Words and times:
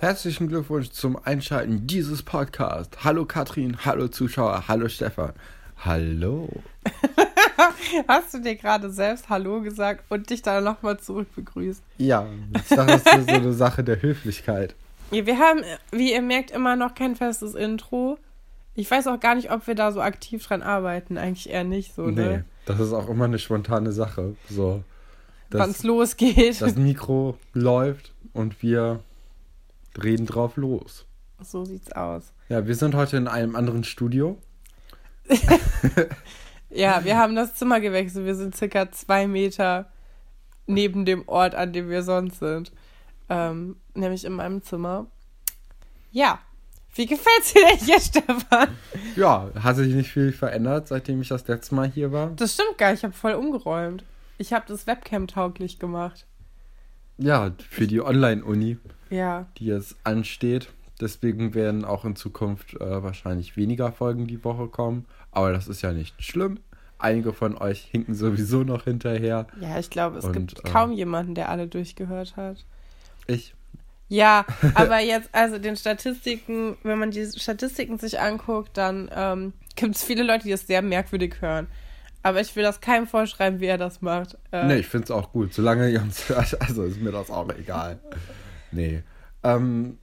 Herzlichen 0.00 0.48
Glückwunsch 0.48 0.90
zum 0.90 1.16
Einschalten 1.24 1.86
dieses 1.86 2.24
Podcasts. 2.24 3.04
Hallo 3.04 3.26
Katrin, 3.26 3.76
hallo 3.84 4.08
Zuschauer, 4.08 4.64
hallo 4.66 4.88
Stefan. 4.88 5.34
Hallo. 5.76 6.48
Hast 8.08 8.34
du 8.34 8.38
dir 8.40 8.56
gerade 8.56 8.90
selbst 8.90 9.28
Hallo 9.28 9.60
gesagt 9.60 10.04
und 10.08 10.30
dich 10.30 10.42
dann 10.42 10.64
nochmal 10.64 10.98
zurück 10.98 11.28
begrüßt? 11.34 11.82
Ja, 11.98 12.26
ich 12.54 12.68
das 12.68 12.94
ist 12.96 13.08
so 13.28 13.34
eine 13.34 13.52
Sache 13.52 13.84
der 13.84 14.00
Höflichkeit. 14.02 14.74
Ja, 15.12 15.26
wir 15.26 15.40
haben, 15.40 15.62
wie 15.90 16.12
ihr 16.12 16.22
merkt, 16.22 16.52
immer 16.52 16.76
noch 16.76 16.94
kein 16.94 17.16
festes 17.16 17.56
Intro. 17.56 18.16
Ich 18.76 18.88
weiß 18.88 19.08
auch 19.08 19.18
gar 19.18 19.34
nicht, 19.34 19.50
ob 19.50 19.66
wir 19.66 19.74
da 19.74 19.90
so 19.90 20.00
aktiv 20.00 20.46
dran 20.46 20.62
arbeiten. 20.62 21.18
Eigentlich 21.18 21.50
eher 21.50 21.64
nicht 21.64 21.96
so, 21.96 22.02
Nee, 22.06 22.14
ne? 22.14 22.44
das 22.64 22.78
ist 22.78 22.92
auch 22.92 23.08
immer 23.08 23.24
eine 23.24 23.40
spontane 23.40 23.90
Sache. 23.90 24.36
So, 24.48 24.84
Wann 25.50 25.70
es 25.70 25.82
losgeht. 25.82 26.60
das 26.60 26.76
Mikro 26.76 27.36
läuft 27.54 28.14
und 28.34 28.62
wir 28.62 29.00
reden 30.00 30.26
drauf 30.26 30.56
los. 30.56 31.06
So 31.42 31.64
sieht's 31.64 31.90
aus. 31.90 32.32
Ja, 32.48 32.68
wir 32.68 32.76
sind 32.76 32.94
heute 32.94 33.16
in 33.16 33.26
einem 33.26 33.56
anderen 33.56 33.82
Studio. 33.82 34.38
Ja, 36.70 37.04
wir 37.04 37.18
haben 37.18 37.34
das 37.34 37.54
Zimmer 37.54 37.80
gewechselt. 37.80 38.26
Wir 38.26 38.34
sind 38.34 38.56
circa 38.56 38.90
zwei 38.92 39.26
Meter 39.26 39.90
neben 40.66 41.04
dem 41.04 41.28
Ort, 41.28 41.54
an 41.54 41.72
dem 41.72 41.88
wir 41.88 42.02
sonst 42.02 42.38
sind. 42.38 42.72
Ähm, 43.28 43.76
nämlich 43.94 44.24
in 44.24 44.32
meinem 44.32 44.62
Zimmer. 44.62 45.06
Ja. 46.12 46.38
Wie 46.94 47.06
gefällt's 47.06 47.52
dir 47.52 47.62
denn 47.66 47.78
hier, 47.78 48.00
Stefan? 48.00 48.68
Ja, 49.14 49.48
hat 49.62 49.76
sich 49.76 49.94
nicht 49.94 50.10
viel 50.10 50.32
verändert, 50.32 50.88
seitdem 50.88 51.20
ich 51.20 51.28
das 51.28 51.46
letzte 51.46 51.74
Mal 51.74 51.88
hier 51.88 52.10
war. 52.10 52.30
Das 52.30 52.54
stimmt 52.54 52.78
gar 52.78 52.90
nicht. 52.90 53.00
Ich 53.00 53.04
habe 53.04 53.14
voll 53.14 53.32
umgeräumt. 53.34 54.04
Ich 54.38 54.52
habe 54.52 54.64
das 54.66 54.86
Webcam 54.86 55.26
tauglich 55.28 55.78
gemacht. 55.78 56.26
Ja, 57.18 57.52
für 57.68 57.86
die 57.86 58.00
Online-Uni. 58.00 58.78
Ja. 59.10 59.46
die 59.58 59.66
jetzt 59.66 59.96
ansteht. 60.04 60.68
Deswegen 61.00 61.54
werden 61.54 61.84
auch 61.84 62.04
in 62.04 62.14
Zukunft 62.14 62.74
äh, 62.74 63.02
wahrscheinlich 63.02 63.56
weniger 63.56 63.90
Folgen 63.90 64.26
die 64.26 64.44
Woche 64.44 64.68
kommen. 64.68 65.06
Aber 65.32 65.52
das 65.52 65.68
ist 65.68 65.82
ja 65.82 65.92
nicht 65.92 66.22
schlimm. 66.22 66.60
Einige 66.98 67.32
von 67.32 67.56
euch 67.56 67.80
hinken 67.80 68.14
sowieso 68.14 68.62
noch 68.62 68.84
hinterher. 68.84 69.46
Ja, 69.60 69.78
ich 69.78 69.88
glaube, 69.88 70.18
es 70.18 70.24
Und, 70.24 70.32
gibt 70.32 70.58
äh, 70.58 70.70
kaum 70.70 70.92
jemanden, 70.92 71.34
der 71.34 71.48
alle 71.48 71.66
durchgehört 71.66 72.36
hat. 72.36 72.64
Ich. 73.26 73.54
Ja, 74.08 74.44
aber 74.74 74.98
jetzt, 75.00 75.30
also 75.32 75.58
den 75.58 75.76
Statistiken, 75.76 76.76
wenn 76.82 76.98
man 76.98 77.10
die 77.10 77.26
Statistiken 77.26 77.98
sich 77.98 78.20
anguckt, 78.20 78.76
dann 78.76 79.08
ähm, 79.14 79.52
gibt 79.76 79.96
es 79.96 80.04
viele 80.04 80.24
Leute, 80.24 80.44
die 80.44 80.50
das 80.50 80.66
sehr 80.66 80.82
merkwürdig 80.82 81.36
hören. 81.40 81.68
Aber 82.22 82.40
ich 82.42 82.54
will 82.54 82.62
das 82.62 82.82
keinem 82.82 83.06
vorschreiben, 83.06 83.60
wie 83.60 83.66
er 83.66 83.78
das 83.78 84.02
macht. 84.02 84.36
Äh, 84.52 84.66
Nee, 84.66 84.76
ich 84.80 84.88
finde 84.88 85.04
es 85.04 85.10
auch 85.10 85.32
gut. 85.32 85.54
Solange 85.54 85.88
ihr 85.88 86.02
uns 86.02 86.28
hört, 86.28 86.60
also 86.68 86.82
ist 86.84 87.00
mir 87.00 87.12
das 87.12 87.30
auch 87.30 87.48
egal. 87.56 87.98
Nee. 88.72 89.02
Ähm, 89.42 89.96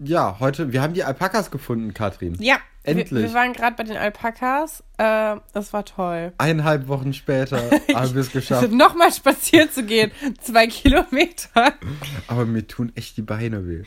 ja, 0.00 0.40
heute, 0.40 0.72
wir 0.72 0.82
haben 0.82 0.94
die 0.94 1.04
Alpakas 1.04 1.50
gefunden, 1.52 1.94
Katrin. 1.94 2.34
Ja, 2.40 2.56
Endlich. 2.82 3.10
Wir, 3.10 3.28
wir 3.28 3.34
waren 3.34 3.52
gerade 3.52 3.76
bei 3.76 3.84
den 3.84 3.96
Alpakas. 3.96 4.82
Äh, 4.96 5.36
das 5.52 5.72
war 5.72 5.84
toll. 5.84 6.32
Eineinhalb 6.38 6.88
Wochen 6.88 7.12
später 7.12 7.58
haben 7.94 8.14
wir 8.14 8.20
es 8.22 8.32
geschafft. 8.32 8.72
Nochmal 8.72 9.12
spazieren 9.12 9.70
zu 9.70 9.84
gehen. 9.84 10.10
Zwei 10.40 10.66
Kilometer. 10.66 11.74
Aber 12.26 12.46
mir 12.46 12.66
tun 12.66 12.92
echt 12.94 13.16
die 13.16 13.22
Beine 13.22 13.66
weh. 13.66 13.82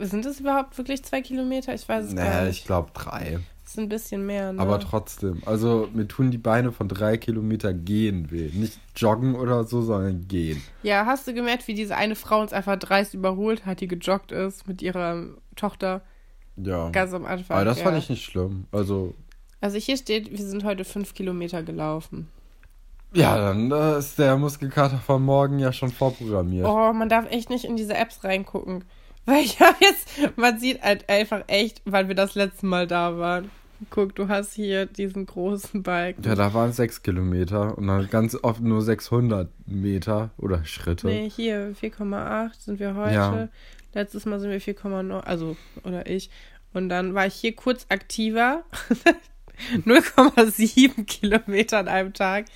Sind 0.00 0.24
das 0.26 0.40
überhaupt 0.40 0.76
wirklich 0.78 1.02
zwei 1.04 1.22
Kilometer? 1.22 1.74
Ich 1.74 1.88
weiß 1.88 2.06
es 2.06 2.14
gar 2.16 2.24
Naja, 2.24 2.44
nicht. 2.44 2.58
ich 2.60 2.64
glaube 2.66 2.90
drei. 2.92 3.38
Das 3.62 3.72
ist 3.72 3.78
ein 3.78 3.88
bisschen 3.88 4.26
mehr, 4.26 4.52
ne? 4.52 4.60
Aber 4.60 4.78
trotzdem. 4.78 5.42
Also 5.46 5.88
mir 5.94 6.06
tun 6.06 6.30
die 6.30 6.36
Beine 6.36 6.70
von 6.70 6.86
drei 6.86 7.16
Kilometer 7.16 7.72
gehen 7.72 8.30
weh. 8.30 8.50
Nicht 8.52 8.78
joggen 8.94 9.34
oder 9.36 9.64
so, 9.64 9.80
sondern 9.80 10.28
gehen. 10.28 10.62
Ja, 10.82 11.06
hast 11.06 11.26
du 11.26 11.32
gemerkt, 11.32 11.66
wie 11.66 11.72
diese 11.74 11.96
eine 11.96 12.14
Frau 12.14 12.42
uns 12.42 12.52
einfach 12.52 12.76
dreist 12.78 13.14
überholt 13.14 13.64
hat, 13.64 13.80
die 13.80 13.88
gejoggt 13.88 14.32
ist 14.32 14.68
mit 14.68 14.82
ihrer 14.82 15.28
Tochter 15.56 16.02
Ja. 16.56 16.90
ganz 16.90 17.12
am 17.12 17.24
Anfang? 17.24 17.56
Aber 17.56 17.64
das 17.64 17.78
ja. 17.78 17.84
fand 17.84 17.98
ich 17.98 18.08
nicht 18.10 18.24
schlimm. 18.24 18.66
Also, 18.72 19.14
Also 19.60 19.78
hier 19.78 19.96
steht, 19.96 20.30
wir 20.30 20.44
sind 20.44 20.64
heute 20.64 20.84
fünf 20.84 21.14
Kilometer 21.14 21.62
gelaufen. 21.62 22.28
ja, 23.12 23.36
dann 23.36 23.70
äh, 23.70 23.98
ist 23.98 24.18
der 24.18 24.36
Muskelkater 24.36 24.98
von 24.98 25.22
morgen 25.22 25.58
ja 25.58 25.72
schon 25.72 25.90
vorprogrammiert. 25.90 26.66
Oh, 26.66 26.92
man 26.92 27.08
darf 27.08 27.30
echt 27.30 27.50
nicht 27.50 27.64
in 27.64 27.76
diese 27.76 27.94
Apps 27.94 28.24
reingucken. 28.24 28.84
Weil 29.26 29.42
ich 29.42 29.58
habe 29.60 29.76
jetzt, 29.80 30.36
man 30.36 30.58
sieht 30.58 30.82
halt 30.82 31.08
einfach 31.08 31.44
echt, 31.46 31.80
wann 31.86 32.08
wir 32.08 32.14
das 32.14 32.34
letzte 32.34 32.66
Mal 32.66 32.86
da 32.86 33.16
waren. 33.16 33.50
Guck, 33.90 34.14
du 34.14 34.28
hast 34.28 34.54
hier 34.54 34.86
diesen 34.86 35.26
großen 35.26 35.82
Balken. 35.82 36.22
Ja, 36.22 36.34
da 36.34 36.54
waren 36.54 36.70
es 36.70 36.76
sechs 36.76 37.02
Kilometer 37.02 37.76
und 37.76 37.86
dann 37.86 38.08
ganz 38.08 38.36
oft 38.42 38.60
nur 38.60 38.82
600 38.82 39.48
Meter 39.66 40.30
oder 40.38 40.64
Schritte. 40.64 41.06
Nee, 41.06 41.28
hier 41.28 41.74
4,8 41.80 42.50
sind 42.58 42.78
wir 42.78 42.94
heute. 42.94 43.14
Ja. 43.14 43.48
Letztes 43.94 44.26
Mal 44.26 44.40
sind 44.40 44.50
wir 44.50 44.60
4,9, 44.60 45.20
also, 45.20 45.56
oder 45.84 46.06
ich. 46.08 46.30
Und 46.72 46.88
dann 46.88 47.14
war 47.14 47.26
ich 47.26 47.34
hier 47.34 47.54
kurz 47.54 47.86
aktiver. 47.88 48.64
0,7 49.86 51.04
Kilometer 51.04 51.78
an 51.78 51.88
einem 51.88 52.12
Tag. 52.12 52.46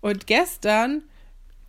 Und 0.00 0.26
gestern 0.26 1.02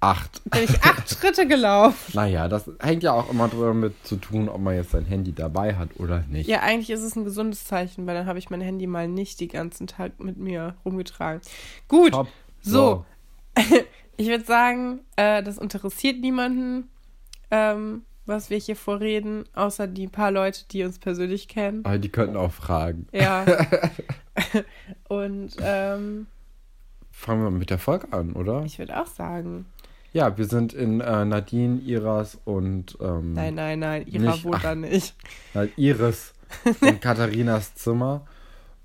Acht. 0.01 0.41
bin 0.51 0.63
ich 0.63 0.83
acht 0.83 1.09
Schritte 1.17 1.47
gelaufen. 1.47 2.11
Naja, 2.13 2.47
das 2.47 2.69
hängt 2.79 3.03
ja 3.03 3.13
auch 3.13 3.31
immer 3.31 3.47
damit 3.47 3.93
zu 4.05 4.17
tun, 4.17 4.49
ob 4.49 4.59
man 4.59 4.75
jetzt 4.75 4.91
sein 4.91 5.05
Handy 5.05 5.33
dabei 5.33 5.75
hat 5.75 5.89
oder 5.97 6.23
nicht. 6.29 6.47
Ja, 6.47 6.59
eigentlich 6.59 6.89
ist 6.89 7.01
es 7.01 7.15
ein 7.15 7.23
gesundes 7.23 7.63
Zeichen, 7.65 8.05
weil 8.05 8.15
dann 8.15 8.27
habe 8.27 8.37
ich 8.39 8.49
mein 8.49 8.61
Handy 8.61 8.87
mal 8.87 9.07
nicht 9.07 9.39
den 9.39 9.47
ganzen 9.49 9.87
Tag 9.87 10.19
mit 10.19 10.37
mir 10.37 10.75
rumgetragen. 10.83 11.41
Gut, 11.87 12.11
Top. 12.11 12.27
so. 12.61 13.05
Ich 14.17 14.27
würde 14.27 14.45
sagen, 14.45 15.01
äh, 15.17 15.43
das 15.43 15.57
interessiert 15.57 16.21
niemanden, 16.21 16.87
ähm, 17.51 18.03
was 18.25 18.49
wir 18.49 18.57
hier 18.57 18.75
vorreden, 18.75 19.43
außer 19.53 19.87
die 19.87 20.07
paar 20.07 20.31
Leute, 20.31 20.61
die 20.71 20.83
uns 20.83 20.99
persönlich 20.99 21.47
kennen. 21.47 21.85
Aber 21.85 21.97
die 21.97 22.09
könnten 22.09 22.35
auch 22.37 22.51
fragen. 22.51 23.07
Ja. 23.11 23.45
Und 25.07 25.51
ähm, 25.61 26.27
Fangen 27.11 27.43
wir 27.43 27.51
mit 27.51 27.69
der 27.69 27.79
Folge 27.79 28.11
an, 28.11 28.33
oder? 28.33 28.63
ich 28.65 28.77
würde 28.77 28.99
auch 28.99 29.07
sagen, 29.07 29.65
Ja, 30.11 30.37
wir 30.37 30.45
sind 30.45 30.73
in 30.73 30.99
äh, 30.99 31.23
Nadine, 31.25 31.79
Iras 31.79 32.37
und 32.43 32.97
ähm, 32.99 33.33
nein, 33.33 33.55
nein, 33.55 33.79
nein, 33.79 34.05
Ira 34.07 34.31
Nicht- 34.31 34.43
wohnt 34.43 34.55
ach. 34.57 34.61
da 34.63 34.75
nicht. 34.75 35.15
halt 35.53 35.71
Iris 35.77 36.33
und 36.81 37.01
Katharinas 37.01 37.75
Zimmer. 37.75 38.25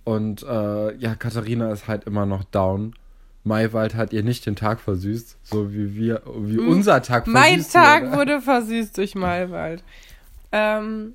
Und 0.05 0.43
äh, 0.45 0.95
ja, 0.97 1.15
Katharina 1.17 1.73
ist 1.73 1.89
halt 1.89 2.05
immer 2.05 2.25
noch 2.27 2.45
down. 2.45 2.95
Maywald 3.45 3.95
hat 3.95 4.13
ihr 4.13 4.23
nicht 4.23 4.47
den 4.47 4.57
Tag 4.57 4.81
versüßt, 4.81 5.39
so 5.43 5.73
wie 5.73 5.95
wir, 5.95 6.23
wie 6.27 6.59
unser 6.59 7.03
Tag 7.03 7.25
versüßt 7.25 7.33
Mein 7.33 7.67
Tag 7.67 8.05
wurde. 8.05 8.17
wurde 8.17 8.41
versüßt 8.43 8.97
durch 8.99 9.15
Malwald. 9.15 9.83
Ähm, 10.53 11.15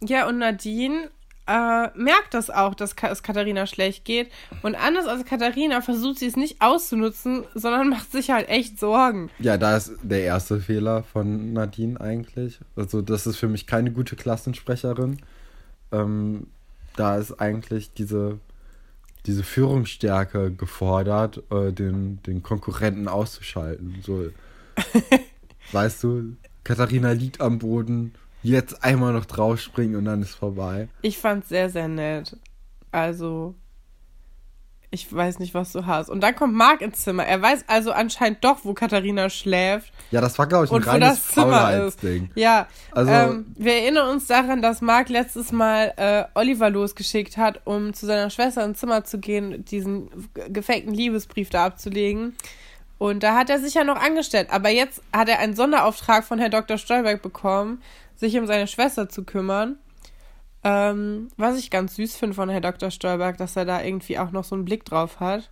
ja, 0.00 0.26
und 0.28 0.38
Nadine 0.38 1.10
äh, 1.48 1.88
merkt 1.98 2.34
das 2.34 2.50
auch, 2.50 2.74
dass 2.74 2.94
Ka 2.94 3.08
es 3.08 3.22
Katharina 3.22 3.66
schlecht 3.66 4.04
geht. 4.04 4.30
Und 4.62 4.74
anders 4.74 5.06
als 5.06 5.24
Katharina 5.24 5.80
versucht 5.80 6.18
sie 6.18 6.26
es 6.26 6.36
nicht 6.36 6.60
auszunutzen, 6.60 7.44
sondern 7.54 7.88
macht 7.90 8.12
sich 8.12 8.30
halt 8.30 8.48
echt 8.48 8.78
Sorgen. 8.78 9.30
Ja, 9.38 9.56
da 9.56 9.76
ist 9.76 9.92
der 10.02 10.22
erste 10.22 10.60
Fehler 10.60 11.02
von 11.02 11.54
Nadine 11.54 12.00
eigentlich. 12.00 12.60
Also, 12.76 13.00
das 13.00 13.26
ist 13.26 13.38
für 13.38 13.48
mich 13.48 13.66
keine 13.66 13.90
gute 13.90 14.14
Klassensprecherin. 14.14 15.18
Ähm, 15.90 16.48
da 16.96 17.16
ist 17.16 17.40
eigentlich 17.40 17.94
diese, 17.94 18.38
diese 19.28 19.44
Führungsstärke 19.44 20.50
gefordert, 20.50 21.42
äh, 21.50 21.70
den, 21.70 22.20
den 22.22 22.42
Konkurrenten 22.42 23.06
auszuschalten. 23.06 24.02
So, 24.02 24.30
weißt 25.72 26.02
du, 26.02 26.36
Katharina 26.64 27.12
liegt 27.12 27.40
am 27.40 27.58
Boden, 27.58 28.14
jetzt 28.42 28.82
einmal 28.82 29.12
noch 29.12 29.26
draufspringen 29.26 29.96
und 29.96 30.06
dann 30.06 30.22
ist 30.22 30.34
vorbei. 30.34 30.88
Ich 31.02 31.18
fand's 31.18 31.50
sehr, 31.50 31.68
sehr 31.68 31.88
nett. 31.88 32.36
Also, 32.90 33.54
ich 34.90 35.12
weiß 35.14 35.38
nicht, 35.38 35.52
was 35.52 35.72
du 35.72 35.84
hast. 35.84 36.08
Und 36.08 36.22
dann 36.22 36.34
kommt 36.34 36.54
Marc 36.54 36.80
ins 36.80 37.02
Zimmer. 37.02 37.26
Er 37.26 37.42
weiß 37.42 37.64
also 37.66 37.92
anscheinend 37.92 38.42
doch, 38.42 38.60
wo 38.64 38.72
Katharina 38.72 39.28
schläft. 39.28 39.92
Ja, 40.10 40.22
das 40.22 40.38
war, 40.38 40.46
glaube 40.46 40.64
ich, 40.64 40.72
ein 40.72 40.82
reines 40.82 41.08
das 41.08 41.28
Zimmer 41.28 41.70
ist. 41.72 42.00
Faulheitsding. 42.00 42.30
Ja, 42.34 42.66
Also- 42.92 43.12
ähm, 43.12 43.46
wir 43.56 43.74
erinnern 43.74 44.08
uns 44.08 44.26
daran, 44.26 44.62
dass 44.62 44.80
Marc 44.80 45.10
letztes 45.10 45.52
Mal 45.52 45.92
äh, 45.96 46.24
Oliver 46.34 46.70
losgeschickt 46.70 47.36
hat, 47.36 47.60
um 47.64 47.92
zu 47.92 48.06
seiner 48.06 48.30
Schwester 48.30 48.64
ins 48.64 48.78
Zimmer 48.80 49.04
zu 49.04 49.18
gehen, 49.18 49.64
diesen 49.66 50.08
gefakten 50.48 50.94
Liebesbrief 50.94 51.50
da 51.50 51.66
abzulegen. 51.66 52.34
Und 52.96 53.22
da 53.22 53.36
hat 53.36 53.50
er 53.50 53.58
sich 53.60 53.74
ja 53.74 53.84
noch 53.84 54.00
angestellt. 54.00 54.48
Aber 54.50 54.70
jetzt 54.70 55.02
hat 55.12 55.28
er 55.28 55.38
einen 55.38 55.54
Sonderauftrag 55.54 56.24
von 56.24 56.38
Herrn 56.38 56.50
Dr. 56.50 56.78
Stolberg 56.78 57.20
bekommen, 57.22 57.82
sich 58.16 58.36
um 58.38 58.46
seine 58.46 58.66
Schwester 58.66 59.08
zu 59.08 59.22
kümmern. 59.24 59.76
Ähm, 60.64 61.28
was 61.36 61.58
ich 61.58 61.70
ganz 61.70 61.96
süß 61.96 62.16
finde 62.16 62.34
von 62.34 62.48
Herrn 62.48 62.62
Dr. 62.62 62.90
Stolberg, 62.90 63.36
dass 63.38 63.56
er 63.56 63.64
da 63.64 63.82
irgendwie 63.82 64.18
auch 64.18 64.32
noch 64.32 64.44
so 64.44 64.54
einen 64.54 64.64
Blick 64.64 64.84
drauf 64.84 65.20
hat. 65.20 65.50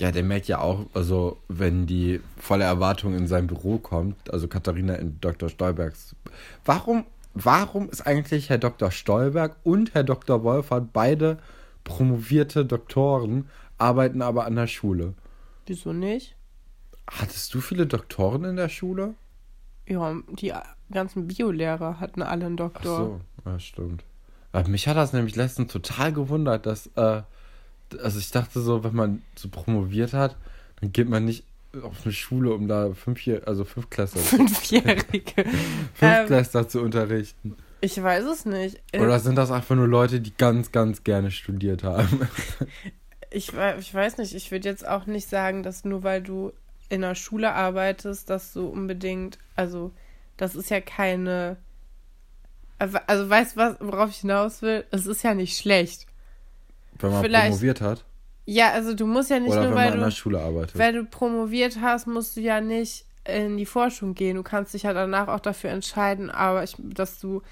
Ja, 0.00 0.10
der 0.10 0.22
merkt 0.22 0.48
ja 0.48 0.58
auch, 0.60 0.86
also 0.94 1.38
wenn 1.48 1.86
die 1.86 2.20
volle 2.36 2.64
Erwartung 2.64 3.14
in 3.14 3.26
sein 3.26 3.46
Büro 3.46 3.78
kommt, 3.78 4.32
also 4.32 4.48
Katharina 4.48 4.94
in 4.94 5.20
Dr. 5.20 5.48
Stolbergs. 5.48 6.16
Warum, 6.64 7.04
warum 7.34 7.88
ist 7.88 8.06
eigentlich 8.06 8.50
Herr 8.50 8.58
Dr. 8.58 8.90
Stolberg 8.90 9.56
und 9.64 9.94
Herr 9.94 10.04
Dr. 10.04 10.42
Wolfert 10.44 10.92
beide 10.92 11.38
promovierte 11.84 12.64
Doktoren, 12.64 13.48
arbeiten 13.78 14.22
aber 14.22 14.44
an 14.44 14.56
der 14.56 14.66
Schule? 14.66 15.14
Wieso 15.66 15.92
nicht? 15.92 16.36
Hattest 17.10 17.52
du 17.54 17.60
viele 17.60 17.86
Doktoren 17.86 18.44
in 18.44 18.56
der 18.56 18.68
Schule? 18.68 19.14
Ja, 19.86 20.14
die 20.28 20.52
ganzen 20.90 21.26
Biolehrer 21.26 22.00
hatten 22.00 22.22
alle 22.22 22.46
einen 22.46 22.54
Ach 22.54 22.70
Doktor. 22.70 22.96
so, 22.96 23.20
ja, 23.44 23.58
stimmt. 23.58 24.04
Aber 24.52 24.68
mich 24.68 24.86
hat 24.86 24.96
das 24.96 25.12
nämlich 25.12 25.36
letztens 25.36 25.72
total 25.72 26.12
gewundert, 26.12 26.66
dass, 26.66 26.88
äh, 26.96 27.22
also 28.02 28.18
ich 28.18 28.30
dachte 28.30 28.60
so, 28.60 28.84
wenn 28.84 28.94
man 28.94 29.22
so 29.34 29.48
promoviert 29.48 30.12
hat, 30.12 30.36
dann 30.80 30.92
geht 30.92 31.08
man 31.08 31.24
nicht 31.24 31.44
auf 31.82 32.04
eine 32.04 32.12
Schule, 32.12 32.52
um 32.52 32.68
da 32.68 32.92
fünf, 32.92 33.26
also 33.46 33.64
Fünftklässler, 33.64 34.20
Fünfjährige. 34.20 35.32
ähm, 35.36 35.52
Fünftklässler 35.94 36.68
zu 36.68 36.82
unterrichten. 36.82 37.56
ich 37.80 38.00
weiß 38.00 38.24
es 38.24 38.44
nicht. 38.44 38.82
Oder 38.94 39.18
sind 39.18 39.36
das 39.36 39.50
einfach 39.50 39.74
nur 39.74 39.88
Leute, 39.88 40.20
die 40.20 40.36
ganz, 40.36 40.70
ganz 40.70 41.02
gerne 41.02 41.30
studiert 41.30 41.82
haben? 41.82 42.28
Ich, 43.34 43.50
ich 43.78 43.94
weiß 43.94 44.18
nicht, 44.18 44.34
ich 44.34 44.50
würde 44.50 44.68
jetzt 44.68 44.86
auch 44.86 45.06
nicht 45.06 45.26
sagen, 45.26 45.62
dass 45.62 45.86
nur 45.86 46.02
weil 46.02 46.20
du 46.20 46.52
in 46.90 47.00
der 47.00 47.14
Schule 47.14 47.54
arbeitest, 47.54 48.28
dass 48.28 48.52
du 48.52 48.66
unbedingt, 48.66 49.38
also 49.56 49.90
das 50.36 50.54
ist 50.54 50.68
ja 50.68 50.82
keine, 50.82 51.56
also 53.06 53.28
weißt 53.30 53.56
du, 53.56 53.60
was, 53.60 53.76
worauf 53.80 54.10
ich 54.10 54.18
hinaus 54.18 54.62
will? 54.62 54.84
Es 54.90 55.06
ist 55.06 55.22
ja 55.22 55.34
nicht 55.34 55.56
schlecht. 55.56 56.06
Wenn 56.98 57.10
man 57.10 57.22
Vielleicht- 57.22 57.48
promoviert 57.48 57.80
hat? 57.80 58.04
Ja, 58.44 58.72
also 58.72 58.94
du 58.94 59.06
musst 59.06 59.30
ja 59.30 59.38
nicht 59.38 59.52
Oder 59.52 59.68
nur, 59.68 59.76
wenn 59.76 59.92
weil 59.92 60.00
du, 60.00 60.10
Schule 60.10 60.40
arbeitet? 60.40 60.76
weil 60.78 60.92
du 60.92 61.04
promoviert 61.04 61.78
hast, 61.80 62.06
musst 62.08 62.36
du 62.36 62.40
ja 62.40 62.60
nicht 62.60 63.04
in 63.24 63.56
die 63.56 63.66
Forschung 63.66 64.14
gehen. 64.14 64.34
Du 64.36 64.42
kannst 64.42 64.74
dich 64.74 64.82
ja 64.82 64.92
danach 64.92 65.28
auch 65.28 65.38
dafür 65.38 65.70
entscheiden, 65.70 66.28
aber 66.28 66.64
ich, 66.64 66.74
dass 66.78 67.20
du 67.20 67.42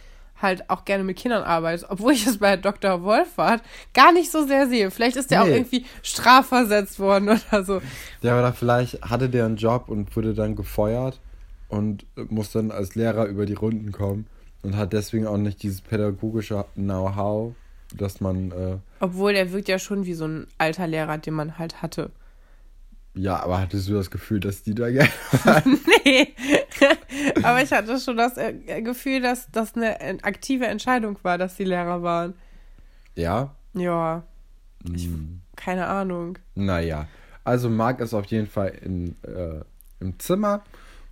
halt 0.43 0.69
auch 0.69 0.85
gerne 0.85 1.05
mit 1.05 1.17
Kindern 1.17 1.45
arbeitest, 1.45 1.89
obwohl 1.91 2.13
ich 2.13 2.27
es 2.27 2.39
bei 2.39 2.57
Dr. 2.57 3.03
Wolfert 3.05 3.63
gar 3.95 4.11
nicht 4.11 4.33
so 4.33 4.45
sehr 4.47 4.67
sehe. 4.69 4.91
Vielleicht 4.91 5.17
ist 5.17 5.31
der 5.31 5.43
auch 5.43 5.47
Nee. 5.47 5.59
irgendwie 5.59 5.85
strafversetzt 6.03 6.99
worden 6.99 7.29
oder 7.53 7.63
so. 7.65 7.81
Ja, 8.23 8.37
oder 8.39 8.53
vielleicht 8.53 9.01
hatte 9.03 9.29
der 9.29 9.45
einen 9.45 9.57
Job 9.57 9.89
und 9.89 10.15
wurde 10.17 10.35
dann 10.35 10.57
gefeuert 10.57 11.21
und 11.69 12.05
muss 12.31 12.51
dann 12.51 12.71
als 12.73 12.95
Lehrer 12.97 13.27
über 13.27 13.47
die 13.47 13.55
Runden 13.55 13.93
kommen 13.93 14.27
und 14.63 14.77
hat 14.77 14.93
deswegen 14.93 15.27
auch 15.27 15.37
nicht 15.39 15.63
dieses 15.63 15.81
pädagogische 15.81 16.65
Know-how, 16.75 17.55
dass 17.97 18.21
man, 18.21 18.51
äh, 18.53 18.77
Obwohl 19.01 19.33
der 19.33 19.53
wirkt 19.53 19.69
ja 19.69 19.79
schon 19.79 20.05
wie 20.07 20.15
so 20.15 20.27
ein 20.27 20.47
alter 20.59 20.87
Lehrer, 20.87 21.19
den 21.19 21.35
man 21.35 21.59
halt 21.59 21.83
hatte. 21.83 22.11
ja, 23.15 23.43
aber 23.43 23.61
hattest 23.61 23.89
du 23.89 23.95
das 23.95 24.11
Gefühl, 24.11 24.39
dass 24.41 24.63
die 24.63 24.75
da 24.75 24.91
gerne. 24.91 25.11
nee. 26.05 26.29
Aber 27.43 27.63
ich 27.63 27.73
hatte 27.73 27.99
schon 27.99 28.17
das 28.17 28.37
äh, 28.37 28.55
Gefühl, 28.83 29.21
dass 29.21 29.51
das 29.51 29.75
eine 29.75 30.01
äh, 30.01 30.17
aktive 30.23 30.67
Entscheidung 30.67 31.19
war, 31.23 31.37
dass 31.37 31.57
die 31.57 31.65
Lehrer 31.65 32.03
waren. 32.03 32.35
ja? 33.17 33.55
Ja, 33.75 34.25
Hm. 34.87 35.43
keine 35.57 35.87
Ahnung. 35.87 36.39
Naja. 36.55 37.07
Also 37.45 37.69
Marc 37.69 38.01
ist 38.01 38.15
auf 38.15 38.25
jeden 38.27 38.47
Fall 38.47 38.69
in, 38.83 39.15
äh, 39.25 39.61
im 40.01 40.19
Zimmer 40.19 40.63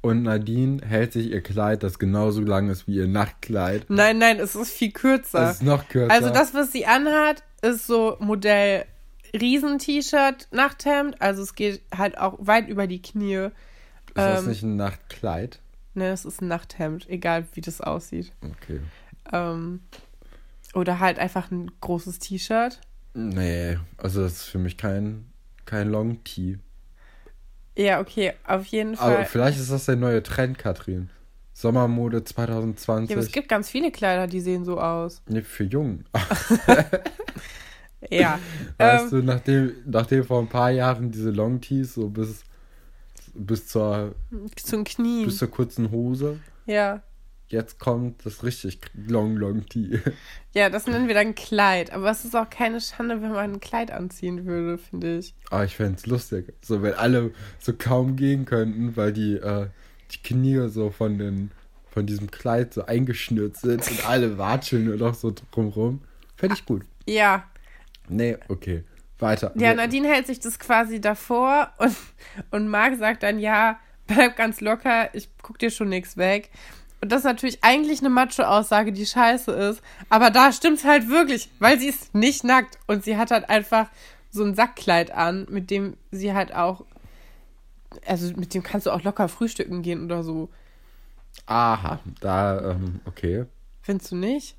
und 0.00 0.22
Nadine 0.22 0.80
hält 0.86 1.12
sich 1.12 1.30
ihr 1.30 1.42
Kleid, 1.42 1.82
das 1.82 1.98
genauso 1.98 2.40
lang 2.40 2.70
ist 2.70 2.86
wie 2.86 2.96
ihr 2.96 3.08
Nachtkleid. 3.08 3.86
Nein, 3.88 4.18
nein, 4.18 4.38
es 4.38 4.54
ist 4.54 4.70
viel 4.70 4.92
kürzer. 4.92 5.40
Das 5.40 5.56
ist 5.56 5.62
noch 5.62 5.88
kürzer. 5.88 6.12
Also 6.12 6.30
das, 6.30 6.54
was 6.54 6.72
sie 6.72 6.86
anhat, 6.86 7.42
ist 7.62 7.86
so 7.86 8.16
Modell 8.20 8.84
Riesen-T-Shirt, 9.34 10.48
Nachthemd. 10.52 11.20
Also 11.20 11.42
es 11.42 11.54
geht 11.54 11.82
halt 11.94 12.18
auch 12.18 12.36
weit 12.38 12.68
über 12.68 12.86
die 12.86 13.02
Knie. 13.02 13.34
ist 13.36 13.52
das 14.14 14.42
ähm, 14.42 14.48
nicht 14.48 14.62
ein 14.62 14.76
Nachtkleid? 14.76 15.60
Ne, 15.94 16.10
es 16.10 16.24
ist 16.24 16.40
ein 16.40 16.48
Nachthemd, 16.48 17.08
egal 17.08 17.46
wie 17.54 17.60
das 17.60 17.80
aussieht. 17.80 18.32
Okay. 18.42 18.80
Ähm, 19.32 19.80
oder 20.74 21.00
halt 21.00 21.18
einfach 21.18 21.50
ein 21.50 21.70
großes 21.80 22.20
T-Shirt. 22.20 22.80
Nee, 23.14 23.78
also 23.96 24.22
das 24.22 24.32
ist 24.34 24.44
für 24.44 24.58
mich 24.58 24.76
kein, 24.76 25.26
kein 25.64 25.88
Long 25.88 26.22
Tee. 26.24 26.58
Ja, 27.78 28.00
okay, 28.00 28.32
auf 28.44 28.66
jeden 28.66 28.98
Aber 28.98 29.14
Fall. 29.16 29.24
vielleicht 29.26 29.60
ist 29.60 29.70
das 29.70 29.86
der 29.86 29.96
neue 29.96 30.22
Trend, 30.22 30.58
Katrin. 30.58 31.10
Sommermode 31.54 32.18
Ja, 32.18 32.24
2020. 32.24 33.16
aber 33.16 33.24
es 33.24 33.32
gibt 33.32 33.48
ganz 33.48 33.70
viele 33.70 33.90
Kleider, 33.92 34.26
die 34.26 34.40
sehen 34.40 34.64
so 34.64 34.80
aus. 34.80 35.22
nee, 35.28 35.42
für 35.42 35.64
Jungen. 35.64 36.04
Ja. 38.10 38.38
Weißt 38.78 39.12
ähm, 39.12 39.20
du, 39.20 39.26
nachdem, 39.26 39.72
nachdem 39.86 40.24
vor 40.24 40.40
ein 40.40 40.48
paar 40.48 40.70
Jahren 40.70 41.10
diese 41.10 41.30
Long 41.30 41.60
Tees 41.60 41.94
so 41.94 42.08
bis, 42.08 42.44
bis, 43.34 43.66
zur, 43.66 44.14
zu 44.56 44.76
den 44.76 44.84
Knien. 44.84 45.24
bis 45.26 45.38
zur 45.38 45.50
kurzen 45.50 45.90
Hose, 45.90 46.38
Ja. 46.66 47.02
Jetzt 47.48 47.78
kommt 47.78 48.24
das 48.24 48.42
richtig 48.42 48.80
Long 48.94 49.36
Long 49.36 49.66
Tee. 49.66 50.00
Ja, 50.54 50.70
das 50.70 50.86
nennen 50.86 51.06
wir 51.06 51.14
dann 51.14 51.36
Kleid. 51.36 51.92
Aber 51.92 52.10
es 52.10 52.24
ist 52.24 52.34
auch 52.34 52.48
keine 52.50 52.80
Schande, 52.80 53.22
wenn 53.22 53.30
man 53.30 53.52
ein 53.52 53.60
Kleid 53.60 53.92
anziehen 53.92 54.44
würde, 54.44 54.78
finde 54.78 55.18
ich. 55.18 55.34
Aber 55.50 55.64
ich 55.64 55.76
fände 55.76 55.94
es 55.96 56.06
lustig. 56.06 56.52
So, 56.62 56.82
wenn 56.82 56.94
alle 56.94 57.32
so 57.60 57.74
kaum 57.74 58.16
gehen 58.16 58.44
könnten, 58.44 58.96
weil 58.96 59.12
die, 59.12 59.34
äh, 59.34 59.68
die 60.10 60.22
Knie 60.22 60.68
so 60.68 60.90
von 60.90 61.18
den 61.18 61.52
von 61.90 62.06
diesem 62.06 62.30
Kleid 62.30 62.74
so 62.74 62.86
eingeschnürt 62.86 63.56
sind 63.56 63.88
und 63.90 64.08
alle 64.08 64.38
watscheln 64.38 64.84
nur 64.84 64.96
noch 64.96 65.14
so 65.14 65.34
drumrum. 65.50 66.00
Fände 66.36 66.54
ich 66.54 66.64
gut. 66.64 66.82
Ja. 67.06 67.44
Nee, 68.08 68.36
okay. 68.48 68.84
Weiter. 69.18 69.52
Ja, 69.56 69.74
Nadine 69.74 70.08
hält 70.08 70.26
sich 70.26 70.38
das 70.38 70.58
quasi 70.58 71.00
davor 71.00 71.72
und, 71.78 71.96
und 72.52 72.68
Marc 72.68 72.96
sagt 72.98 73.24
dann, 73.24 73.40
ja, 73.40 73.80
bleib 74.06 74.36
ganz 74.36 74.60
locker, 74.60 75.12
ich 75.12 75.28
guck 75.42 75.58
dir 75.58 75.70
schon 75.70 75.88
nichts 75.88 76.16
weg. 76.16 76.50
Und 77.00 77.12
das 77.12 77.20
ist 77.20 77.24
natürlich 77.26 77.58
eigentlich 77.62 78.00
eine 78.00 78.10
Macho-Aussage, 78.10 78.92
die 78.92 79.06
scheiße 79.06 79.52
ist. 79.52 79.82
Aber 80.08 80.30
da 80.30 80.52
stimmt's 80.52 80.84
halt 80.84 81.08
wirklich, 81.08 81.48
weil 81.58 81.78
sie 81.78 81.88
ist 81.88 82.14
nicht 82.14 82.44
nackt. 82.44 82.78
Und 82.86 83.04
sie 83.04 83.16
hat 83.16 83.30
halt 83.30 83.48
einfach 83.48 83.88
so 84.30 84.44
ein 84.44 84.54
Sackkleid 84.54 85.10
an, 85.12 85.46
mit 85.48 85.70
dem 85.70 85.96
sie 86.10 86.34
halt 86.34 86.54
auch, 86.54 86.84
also 88.06 88.34
mit 88.36 88.52
dem 88.52 88.62
kannst 88.62 88.86
du 88.86 88.90
auch 88.90 89.02
locker 89.02 89.28
frühstücken 89.28 89.82
gehen 89.82 90.04
oder 90.04 90.24
so. 90.24 90.48
Aha, 91.46 92.00
da, 92.20 92.72
ähm, 92.72 93.00
okay. 93.04 93.46
Findest 93.82 94.12
du 94.12 94.16
nicht? 94.16 94.56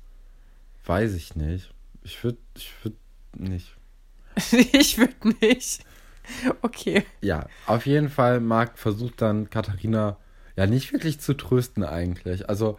Weiß 0.86 1.14
ich 1.14 1.36
nicht. 1.36 1.72
Ich 2.02 2.24
würde, 2.24 2.38
ich 2.56 2.72
würde 2.82 2.96
nicht. 3.36 3.76
ich 4.72 4.98
würde 4.98 5.36
nicht. 5.40 5.84
Okay. 6.62 7.04
Ja, 7.20 7.46
auf 7.66 7.86
jeden 7.86 8.08
Fall, 8.08 8.40
Marc 8.40 8.78
versucht 8.78 9.20
dann 9.20 9.50
Katharina 9.50 10.16
ja 10.60 10.66
nicht 10.66 10.92
wirklich 10.92 11.20
zu 11.20 11.34
trösten 11.34 11.82
eigentlich. 11.84 12.48
Also, 12.48 12.78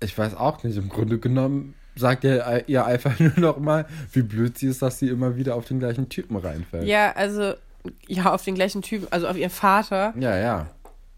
ich 0.00 0.16
weiß 0.16 0.34
auch 0.36 0.62
nicht. 0.62 0.76
Im 0.76 0.88
Grunde 0.88 1.18
genommen 1.18 1.74
sagt 1.96 2.24
er 2.24 2.68
ihr 2.68 2.84
einfach 2.84 3.18
nur 3.20 3.32
noch 3.38 3.58
mal, 3.58 3.86
wie 4.12 4.22
blöd 4.22 4.58
sie 4.58 4.66
ist, 4.68 4.82
dass 4.82 4.98
sie 4.98 5.08
immer 5.08 5.36
wieder 5.36 5.54
auf 5.54 5.64
den 5.66 5.78
gleichen 5.78 6.08
Typen 6.08 6.36
reinfällt. 6.36 6.84
Ja, 6.84 7.12
also, 7.12 7.54
ja, 8.08 8.32
auf 8.32 8.42
den 8.44 8.54
gleichen 8.54 8.82
Typen, 8.82 9.06
also 9.10 9.28
auf 9.28 9.36
ihren 9.36 9.50
Vater. 9.50 10.14
Ja, 10.18 10.36
ja. 10.36 10.70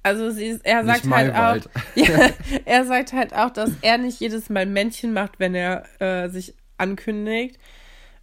Also 0.03 0.31
sie, 0.31 0.47
ist- 0.47 0.65
er 0.65 0.85
sagt 0.85 1.05
Nicht 1.05 1.15
halt 1.15 1.31
auch, 1.33 1.37
Maywald. 1.37 1.69
ja, 1.97 2.31
er 2.65 2.85
sagt 2.85 3.13
halt 3.13 3.35
auch, 3.35 3.51
dass 3.51 3.71
er 3.83 3.99
nicht 3.99 4.21
jedes 4.21 4.51
Mal 4.51 4.67
Männchen 4.67 5.13
macht, 5.13 5.39
wenn 5.41 5.55
er 5.55 5.85
äh, 6.01 6.29
sich 6.29 6.55
ankündigt. 6.79 7.59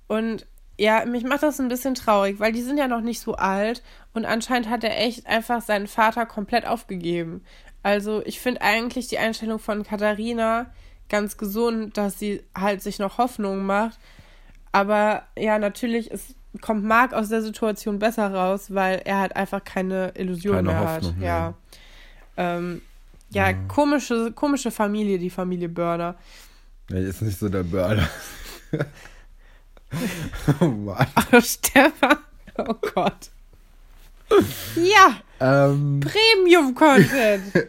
Und 0.08 0.46
ja, 0.84 1.06
mich 1.06 1.24
macht 1.24 1.44
das 1.44 1.60
ein 1.62 1.70
bisschen 1.70 1.96
traurig, 1.96 2.40
weil 2.40 2.52
die 2.52 2.62
sind 2.62 2.78
ja 2.78 2.88
noch 2.90 3.00
nicht 3.02 3.22
so 3.22 3.36
alt 3.36 3.82
und 4.14 4.26
anscheinend 4.26 4.70
hat 4.70 4.84
er 4.84 5.00
echt 5.00 5.26
einfach 5.28 5.62
seinen 5.62 5.88
Vater 5.88 6.26
komplett 6.26 6.68
aufgegeben. 6.68 7.42
Also 7.84 8.22
ich 8.26 8.40
finde 8.42 8.62
eigentlich 8.62 9.08
die 9.08 9.18
Einstellung 9.18 9.60
von 9.60 9.84
Katharina 9.84 10.66
ganz 11.10 11.38
gesund, 11.38 11.98
dass 11.98 12.20
sie 12.20 12.44
halt 12.54 12.82
sich 12.82 13.00
noch 13.00 13.18
Hoffnung 13.18 13.66
macht. 13.66 13.98
Aber 14.72 15.24
ja, 15.38 15.58
natürlich 15.60 16.12
ist, 16.12 16.36
kommt 16.62 16.84
Marc 16.84 17.14
aus 17.14 17.30
der 17.30 17.42
Situation 17.42 18.00
besser 18.00 18.34
raus, 18.34 18.74
weil 18.74 19.02
er 19.06 19.20
halt 19.20 19.36
einfach 19.36 19.64
keine 19.64 20.12
Illusion 20.16 20.56
Keine 20.56 20.70
mehr 20.70 20.80
Hoffnung, 20.80 21.16
hat. 21.16 21.22
ja. 21.22 21.28
Ja. 21.28 21.54
Ähm, 22.38 22.82
ja, 23.30 23.50
Ja. 23.52 23.58
komische, 23.68 24.32
komische 24.34 24.72
Familie, 24.72 25.18
die 25.20 25.30
Familie 25.30 25.70
Börner. 25.70 26.16
Er 26.90 27.00
ist 27.02 27.22
nicht 27.22 27.40
so 27.40 27.48
der 27.50 27.64
Burner. 27.64 28.08
oh 30.60 30.66
Mann. 30.66 31.08
Stefan. 31.42 32.18
Oh 32.58 32.74
Gott. 32.94 33.30
Ja, 34.76 35.18
Ähm, 35.40 36.00
Premium-Content. 36.00 37.68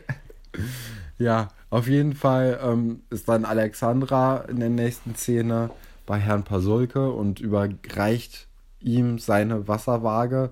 ja, 1.18 1.48
auf 1.70 1.88
jeden 1.88 2.14
Fall 2.14 2.58
ähm, 2.62 3.02
ist 3.10 3.28
dann 3.28 3.44
Alexandra 3.44 4.44
in 4.48 4.60
der 4.60 4.70
nächsten 4.70 5.14
Szene 5.14 5.70
bei 6.06 6.18
Herrn 6.18 6.44
Pasulke 6.44 7.10
und 7.10 7.40
überreicht 7.40 8.46
ihm 8.80 9.18
seine 9.18 9.66
Wasserwaage. 9.68 10.50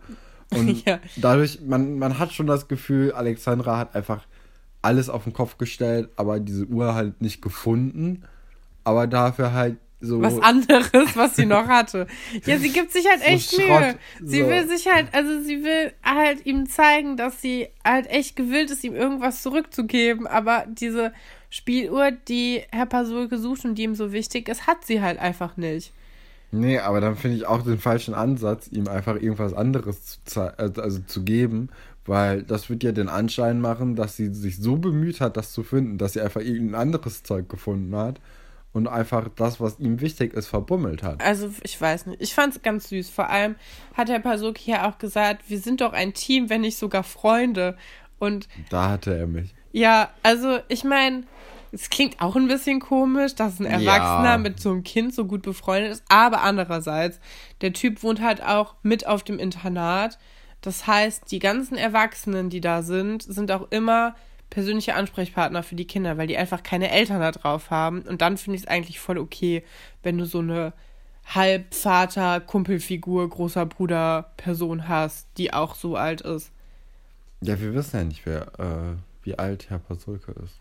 Und 0.51 0.85
Ja. 0.85 0.99
dadurch, 1.17 1.61
man, 1.63 1.99
man 1.99 2.19
hat 2.19 2.33
schon 2.33 2.47
das 2.47 2.69
Gefühl, 2.69 3.13
Alexandra 3.13 3.79
hat 3.79 3.95
einfach 3.95 4.25
alles 4.83 5.09
auf 5.09 5.25
den 5.25 5.33
Kopf 5.33 5.59
gestellt, 5.59 6.11
aber 6.17 6.41
diese 6.41 6.67
Uhr 6.67 6.95
halt 6.95 7.23
nicht 7.23 7.41
gefunden. 7.41 8.25
Aber 8.85 9.07
dafür 9.07 9.53
halt 9.53 9.77
so. 10.03 10.21
was 10.21 10.39
anderes, 10.41 11.17
was 11.17 11.37
sie 11.37 11.47
noch 11.47 11.67
hatte. 11.69 12.07
Ja, 12.45 12.59
sie 12.59 12.71
gibt 12.71 12.93
sich 12.93 13.07
halt 13.09 13.21
So 13.21 13.27
echt 13.27 13.57
Mühe. 13.57 13.67
Schrott, 13.67 13.97
Sie 14.21 14.43
so. 14.43 14.49
will 14.49 14.69
sich 14.69 14.87
halt, 14.93 15.07
also 15.13 15.41
sie 15.43 15.63
will 15.65 15.93
halt 16.05 16.45
ihm 16.45 16.69
zeigen, 16.69 17.17
dass 17.17 17.41
sie 17.41 17.69
halt 17.85 18.11
echt 18.11 18.37
gewillt 18.37 18.71
ist, 18.71 18.85
ihm 18.85 18.95
irgendwas 18.95 19.43
zurückzugeben. 19.43 20.27
Aber 20.27 20.67
diese 20.69 21.13
Spieluhr, 21.51 22.11
die 22.11 22.63
Herr 22.71 22.87
Pasulke 22.87 23.39
sucht 23.39 23.65
und 23.65 23.77
die 23.77 23.85
ihm 23.85 23.95
so 23.95 24.13
wichtig 24.13 24.49
ist, 24.49 24.67
hat 24.67 24.85
sie 24.85 25.01
halt 25.01 25.19
einfach 25.19 25.57
nicht. 25.57 25.93
Nee, 26.51 26.79
aber 26.79 27.01
dann 27.01 27.17
finde 27.17 27.39
ich 27.39 27.47
auch 27.47 27.63
den 27.63 27.79
falschen 27.79 28.13
Ansatz, 28.13 28.69
ihm 28.69 28.87
einfach 28.89 29.15
irgendwas 29.15 29.55
anderes 29.55 30.21
zu, 30.25 30.59
also 30.59 30.83
also 30.83 30.99
zu 31.07 31.23
geben, 31.25 31.71
weil 32.05 32.43
das 32.43 32.69
wird 32.69 32.83
ja 32.83 32.93
den 32.93 33.09
Anschein 33.09 33.61
machen, 33.61 33.97
dass 33.97 34.17
sie 34.17 34.35
sich 34.35 34.59
so 34.59 34.77
bemüht 34.77 35.21
hat, 35.23 35.39
das 35.39 35.53
zu 35.53 35.63
finden, 35.63 35.97
dass 35.97 36.13
sie 36.13 36.21
einfach 36.21 36.43
irgendein 36.43 36.81
anderes 36.81 37.23
Zeug 37.23 37.49
gefunden 37.49 37.97
hat 37.97 38.21
und 38.73 38.89
einfach 38.89 39.29
das, 39.37 39.61
was 39.61 39.79
ihm 39.79 40.01
wichtig 40.01 40.33
ist, 40.35 40.49
verbummelt 40.49 41.03
hat. 41.03 41.23
Also, 41.23 41.51
ich 41.63 41.79
weiß 41.81 42.07
nicht. 42.07 42.23
Ich 42.23 42.35
fand 42.35 42.57
es 42.57 42.63
ganz 42.63 42.89
süß. 42.89 43.11
Vor 43.11 43.29
allem 43.29 43.57
hat 43.95 44.09
Herr 44.09 44.21
Pasulke 44.21 44.63
ja 44.71 44.89
auch 44.89 44.99
gesagt, 44.99 45.43
wir 45.49 45.59
sind 45.59 45.81
doch 45.81 45.93
ein 45.93 46.15
Team, 46.15 46.49
wenn 46.51 46.63
nicht 46.63 46.79
sogar 46.79 47.03
Freunde. 47.03 47.77
Und 48.19 48.49
Da 48.71 48.91
hatte 48.91 49.15
er 49.17 49.27
mich. 49.27 49.55
Ja, 49.73 50.11
also 50.23 50.59
ich 50.69 50.85
meine, 50.85 51.25
es 51.73 51.91
klingt 51.91 52.21
auch 52.21 52.37
ein 52.37 52.49
bisschen 52.49 52.81
komisch, 52.81 53.35
dass 53.35 53.59
ein 53.59 53.67
Erwachsener 53.67 54.33
Ja. 54.33 54.39
mit 54.39 54.61
so 54.61 54.71
einem 54.71 54.85
Kind 54.85 55.15
so 55.15 55.25
gut 55.25 55.43
befreundet 55.43 55.93
ist, 55.93 56.05
aber 56.09 56.43
andererseits, 56.43 57.19
der 57.63 57.73
Typ 57.73 58.03
wohnt 58.03 58.21
halt 58.21 58.43
auch 58.43 58.75
mit 58.83 59.07
auf 59.07 59.23
dem 59.25 59.39
Internat. 59.39 60.19
Das 60.61 60.87
heißt, 60.87 61.31
die 61.31 61.39
ganzen 61.41 61.77
Erwachsenen, 61.77 62.49
die 62.51 62.61
da 62.61 62.83
sind, 62.83 63.23
sind 63.23 63.51
auch 63.51 63.67
immer 63.71 64.15
persönliche 64.53 64.95
Ansprechpartner 64.95 65.63
für 65.63 65.75
die 65.77 65.87
Kinder, 65.87 66.19
weil 66.19 66.27
die 66.27 66.37
einfach 66.37 66.63
keine 66.63 66.91
Eltern 66.91 67.21
da 67.21 67.33
drauf 67.33 67.71
haben. 67.71 68.03
Und 68.03 68.21
dann 68.21 68.37
finde 68.37 68.57
ich 68.57 68.63
es 68.65 68.69
eigentlich 68.69 69.01
voll 69.01 69.17
okay, 69.19 69.65
wenn 70.03 70.19
du 70.19 70.27
so 70.27 70.41
eine 70.41 70.75
Halbvater, 71.27 72.41
Kumpelfigur, 72.41 73.29
großer 73.29 73.65
Bruder 73.67 74.33
Person 74.37 74.89
hast, 74.89 75.27
die 75.39 75.53
auch 75.53 75.75
so 75.75 75.97
alt 75.97 76.21
ist. 76.21 76.53
Ja, 77.41 77.59
wir 77.61 77.73
wissen 77.75 77.97
ja 77.97 78.05
nicht, 78.05 78.27
wer, 78.27 78.43
äh, 78.59 78.97
wie 79.25 79.39
alt 79.39 79.71
Herr 79.71 79.79
Pasulke 79.79 80.33
ist. 80.45 80.55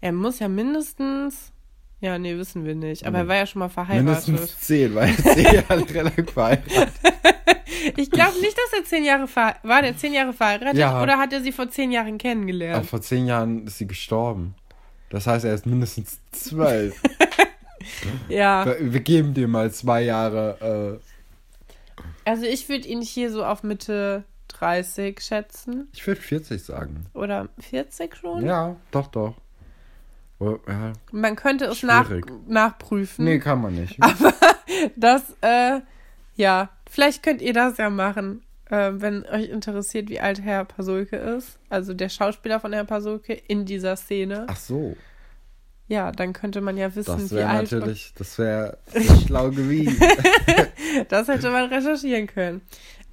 Er 0.00 0.12
muss 0.12 0.38
ja 0.38 0.48
mindestens. 0.48 1.52
Ja, 2.00 2.18
nee, 2.18 2.36
wissen 2.36 2.64
wir 2.64 2.74
nicht. 2.76 3.06
Aber 3.06 3.18
Nee. 3.18 3.24
er 3.24 3.28
war 3.28 3.36
ja 3.36 3.46
schon 3.46 3.60
mal 3.60 3.68
verheiratet. 3.68 4.28
Mindestens 4.28 4.58
zehn, 4.60 4.94
weil 4.94 5.08
er 5.08 5.16
zehn 5.16 5.54
Jahre 5.54 5.94
relativ 5.94 6.30
verheiratet. 6.32 6.92
Ich 7.96 8.10
glaube 8.10 8.38
nicht, 8.40 8.56
dass 8.56 8.78
er 8.80 8.84
zehn 8.84 9.04
Jahre 9.04 9.26
verheiratet 9.28 9.64
war. 9.68 9.82
Der 9.82 9.96
zehn 9.96 10.12
Jahre 10.14 10.32
verheiratet 10.32 10.76
Ja. 10.78 11.02
oder 11.02 11.18
hat 11.18 11.32
er 11.32 11.40
sie 11.42 11.52
vor 11.52 11.68
zehn 11.70 11.92
Jahren 11.92 12.08
Aber 12.08 12.18
kennengelernt? 12.18 12.86
vor 12.86 13.00
zehn 13.00 13.26
Jahren 13.26 13.66
ist 13.66 13.78
sie 13.78 13.86
gestorben. 13.86 14.54
Das 15.10 15.26
heißt, 15.26 15.44
er 15.44 15.54
ist 15.54 15.66
mindestens 15.66 16.18
zwölf. 16.32 17.00
Ja. 18.28 18.66
Wir 18.80 19.00
geben 19.00 19.34
dir 19.34 19.48
mal 19.48 19.70
zwei 19.72 20.02
Jahre. 20.02 21.00
Äh, 21.00 22.00
Also 22.28 22.44
ich 22.44 22.68
würde 22.68 22.86
ihn 22.86 23.00
hier 23.00 23.30
so 23.32 23.44
auf 23.44 23.62
Mitte 23.62 24.24
30 24.48 25.20
schätzen. 25.20 25.88
ich 25.92 26.06
würde 26.06 26.20
40 26.20 26.62
sagen. 26.62 27.06
Oder 27.14 27.48
40 27.60 28.16
schon? 28.16 28.44
Ja, 28.44 28.76
doch, 28.90 29.06
doch. 29.08 29.34
Oh, 30.40 30.58
ja. 30.68 30.92
Man 31.12 31.34
könnte 31.36 31.64
es 31.66 31.82
nach, 31.82 32.10
nachprüfen. 32.46 33.24
Nee, 33.24 33.38
kann 33.38 33.60
man 33.62 33.74
nicht. 33.74 33.98
Das, 34.96 35.22
äh, 35.40 35.80
ja, 36.36 36.68
vielleicht 36.88 37.22
könnt 37.22 37.40
ihr 37.42 37.52
das 37.52 37.76
ja 37.78 37.90
machen, 37.90 38.42
äh, 38.70 38.90
wenn 38.94 39.24
euch 39.26 39.48
interessiert, 39.48 40.08
wie 40.10 40.20
alt 40.20 40.42
Herr 40.42 40.64
Pasulke 40.64 41.16
ist. 41.16 41.58
Also 41.68 41.94
der 41.94 42.08
Schauspieler 42.08 42.60
von 42.60 42.72
Herrn 42.72 42.86
Pasulke 42.86 43.32
in 43.34 43.64
dieser 43.64 43.96
Szene. 43.96 44.44
Ach 44.48 44.56
so, 44.56 44.96
Ja, 45.86 46.12
dann 46.12 46.32
könnte 46.32 46.60
man 46.60 46.76
ja 46.76 46.94
wissen, 46.94 47.18
das 47.18 47.30
wie 47.30 47.36
wäre 47.36 47.48
alt. 47.48 47.72
natürlich, 47.72 48.12
das 48.16 48.38
wäre 48.38 48.78
schlau 49.26 49.50
gewesen. 49.50 49.98
Das 51.08 51.28
hätte 51.28 51.50
man 51.50 51.66
recherchieren 51.72 52.26
können. 52.26 52.62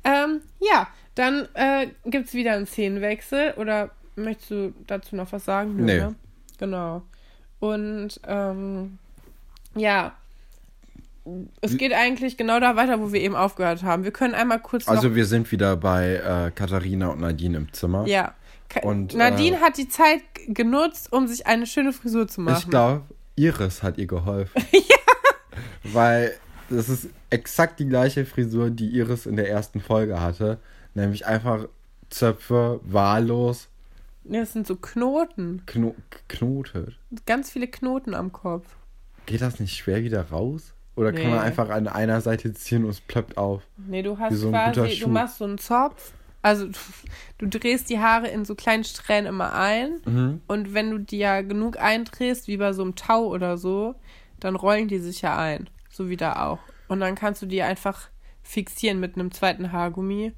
Ähm, 0.04 0.42
ja, 0.60 0.88
dann 1.16 1.48
äh, 1.56 1.88
gibt 2.06 2.28
es 2.30 2.34
wieder 2.34 2.54
einen 2.54 2.66
Szenenwechsel. 2.68 3.54
Oder 3.58 3.92
möchtest 4.16 4.52
du 4.52 4.74
dazu 4.88 5.16
noch 5.16 5.32
was 5.34 5.44
sagen? 5.46 5.76
Nö, 5.76 5.84
Nee. 5.84 5.98
Ne? 6.00 6.16
Genau. 6.58 7.02
Und 7.60 8.20
ähm, 8.28 8.98
ja, 9.76 10.16
es 11.62 11.78
geht 11.78 11.92
eigentlich 11.94 12.38
genau 12.38 12.60
da 12.60 12.76
weiter, 12.76 13.00
wo 13.00 13.12
wir 13.12 13.20
eben 13.22 13.36
aufgehört 13.36 13.84
haben. 13.84 14.04
Wir 14.04 14.12
können 14.12 14.34
einmal 14.36 14.60
kurz 14.60 14.88
Also 14.88 15.16
wir 15.16 15.26
sind 15.26 15.52
wieder 15.52 15.76
bei 15.76 16.16
äh, 16.16 16.52
Katharina 16.52 17.08
und 17.10 17.22
Nadine 17.22 17.58
im 17.58 17.74
Zimmer. 17.74 18.06
Ja. 18.08 18.34
Ka- 18.70 18.82
Und, 18.82 19.14
Nadine 19.16 19.58
äh, 19.58 19.60
hat 19.60 19.78
die 19.78 19.88
Zeit 19.90 20.22
genutzt, 20.48 21.12
um 21.12 21.28
sich 21.28 21.48
eine 21.48 21.66
schöne 21.66 21.94
Frisur 21.94 22.28
zu 22.28 22.42
machen. 22.42 22.58
Ich 22.60 22.70
glaube, 22.70 23.04
Iris 23.36 23.82
hat 23.84 23.98
ihr 23.98 24.08
geholfen. 24.08 24.62
Weil 25.84 26.34
das 26.70 26.90
ist 26.90 27.10
exakt 27.30 27.80
die 27.80 27.88
gleiche 27.88 28.26
Frisur, 28.26 28.70
die 28.70 28.90
Iris 28.90 29.26
in 29.26 29.36
der 29.36 29.50
ersten 29.50 29.80
Folge 29.82 30.20
hatte. 30.20 30.60
Nämlich 30.94 31.26
einfach 31.26 31.68
Zöpfe, 32.10 32.80
wahllos, 32.84 33.68
Ja, 34.24 34.40
Das 34.42 34.54
sind 34.54 34.66
so 34.68 34.76
Knoten. 34.76 35.64
kno 35.66 35.96
knotet. 36.28 36.98
Ganz 37.26 37.52
viele 37.52 37.68
Knoten 37.68 38.14
am 38.14 38.32
Kopf. 38.32 38.66
Geht 39.26 39.42
das 39.42 39.60
nicht 39.60 39.76
schwer 39.76 40.04
wieder 40.04 40.22
raus? 40.30 40.74
Oder 40.96 41.12
kann 41.12 41.24
Nee. 41.24 41.30
man 41.30 41.40
einfach 41.40 41.70
an 41.70 41.88
einer 41.88 42.22
Seite 42.22 42.54
ziehen 42.54 42.84
und 42.86 42.92
es 42.92 43.02
plöppt 43.02 43.38
auf? 43.38 43.64
Nee, 43.78 44.02
du 44.02 44.18
hast 44.18 44.36
so 44.36 44.50
quasi, 44.50 45.00
du 45.00 45.10
machst 45.10 45.38
so 45.40 45.44
einen 45.46 45.58
Zopf. 45.58 46.14
Also 46.42 46.68
du 47.40 47.48
drehst 47.48 47.90
die 47.90 48.00
Haare 48.00 48.28
in 48.28 48.46
so 48.46 48.54
kleinen 48.56 48.84
Strähnen 48.84 49.26
immer 49.26 49.54
ein. 49.56 50.00
Mhm. 50.06 50.42
Und 50.48 50.74
wenn 50.74 50.92
du 50.92 51.00
die 51.00 51.18
ja 51.18 51.42
genug 51.42 51.78
eindrehst, 51.80 52.48
wie 52.48 52.58
bei 52.58 52.72
so 52.72 52.84
einem 52.84 52.96
Tau 52.96 53.26
oder 53.26 53.58
so, 53.58 53.96
dann 54.40 54.56
rollen 54.56 54.88
die 54.88 55.00
sich 55.00 55.22
ja 55.22 55.38
ein. 55.38 55.70
So 55.90 56.08
wie 56.10 56.18
da 56.18 56.46
auch. 56.46 56.60
Und 56.88 57.00
dann 57.00 57.16
kannst 57.16 57.42
du 57.42 57.46
die 57.48 57.62
einfach 57.64 58.10
fixieren 58.44 59.00
mit 59.00 59.16
einem 59.16 59.32
zweiten 59.32 59.72
Haargummi 59.72 60.34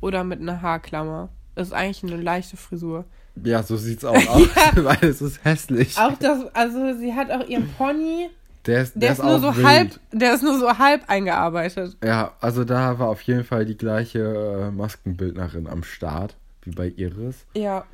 oder 0.00 0.22
mit 0.22 0.40
einer 0.40 0.62
Haarklammer. 0.62 1.28
Das 1.56 1.68
ist 1.68 1.72
eigentlich 1.74 2.04
eine 2.04 2.22
leichte 2.22 2.56
Frisur. 2.56 3.04
Ja, 3.42 3.62
so 3.64 3.76
sieht's 3.76 4.04
auch 4.04 4.14
aus, 4.28 4.48
weil 4.76 5.04
es 5.10 5.20
ist 5.20 5.44
hässlich. 5.44 5.98
Auch 5.98 6.16
das, 6.20 6.44
also 6.54 6.96
sie 6.96 7.14
hat 7.14 7.32
auch 7.32 7.46
ihren 7.48 7.68
Pony, 7.72 8.30
Der 8.68 8.82
ist, 8.82 8.92
der, 8.94 9.12
ist 9.12 9.22
nur 9.22 9.40
so 9.40 9.56
wild. 9.56 9.66
halb, 9.66 10.00
der 10.12 10.34
ist 10.34 10.42
nur 10.42 10.58
so 10.58 10.78
halb 10.78 11.08
eingearbeitet. 11.08 11.96
Ja, 12.04 12.34
also 12.40 12.64
da 12.64 12.98
war 12.98 13.08
auf 13.08 13.22
jeden 13.22 13.44
Fall 13.44 13.64
die 13.64 13.78
gleiche 13.78 14.18
äh, 14.18 14.70
Maskenbildnerin 14.70 15.66
am 15.66 15.82
Start, 15.82 16.36
wie 16.62 16.72
bei 16.72 16.92
Iris. 16.94 17.46
Ja. 17.56 17.86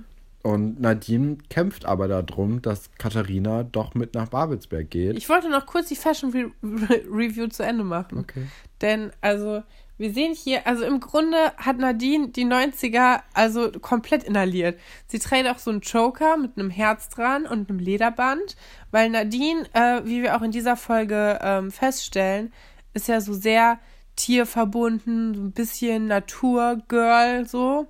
Und 0.42 0.80
Nadine 0.80 1.38
kämpft 1.48 1.86
aber 1.86 2.08
darum, 2.08 2.60
dass 2.60 2.90
Katharina 2.98 3.62
doch 3.62 3.94
mit 3.94 4.14
nach 4.14 4.28
Babelsberg 4.28 4.90
geht. 4.90 5.16
Ich 5.16 5.28
wollte 5.28 5.48
noch 5.48 5.64
kurz 5.64 5.88
die 5.88 5.96
Fashion 5.96 6.32
Re 6.32 6.50
Re 6.62 7.02
Review 7.08 7.46
zu 7.46 7.62
Ende 7.62 7.84
machen. 7.84 8.18
okay. 8.18 8.48
Denn, 8.80 9.12
also, 9.20 9.62
wir 9.96 10.12
sehen 10.12 10.34
hier, 10.34 10.66
also 10.66 10.84
im 10.84 10.98
Grunde 10.98 11.52
hat 11.56 11.78
Nadine 11.78 12.28
die 12.28 12.44
90er 12.44 13.20
also 13.32 13.70
komplett 13.70 14.24
inhaliert. 14.24 14.78
Sie 15.06 15.20
trägt 15.20 15.48
auch 15.48 15.58
so 15.58 15.70
einen 15.70 15.82
Choker 15.82 16.36
mit 16.36 16.58
einem 16.58 16.70
Herz 16.70 17.08
dran 17.08 17.46
und 17.46 17.70
einem 17.70 17.78
Lederband, 17.78 18.56
weil 18.90 19.10
Nadine, 19.10 19.66
äh, 19.72 20.02
wie 20.04 20.22
wir 20.22 20.36
auch 20.36 20.42
in 20.42 20.50
dieser 20.50 20.76
Folge 20.76 21.38
ähm, 21.42 21.70
feststellen, 21.70 22.52
ist 22.92 23.08
ja 23.08 23.20
so 23.20 23.34
sehr 23.34 23.78
tierverbunden, 24.16 25.34
so 25.34 25.42
ein 25.42 25.52
bisschen 25.52 26.06
Naturgirl 26.06 27.46
so. 27.46 27.86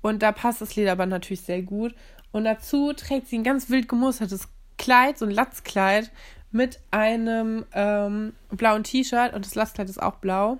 Und 0.00 0.22
da 0.22 0.32
passt 0.32 0.60
das 0.60 0.76
Lederband 0.76 1.10
natürlich 1.10 1.42
sehr 1.42 1.62
gut. 1.62 1.94
Und 2.32 2.44
dazu 2.44 2.92
trägt 2.92 3.28
sie 3.28 3.38
ein 3.38 3.44
ganz 3.44 3.70
wild 3.70 3.88
gemustertes 3.88 4.48
Kleid, 4.76 5.18
so 5.18 5.24
ein 5.24 5.30
Latzkleid 5.30 6.10
mit 6.50 6.80
einem 6.90 7.64
ähm, 7.72 8.32
blauen 8.50 8.84
T-Shirt 8.84 9.34
und 9.34 9.44
das 9.44 9.54
Latzkleid 9.54 9.88
ist 9.88 10.02
auch 10.02 10.16
blau. 10.16 10.58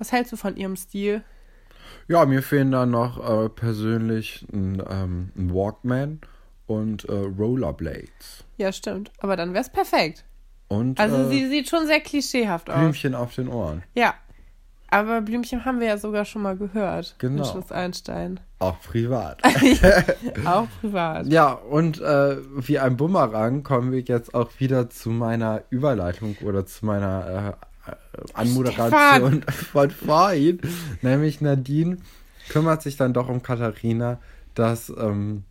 Was 0.00 0.12
hältst 0.12 0.32
du 0.32 0.36
von 0.36 0.56
ihrem 0.56 0.76
Stil? 0.76 1.22
Ja, 2.08 2.24
mir 2.24 2.42
fehlen 2.42 2.72
da 2.72 2.86
noch 2.86 3.44
äh, 3.44 3.48
persönlich 3.50 4.46
ein, 4.52 4.82
ähm, 4.90 5.30
ein 5.36 5.54
Walkman 5.54 6.20
und 6.66 7.04
äh, 7.04 7.12
Rollerblades. 7.12 8.44
Ja, 8.56 8.72
stimmt. 8.72 9.12
Aber 9.18 9.36
dann 9.36 9.52
wäre 9.52 9.62
es 9.62 9.70
perfekt. 9.70 10.24
Und 10.68 10.98
Also 10.98 11.16
äh, 11.16 11.28
sie 11.28 11.48
sieht 11.48 11.68
schon 11.68 11.86
sehr 11.86 12.00
klischeehaft 12.00 12.70
aus. 12.70 12.78
Blümchen 12.78 13.14
auf 13.14 13.34
den 13.34 13.48
Ohren. 13.48 13.82
Ja. 13.94 14.14
Aber 14.92 15.20
Blümchen 15.20 15.64
haben 15.64 15.78
wir 15.78 15.86
ja 15.86 15.98
sogar 15.98 16.24
schon 16.24 16.42
mal 16.42 16.56
gehört. 16.56 17.14
Genau. 17.18 17.44
Schloss 17.44 17.70
Einstein. 17.70 18.40
Auch 18.58 18.80
privat. 18.80 19.40
Auch 20.44 20.66
privat. 20.80 21.26
ja, 21.26 21.52
und 21.52 22.00
äh, 22.00 22.38
wie 22.56 22.78
ein 22.78 22.96
Bumerang 22.96 23.62
kommen 23.62 23.92
wir 23.92 24.00
jetzt 24.00 24.34
auch 24.34 24.50
wieder 24.58 24.90
zu 24.90 25.10
meiner 25.10 25.62
Überleitung 25.70 26.36
oder 26.42 26.66
zu 26.66 26.86
meiner 26.86 27.56
äh, 27.60 27.66
Anmoderation 28.34 29.42
von 29.72 29.90
vorhin. 29.90 30.60
Nämlich 31.02 31.40
Nadine 31.40 31.98
kümmert 32.48 32.82
sich 32.82 32.96
dann 32.96 33.12
doch 33.12 33.28
um 33.28 33.42
Katharina, 33.42 34.18
dass, 34.54 34.90
ähm, 34.90 35.44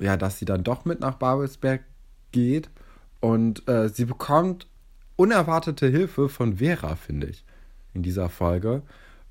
ja, 0.00 0.16
dass 0.16 0.38
sie 0.38 0.44
dann 0.44 0.64
doch 0.64 0.84
mit 0.84 1.00
nach 1.00 1.14
Babelsberg 1.14 1.82
geht. 2.32 2.70
Und 3.20 3.68
äh, 3.68 3.88
sie 3.88 4.04
bekommt 4.04 4.66
unerwartete 5.16 5.88
Hilfe 5.88 6.28
von 6.28 6.58
Vera, 6.58 6.96
finde 6.96 7.26
ich, 7.26 7.44
in 7.94 8.02
dieser 8.02 8.28
Folge. 8.28 8.82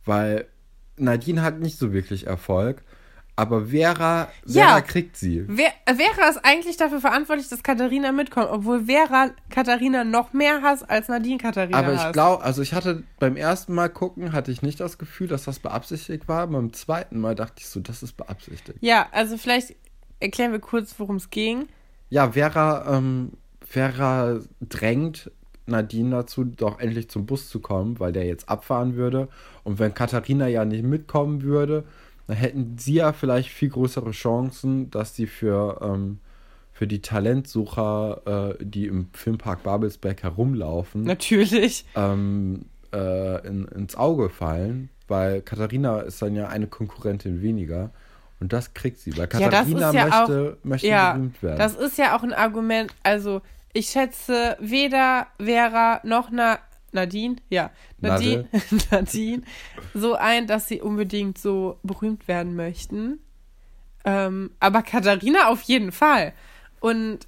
Weil 0.06 0.46
Nadine 0.98 1.42
hat 1.42 1.60
nicht 1.60 1.78
so 1.78 1.94
wirklich 1.94 2.28
Erfolg. 2.28 2.84
Aber 3.38 3.68
Vera, 3.68 4.30
Ja. 4.46 4.66
Vera 4.66 4.82
kriegt 4.82 5.16
sie. 5.16 5.46
Vera 5.46 6.30
ist 6.30 6.44
eigentlich 6.44 6.76
dafür 6.76 7.00
verantwortlich, 7.00 7.48
dass 7.48 7.62
Katharina 7.62 8.12
mitkommt, 8.12 8.50
obwohl 8.50 8.86
Vera 8.86 9.30
Katharina 9.52 10.04
noch 10.04 10.34
mehr 10.34 10.64
hasst, 10.64 10.90
als 10.90 11.08
Nadine 11.08 11.38
Katharina 11.38 11.78
Aber 11.78 11.94
ich 11.94 12.12
glaube, 12.14 12.44
also 12.44 12.64
ich 12.64 12.74
hatte 12.74 13.04
beim 13.20 13.38
ersten 13.38 13.76
Mal 13.76 13.90
gucken, 13.90 14.34
hatte 14.34 14.52
ich 14.52 14.64
nicht 14.64 14.80
das 14.80 14.98
Gefühl, 14.98 15.28
dass 15.28 15.44
das 15.44 15.60
beabsichtigt 15.60 16.28
war. 16.28 16.48
Beim 16.48 16.74
zweiten 16.74 17.20
Mal 17.20 17.36
dachte 17.36 17.58
ich 17.60 17.68
so, 17.68 17.80
das 17.80 18.02
ist 18.02 18.18
beabsichtigt. 18.18 18.80
Ja, 18.82 19.06
also 19.12 19.38
vielleicht 19.38 19.76
erklären 20.20 20.52
wir 20.52 20.60
kurz, 20.60 20.96
worum 20.98 21.18
es 21.18 21.30
ging. 21.30 21.68
Ja, 22.10 22.32
Vera, 22.32 22.98
ähm, 22.98 23.34
Vera 23.62 24.40
drängt 24.62 25.30
Nadine 25.68 26.10
dazu, 26.10 26.44
doch 26.44 26.80
endlich 26.80 27.10
zum 27.12 27.28
Bus 27.28 27.50
zu 27.50 27.60
kommen, 27.60 28.00
weil 28.00 28.14
der 28.14 28.26
jetzt 28.26 28.50
abfahren 28.50 28.96
würde. 28.96 29.28
Und 29.64 29.78
wenn 29.78 29.94
Katharina 29.94 30.48
ja 30.48 30.66
nicht 30.66 30.84
mitkommen 30.84 31.44
würde, 31.44 31.84
dann 32.28 32.36
hätten 32.38 32.78
sie 32.78 32.96
ja 32.96 33.14
vielleicht 33.14 33.50
viel 33.50 33.70
größere 33.70 34.12
Chancen, 34.12 34.92
dass 34.92 35.16
sie 35.16 35.28
für, 35.28 35.80
ähm, 35.82 36.20
für 36.74 36.88
die 36.88 37.02
Talentsucher, 37.02 38.56
äh, 38.60 38.64
die 38.64 38.88
im 38.88 39.10
Filmpark 39.14 39.64
Babelsberg 39.64 40.24
herumlaufen, 40.24 41.04
Natürlich. 41.04 41.86
ähm, 41.96 42.66
äh, 42.94 43.48
in, 43.48 43.66
ins 43.70 43.96
Auge 43.96 44.30
fallen, 44.30 44.90
weil 45.08 45.42
Katharina 45.42 46.02
ist 46.02 46.22
dann 46.22 46.36
ja 46.36 46.48
eine 46.48 46.68
Konkurrentin 46.68 47.42
weniger. 47.42 47.92
Und 48.40 48.54
das 48.54 48.74
kriegt 48.76 49.00
sie, 49.00 49.12
weil 49.14 49.22
Ja, 49.22 49.50
Katharina 49.50 49.90
ist 49.90 49.96
ja 49.96 50.06
möchte, 50.06 50.58
möchte 50.64 50.88
Ja, 50.88 51.14
berühmt 51.14 51.42
werden. 51.42 51.58
das 51.58 51.76
ist 51.76 51.98
ja 51.98 52.16
auch 52.16 52.24
ein 52.24 52.34
Argument. 52.34 52.94
Also, 53.04 53.42
ich 53.74 53.88
schätze 53.88 54.58
weder 54.60 55.28
Vera 55.40 56.02
noch 56.04 56.30
Na 56.32 56.60
Nadine, 56.92 57.38
ja, 57.50 57.72
Nadine, 58.00 58.48
Nadine, 58.92 59.44
so 59.94 60.16
ein, 60.16 60.48
dass 60.48 60.68
sie 60.68 60.82
unbedingt 60.82 61.38
so 61.38 61.80
berühmt 61.84 62.28
werden 62.28 62.56
möchten. 62.56 63.20
Ähm, 64.06 64.52
aber 64.60 64.84
Katharina 64.84 65.50
auf 65.50 65.62
jeden 65.64 65.92
Fall. 65.92 66.34
Und 66.80 67.28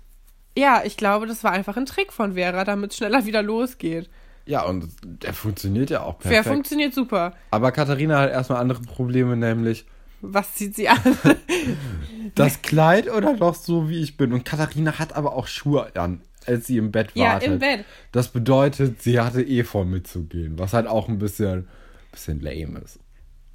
ja, 0.58 0.82
ich 0.86 0.98
glaube, 0.98 1.28
das 1.28 1.44
war 1.44 1.52
einfach 1.52 1.78
ein 1.78 1.86
Trick 1.86 2.14
von 2.14 2.34
Vera, 2.34 2.64
damit 2.64 2.92
es 2.92 2.98
schneller 2.98 3.26
wieder 3.26 3.42
losgeht. 3.42 4.10
Ja, 4.46 4.64
und 4.64 4.90
der 5.04 5.34
funktioniert 5.34 5.90
ja 5.90 6.02
auch 6.02 6.18
perfekt. 6.18 6.48
funktioniert 6.48 6.94
super. 6.94 7.34
Aber 7.52 7.72
Katharina 7.72 8.20
hat 8.20 8.32
erstmal 8.32 8.60
andere 8.60 8.82
Probleme, 8.82 9.38
nämlich 9.38 9.86
Was 10.22 10.56
zieht 10.56 10.76
sie 10.76 10.90
an? 10.90 10.98
das 12.36 12.62
Kleid 12.62 13.12
oder 13.12 13.36
doch 13.36 13.54
so, 13.54 13.90
wie 13.90 14.02
ich 14.02 14.18
bin. 14.18 14.34
Und 14.34 14.46
Katharina 14.46 14.98
hat 14.98 15.14
aber 15.14 15.36
auch 15.36 15.48
Schuhe 15.48 15.96
an, 15.96 16.22
als 16.50 16.68
sie 16.68 16.78
im 16.78 16.92
Bett 16.92 17.12
ja, 17.14 17.34
wartet. 17.34 17.48
im 17.50 17.60
Bett. 17.60 17.86
Das 18.12 18.28
bedeutet, 18.30 19.02
sie 19.02 19.20
hatte 19.20 19.42
eh 19.42 19.64
vor 19.64 19.86
mitzugehen, 19.86 20.60
was 20.60 20.74
halt 20.74 20.88
auch 20.88 21.08
ein 21.08 21.20
bisschen, 21.20 21.68
bisschen 22.12 22.42
lame 22.42 22.80
ist. 22.80 23.00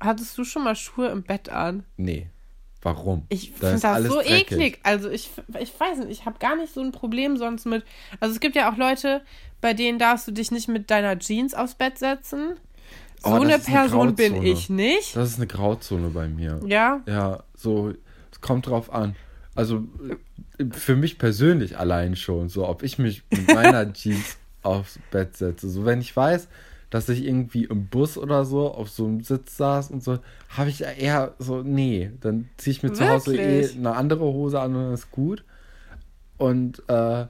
Hattest 0.00 0.36
du 0.38 0.44
schon 0.44 0.64
mal 0.64 0.76
Schuhe 0.76 1.08
im 1.08 1.22
Bett 1.22 1.48
an? 1.48 1.84
Nee. 1.96 2.28
Warum? 2.82 3.24
Ich 3.30 3.54
Da 3.58 3.68
finde 3.68 3.80
das 3.80 4.04
so 4.04 4.20
dreckig. 4.20 4.52
eklig. 4.52 4.80
Also 4.82 5.08
ich, 5.08 5.30
ich 5.58 5.72
weiß 5.80 5.98
nicht, 6.00 6.10
ich 6.10 6.26
habe 6.26 6.38
gar 6.38 6.54
nicht 6.54 6.72
so 6.74 6.82
ein 6.82 6.92
Problem 6.92 7.38
sonst 7.38 7.64
mit. 7.64 7.82
Also 8.20 8.34
es 8.34 8.40
gibt 8.40 8.56
ja 8.56 8.70
auch 8.70 8.76
Leute, 8.76 9.22
bei 9.62 9.72
denen 9.72 9.98
darfst 9.98 10.28
du 10.28 10.32
dich 10.32 10.50
nicht 10.50 10.68
mit 10.68 10.90
deiner 10.90 11.18
Jeans 11.18 11.54
aufs 11.54 11.74
Bett 11.76 11.98
setzen. 11.98 12.56
So 13.22 13.30
Oh, 13.30 13.34
eine 13.40 13.54
ist 13.56 13.66
eine 13.68 13.78
Person 13.78 14.14
bin 14.14 14.42
ich 14.42 14.68
nicht. 14.68 15.16
Das 15.16 15.30
ist 15.30 15.36
eine 15.38 15.46
Grauzone 15.46 16.08
bei 16.10 16.28
mir. 16.28 16.60
Ja. 16.66 17.00
Ja, 17.06 17.42
so, 17.56 17.94
es 18.30 18.40
kommt 18.42 18.66
drauf 18.66 18.92
an. 18.92 19.16
Also 19.54 19.84
für 20.72 20.96
mich 20.96 21.18
persönlich 21.18 21.78
allein 21.78 22.16
schon, 22.16 22.48
so 22.48 22.68
ob 22.68 22.82
ich 22.82 22.98
mich 22.98 23.22
mit 23.30 23.52
meiner 23.52 23.92
Jeans 23.92 24.36
aufs 24.62 24.98
Bett 25.10 25.36
setze. 25.36 25.68
So 25.68 25.84
wenn 25.84 26.00
ich 26.00 26.14
weiß, 26.14 26.48
dass 26.90 27.08
ich 27.08 27.24
irgendwie 27.24 27.64
im 27.64 27.88
Bus 27.88 28.16
oder 28.16 28.44
so 28.44 28.72
auf 28.72 28.88
so 28.88 29.06
einem 29.06 29.20
Sitz 29.22 29.56
saß 29.56 29.90
und 29.90 30.02
so, 30.02 30.18
habe 30.48 30.70
ich 30.70 30.82
eher 30.82 31.34
so, 31.38 31.62
nee, 31.62 32.12
dann 32.20 32.48
ziehe 32.56 32.72
ich 32.72 32.82
mir 32.82 32.92
zu 32.92 33.08
Hause 33.08 33.34
eh 33.34 33.38
Wirklich? 33.38 33.76
eine 33.76 33.96
andere 33.96 34.24
Hose 34.24 34.60
an 34.60 34.76
und 34.76 34.94
ist 34.94 35.10
gut. 35.10 35.44
Und 36.36 36.82
äh, 36.88 37.22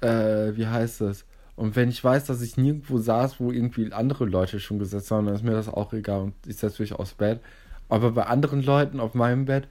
äh, 0.00 0.56
wie 0.56 0.66
heißt 0.66 1.00
das? 1.00 1.24
Und 1.56 1.74
wenn 1.74 1.88
ich 1.88 2.02
weiß, 2.04 2.26
dass 2.26 2.42
ich 2.42 2.56
nirgendwo 2.56 2.98
saß, 2.98 3.40
wo 3.40 3.50
irgendwie 3.50 3.92
andere 3.92 4.26
Leute 4.26 4.60
schon 4.60 4.78
gesetzt 4.78 5.10
haben, 5.10 5.26
dann 5.26 5.34
ist 5.34 5.42
mir 5.42 5.52
das 5.52 5.68
auch 5.68 5.92
egal 5.92 6.20
und 6.20 6.34
ich 6.46 6.56
setze 6.56 6.82
mich 6.82 6.92
aufs 6.92 7.14
Bett. 7.14 7.40
Aber 7.88 8.12
bei 8.12 8.26
anderen 8.26 8.62
Leuten 8.62 9.00
auf 9.00 9.14
meinem 9.14 9.46
Bett, 9.46 9.68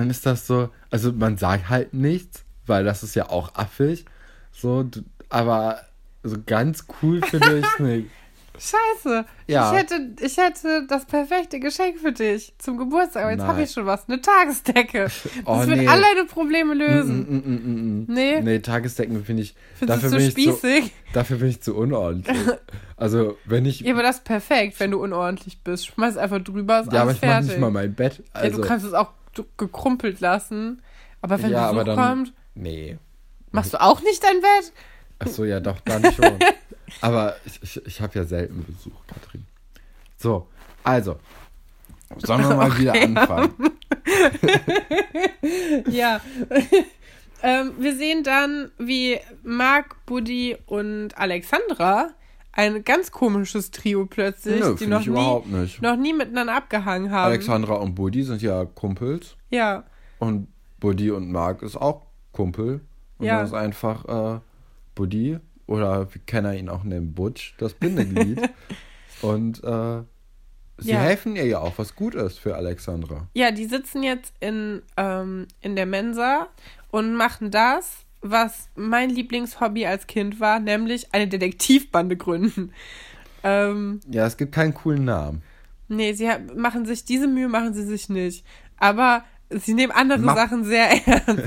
dann 0.00 0.10
ist 0.10 0.26
das 0.26 0.46
so, 0.46 0.68
also 0.90 1.12
man 1.12 1.36
sagt 1.38 1.68
halt 1.68 1.94
nichts, 1.94 2.44
weil 2.66 2.84
das 2.84 3.02
ist 3.02 3.14
ja 3.14 3.28
auch 3.30 3.54
affig. 3.54 4.04
So, 4.52 4.82
du, 4.82 5.00
aber 5.28 5.80
so 6.22 6.36
ganz 6.46 6.86
cool 7.02 7.20
finde 7.22 7.58
ich 7.64 7.78
nicht. 7.78 8.10
Scheiße. 8.58 9.24
Ja. 9.46 9.72
Ich, 9.72 9.78
hätte, 9.78 10.10
ich 10.20 10.36
hätte 10.36 10.86
das 10.86 11.06
perfekte 11.06 11.58
Geschenk 11.58 11.98
für 11.98 12.12
dich 12.12 12.52
zum 12.58 12.76
Geburtstag. 12.76 13.22
Aber 13.22 13.32
jetzt 13.32 13.42
habe 13.42 13.62
ich 13.62 13.70
schon 13.72 13.86
was. 13.86 14.06
Eine 14.08 14.20
Tagesdecke. 14.20 15.04
Das 15.10 15.22
Oh, 15.46 15.66
wird 15.66 15.78
nee. 15.78 15.88
alle 15.88 16.02
deine 16.14 16.26
Probleme 16.26 16.74
lösen. 16.74 17.20
Mm, 17.20 17.34
mm, 17.34 17.38
mm, 17.38 17.56
mm, 17.64 18.02
mm. 18.02 18.04
Nee. 18.08 18.40
Nee, 18.42 18.58
Tagesdecken 18.60 19.24
finde 19.24 19.42
ich. 19.42 19.56
Findest 19.76 19.80
du 19.80 19.86
dafür, 19.86 20.10
zu 20.10 20.16
bin 20.16 20.26
ich 20.28 20.34
zu, 20.34 20.40
spießig? 20.58 20.92
dafür 21.14 21.36
bin 21.38 21.48
ich 21.48 21.62
zu 21.62 21.74
unordentlich. 21.74 22.36
Also, 22.96 23.36
wenn 23.46 23.64
ich. 23.64 23.80
Ja, 23.80 23.94
aber 23.94 24.02
das 24.04 24.18
ist 24.18 24.24
perfekt, 24.24 24.78
wenn 24.78 24.92
du 24.92 25.02
unordentlich 25.02 25.60
bist. 25.64 25.86
Schmeiß 25.86 26.16
einfach 26.18 26.38
drüber, 26.40 26.82
ist 26.82 26.92
Ja, 26.92 27.02
aber 27.02 27.10
ich 27.12 27.20
mache 27.22 27.42
nicht 27.42 27.58
mal 27.58 27.70
mein 27.72 27.92
Bett. 27.94 28.18
ja, 28.18 28.24
Also, 28.42 28.60
du 28.60 28.68
kannst 28.68 28.86
es 28.86 28.92
auch 28.92 29.06
du- 29.08 29.12
gekrumpelt 29.56 30.20
lassen. 30.20 30.82
Aber 31.20 31.42
wenn 31.42 31.50
ja, 31.50 31.68
Besuch 31.70 31.80
aber 31.80 31.84
dann. 31.84 31.96
kommt, 31.96 32.32
Nee. 32.54 32.98
machst 33.50 33.72
du 33.74 33.80
auch 33.80 34.02
nicht 34.02 34.22
dein 34.22 34.40
Bett? 34.40 34.72
Achso, 35.18 35.44
ja, 35.44 35.60
doch, 35.60 35.78
dann 35.80 36.02
schon. 36.12 36.38
Aber 37.00 37.36
ich, 37.44 37.62
ich, 37.62 37.86
ich 37.86 38.00
habe 38.00 38.18
ja 38.18 38.24
selten 38.24 38.64
Besuch, 38.64 39.06
Katrin. 39.06 39.46
So, 40.18 40.48
also. 40.84 41.18
Sollen 42.18 42.46
wir 42.46 42.54
mal 42.56 42.76
wieder 42.78 42.92
anfangen? 42.92 43.54
Ja. 45.88 46.20
ähm, 47.42 47.72
wir 47.78 47.96
sehen 47.96 48.22
dann, 48.24 48.70
wie 48.78 49.18
Marc, 49.42 50.04
Buddy 50.06 50.56
und 50.66 51.16
Alexandra 51.18 52.10
ein 52.52 52.84
ganz 52.84 53.10
komisches 53.10 53.70
Trio 53.70 54.06
plötzlich, 54.06 54.60
Nö, 54.60 54.74
die 54.78 54.86
noch 54.86 55.04
nie, 55.06 55.70
noch 55.80 55.96
nie 55.96 56.12
miteinander 56.12 56.54
abgehangen 56.54 57.10
haben. 57.10 57.26
Alexandra 57.30 57.74
und 57.74 57.94
Buddy 57.94 58.22
sind 58.24 58.42
ja 58.42 58.64
Kumpels. 58.64 59.36
Ja. 59.50 59.84
Und 60.18 60.48
Buddy 60.80 61.10
und 61.10 61.30
Mark 61.32 61.62
ist 61.62 61.76
auch 61.76 62.02
Kumpel. 62.32 62.80
Und 63.18 63.26
Ja. 63.26 63.40
das 63.40 63.50
ist 63.50 63.54
einfach 63.54 64.36
äh, 64.36 64.40
Buddy, 64.94 65.38
oder 65.66 66.12
wir 66.12 66.20
kennen 66.26 66.54
ihn 66.54 66.68
auch 66.68 66.82
nennen, 66.84 67.14
Butch, 67.14 67.54
das 67.58 67.72
Bindeglied. 67.74 68.40
und 69.22 69.62
äh, 69.64 70.02
sie 70.78 70.90
Ja. 70.90 70.98
helfen 70.98 71.36
ihr 71.36 71.46
ja 71.46 71.58
auch, 71.60 71.74
was 71.78 71.94
gut 71.96 72.14
ist 72.14 72.38
für 72.38 72.56
Alexandra. 72.56 73.28
Ja, 73.34 73.50
die 73.52 73.64
sitzen 73.66 74.02
jetzt 74.02 74.34
in, 74.40 74.82
ähm, 74.96 75.46
in 75.60 75.76
der 75.76 75.86
Mensa 75.86 76.48
und 76.90 77.14
machen 77.14 77.50
das, 77.50 78.04
was 78.22 78.68
mein 78.76 79.10
Lieblingshobby 79.10 79.84
als 79.86 80.06
Kind 80.06 80.40
war, 80.40 80.60
nämlich 80.60 81.12
eine 81.12 81.28
Detektivbande 81.28 82.16
gründen. 82.16 82.72
Ähm, 83.42 84.00
Ja, 84.08 84.26
es 84.26 84.36
gibt 84.36 84.52
keinen 84.54 84.72
coolen 84.74 85.04
Namen. 85.04 85.42
nee, 85.88 86.12
sie 86.14 86.28
machen 86.56 86.86
sich, 86.86 87.04
diese 87.04 87.26
Mühe 87.26 87.48
machen 87.48 87.74
sie 87.74 87.84
sich 87.84 88.08
nicht. 88.08 88.44
Aber 88.78 89.24
sie 89.50 89.74
nehmen 89.74 89.92
andere 89.92 90.18
Ma- 90.20 90.34
Sachen 90.34 90.64
sehr 90.64 90.88
ernst. 91.06 91.44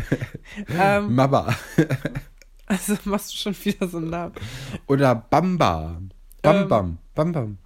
ähm, 0.77 1.15
Mabba. 1.15 1.55
also 2.67 2.95
machst 3.05 3.31
du 3.33 3.37
schon 3.37 3.55
wieder 3.63 3.87
so 3.87 3.97
einen 3.97 4.09
Namen. 4.09 4.33
Oder 4.87 5.15
Bamba. 5.15 6.01
Bam 6.41 6.55
Ähm. 6.63 6.67
Bam. 6.67 6.97
Bam 7.15 7.31
Bam. 7.31 7.57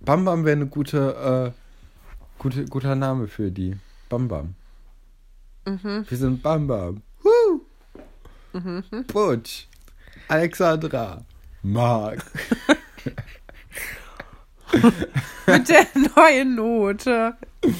Bam 0.00 0.24
Bam 0.24 0.44
wäre 0.46 0.56
eine 0.56 0.66
gute, 0.66 1.52
äh, 1.54 2.38
gute, 2.38 2.64
guter 2.64 2.94
Name 2.94 3.28
für 3.28 3.50
die. 3.50 3.76
Bam 4.08 4.26
Bam. 4.28 4.54
Mhm. 5.66 6.06
Wir 6.08 6.16
sind 6.18 6.42
Bam 6.42 6.66
Bam. 6.66 7.02
Woo. 8.52 8.82
Butch. 9.12 9.68
Alexandra. 10.28 11.24
Mark. 11.62 12.24
Mit 15.46 15.68
der 15.68 15.86
neuen 16.16 16.54
Note. 16.54 17.34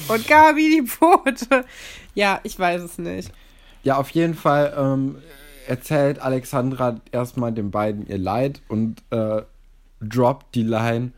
Und 0.07 0.27
Gabi 0.27 0.81
die 0.81 0.87
Pfote. 0.87 1.65
Ja, 2.13 2.39
ich 2.43 2.59
weiß 2.59 2.81
es 2.81 2.97
nicht. 2.97 3.31
Ja, 3.83 3.97
auf 3.97 4.09
jeden 4.11 4.35
Fall 4.35 4.73
ähm, 4.77 5.17
erzählt 5.67 6.19
Alexandra 6.19 6.99
erstmal 7.11 7.51
den 7.51 7.71
beiden 7.71 8.05
ihr 8.07 8.17
Leid 8.17 8.61
und 8.67 9.01
äh, 9.09 9.41
droppt 10.01 10.55
die 10.55 10.63
Line, 10.63 11.11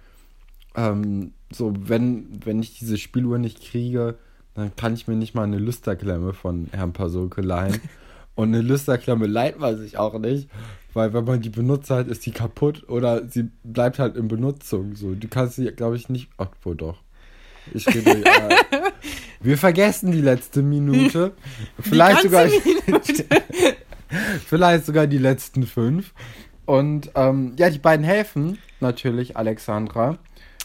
ähm, 0.76 1.34
so, 1.52 1.74
wenn, 1.78 2.28
wenn 2.46 2.62
ich 2.62 2.78
diese 2.80 2.98
Spieluhr 2.98 3.38
nicht 3.38 3.62
kriege, 3.62 4.16
dann 4.56 4.76
kann 4.76 4.94
ich 4.94 5.08
mir 5.08 5.16
nicht 5.16 5.36
mal 5.36 5.44
eine 5.44 5.58
Lüsterklemme 5.58 6.34
von 6.34 6.68
Herrn 6.72 6.94
Pasolke 6.94 7.42
leihen. 7.42 7.80
und 8.36 8.50
eine 8.50 8.62
Lüsterklemme 8.62 9.28
leiht 9.28 9.60
man 9.60 9.78
sich 9.78 9.98
auch 9.98 10.18
nicht, 10.18 10.50
weil 10.94 11.14
wenn 11.14 11.26
man 11.26 11.42
die 11.42 11.50
benutzt 11.50 11.90
hat, 11.90 12.08
ist 12.08 12.26
die 12.26 12.32
kaputt 12.32 12.88
oder 12.90 13.28
sie 13.28 13.50
bleibt 13.64 14.00
halt 14.00 14.16
in 14.16 14.28
Benutzung. 14.28 14.96
So, 14.96 15.14
du 15.14 15.28
kannst 15.28 15.56
sie, 15.56 15.66
glaube 15.72 15.96
ich, 15.96 16.10
nicht. 16.10 16.30
Ach, 16.38 16.50
wohl 16.64 16.76
doch. 16.76 17.02
Ich 17.74 17.88
rede, 17.88 18.26
äh, 18.26 18.56
wir 19.42 19.58
vergessen 19.58 20.12
die 20.12 20.22
letzte 20.22 20.62
Minute. 20.62 21.34
Vielleicht 21.80 22.24
sogar, 22.24 22.48
ganze 22.86 23.26
vielleicht 24.46 24.86
sogar 24.86 25.08
die 25.08 25.18
letzten 25.18 25.66
fünf. 25.66 26.14
Und 26.66 27.12
ähm, 27.16 27.54
ja, 27.58 27.70
die 27.70 27.80
beiden 27.80 28.06
helfen 28.06 28.58
natürlich 28.80 29.38
Alexandra. 29.38 30.18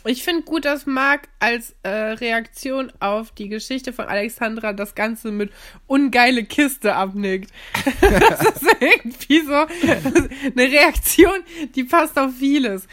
Ich 0.09 0.25
finde 0.25 0.43
gut, 0.43 0.65
dass 0.65 0.87
Marc 0.87 1.29
als 1.39 1.75
äh, 1.83 1.89
Reaktion 1.89 2.93
auf 2.99 3.31
die 3.33 3.49
Geschichte 3.49 3.93
von 3.93 4.07
Alexandra 4.07 4.73
das 4.73 4.95
Ganze 4.95 5.31
mit 5.31 5.53
ungeile 5.87 6.45
Kiste 6.45 6.95
abnickt. 6.95 7.51
das 8.01 8.41
ist 8.41 8.77
irgendwie 8.81 9.41
so 9.43 9.53
eine 9.53 10.63
Reaktion, 10.71 11.41
die 11.75 11.85
passt 11.85 12.19
auf 12.19 12.33
vieles. 12.39 12.89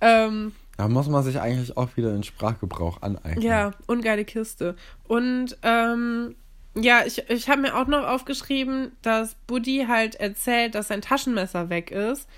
Ähm, 0.00 0.52
da 0.76 0.88
muss 0.88 1.08
man 1.08 1.22
sich 1.22 1.38
eigentlich 1.40 1.76
auch 1.76 1.96
wieder 1.96 2.14
in 2.14 2.22
Sprachgebrauch 2.22 3.02
aneignen. 3.02 3.42
Ja, 3.42 3.72
ungeile 3.86 4.24
Kiste. 4.24 4.74
Und 5.06 5.56
ähm, 5.62 6.34
ja, 6.74 7.04
ich, 7.06 7.28
ich 7.30 7.48
habe 7.48 7.62
mir 7.62 7.76
auch 7.76 7.86
noch 7.86 8.04
aufgeschrieben, 8.04 8.92
dass 9.02 9.36
Buddy 9.46 9.86
halt 9.86 10.16
erzählt, 10.16 10.74
dass 10.74 10.88
sein 10.88 11.02
Taschenmesser 11.02 11.68
weg 11.68 11.90
ist. 11.90 12.28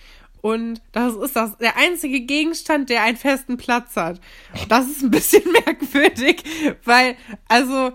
Und 0.46 0.80
das 0.92 1.16
ist 1.16 1.34
das, 1.34 1.58
der 1.58 1.76
einzige 1.76 2.20
Gegenstand, 2.20 2.88
der 2.88 3.02
einen 3.02 3.16
festen 3.16 3.56
Platz 3.56 3.96
hat. 3.96 4.20
Das 4.68 4.86
ist 4.86 5.02
ein 5.02 5.10
bisschen 5.10 5.42
merkwürdig, 5.66 6.44
weil, 6.84 7.16
also, 7.48 7.90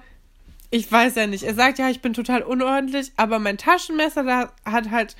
ich 0.69 0.91
weiß 0.91 1.15
ja 1.15 1.27
nicht. 1.27 1.43
Er 1.43 1.53
sagt 1.53 1.79
ja, 1.79 1.89
ich 1.89 2.01
bin 2.01 2.11
total 2.11 2.41
unordentlich, 2.41 3.13
aber 3.15 3.39
mein 3.39 3.57
Taschenmesser, 3.57 4.25
da 4.25 4.51
hat 4.65 4.91
halt 4.91 5.15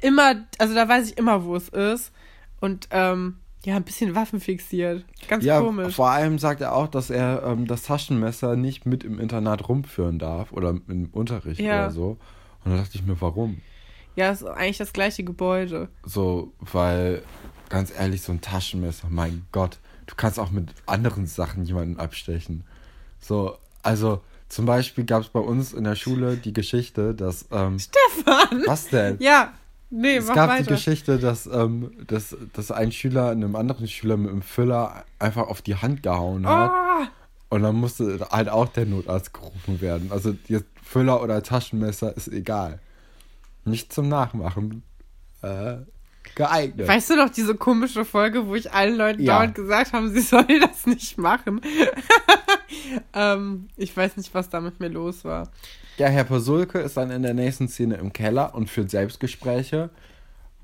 immer, 0.00 0.46
also 0.58 0.72
da 0.72 0.88
weiß 0.88 1.10
ich 1.10 1.18
immer, 1.18 1.44
wo 1.44 1.56
es 1.56 1.68
ist. 1.68 2.12
Und, 2.60 2.86
ähm, 2.92 3.38
ja, 3.64 3.74
ein 3.74 3.82
bisschen 3.82 4.14
waffenfixiert. 4.14 5.04
Ganz 5.26 5.44
ja, 5.44 5.60
komisch. 5.60 5.96
Vor 5.96 6.10
allem 6.10 6.38
sagt 6.38 6.60
er 6.60 6.76
auch, 6.76 6.86
dass 6.86 7.10
er 7.10 7.42
ähm, 7.44 7.66
das 7.66 7.82
Taschenmesser 7.82 8.54
nicht 8.54 8.86
mit 8.86 9.02
im 9.02 9.18
Internat 9.18 9.68
rumführen 9.68 10.20
darf 10.20 10.52
oder 10.52 10.76
im 10.86 11.08
Unterricht 11.10 11.60
ja. 11.60 11.86
oder 11.86 11.90
so. 11.90 12.18
Und 12.64 12.70
da 12.70 12.76
dachte 12.76 12.92
ich 12.94 13.04
mir, 13.04 13.20
warum? 13.20 13.62
Ja, 14.18 14.32
ist 14.32 14.42
eigentlich 14.44 14.78
das 14.78 14.92
gleiche 14.92 15.22
Gebäude. 15.22 15.88
So, 16.04 16.52
weil, 16.58 17.22
ganz 17.68 17.92
ehrlich, 17.96 18.22
so 18.22 18.32
ein 18.32 18.40
Taschenmesser, 18.40 19.06
mein 19.08 19.46
Gott, 19.52 19.78
du 20.06 20.16
kannst 20.16 20.40
auch 20.40 20.50
mit 20.50 20.70
anderen 20.86 21.28
Sachen 21.28 21.64
jemanden 21.64 22.00
abstechen. 22.00 22.64
So, 23.20 23.56
also 23.84 24.20
zum 24.48 24.66
Beispiel 24.66 25.04
gab 25.04 25.22
es 25.22 25.28
bei 25.28 25.38
uns 25.38 25.72
in 25.72 25.84
der 25.84 25.94
Schule 25.94 26.36
die 26.36 26.52
Geschichte, 26.52 27.14
dass. 27.14 27.46
Ähm, 27.52 27.78
Stefan! 27.78 28.64
Was 28.66 28.88
denn? 28.88 29.18
Ja, 29.20 29.52
Nee, 29.90 30.16
es 30.16 30.26
gab 30.26 30.50
weiter. 30.50 30.64
die 30.64 30.68
Geschichte, 30.70 31.18
dass, 31.18 31.46
ähm, 31.46 31.92
dass, 32.08 32.36
dass 32.52 32.72
ein 32.72 32.90
Schüler 32.90 33.30
einem 33.30 33.54
anderen 33.54 33.86
Schüler 33.86 34.16
mit 34.16 34.30
einem 34.30 34.42
Füller 34.42 35.04
einfach 35.20 35.46
auf 35.46 35.62
die 35.62 35.76
Hand 35.76 36.02
gehauen 36.02 36.44
hat. 36.44 36.72
Oh. 36.72 37.54
Und 37.54 37.62
dann 37.62 37.76
musste 37.76 38.26
halt 38.30 38.48
auch 38.48 38.68
der 38.68 38.84
Notarzt 38.84 39.32
gerufen 39.32 39.80
werden. 39.80 40.10
Also 40.10 40.34
jetzt 40.48 40.66
Füller 40.82 41.22
oder 41.22 41.40
Taschenmesser 41.42 42.14
ist 42.16 42.28
egal. 42.28 42.80
Nicht 43.68 43.92
zum 43.92 44.08
Nachmachen 44.08 44.82
äh, 45.42 45.76
geeignet. 46.34 46.88
Weißt 46.88 47.10
du 47.10 47.16
noch 47.16 47.30
diese 47.30 47.54
komische 47.54 48.04
Folge, 48.04 48.46
wo 48.46 48.54
ich 48.54 48.72
allen 48.72 48.96
Leuten 48.96 49.22
ja. 49.22 49.34
dauernd 49.34 49.54
gesagt 49.54 49.92
habe, 49.92 50.08
sie 50.08 50.20
sollen 50.22 50.60
das 50.60 50.86
nicht 50.86 51.18
machen? 51.18 51.60
ähm, 53.14 53.68
ich 53.76 53.96
weiß 53.96 54.16
nicht, 54.16 54.34
was 54.34 54.48
da 54.48 54.60
mit 54.60 54.80
mir 54.80 54.88
los 54.88 55.24
war. 55.24 55.50
Ja, 55.96 56.08
Herr 56.08 56.24
Pasulke 56.24 56.78
ist 56.78 56.96
dann 56.96 57.10
in 57.10 57.22
der 57.22 57.34
nächsten 57.34 57.68
Szene 57.68 57.96
im 57.96 58.12
Keller 58.12 58.54
und 58.54 58.70
führt 58.70 58.90
Selbstgespräche. 58.90 59.90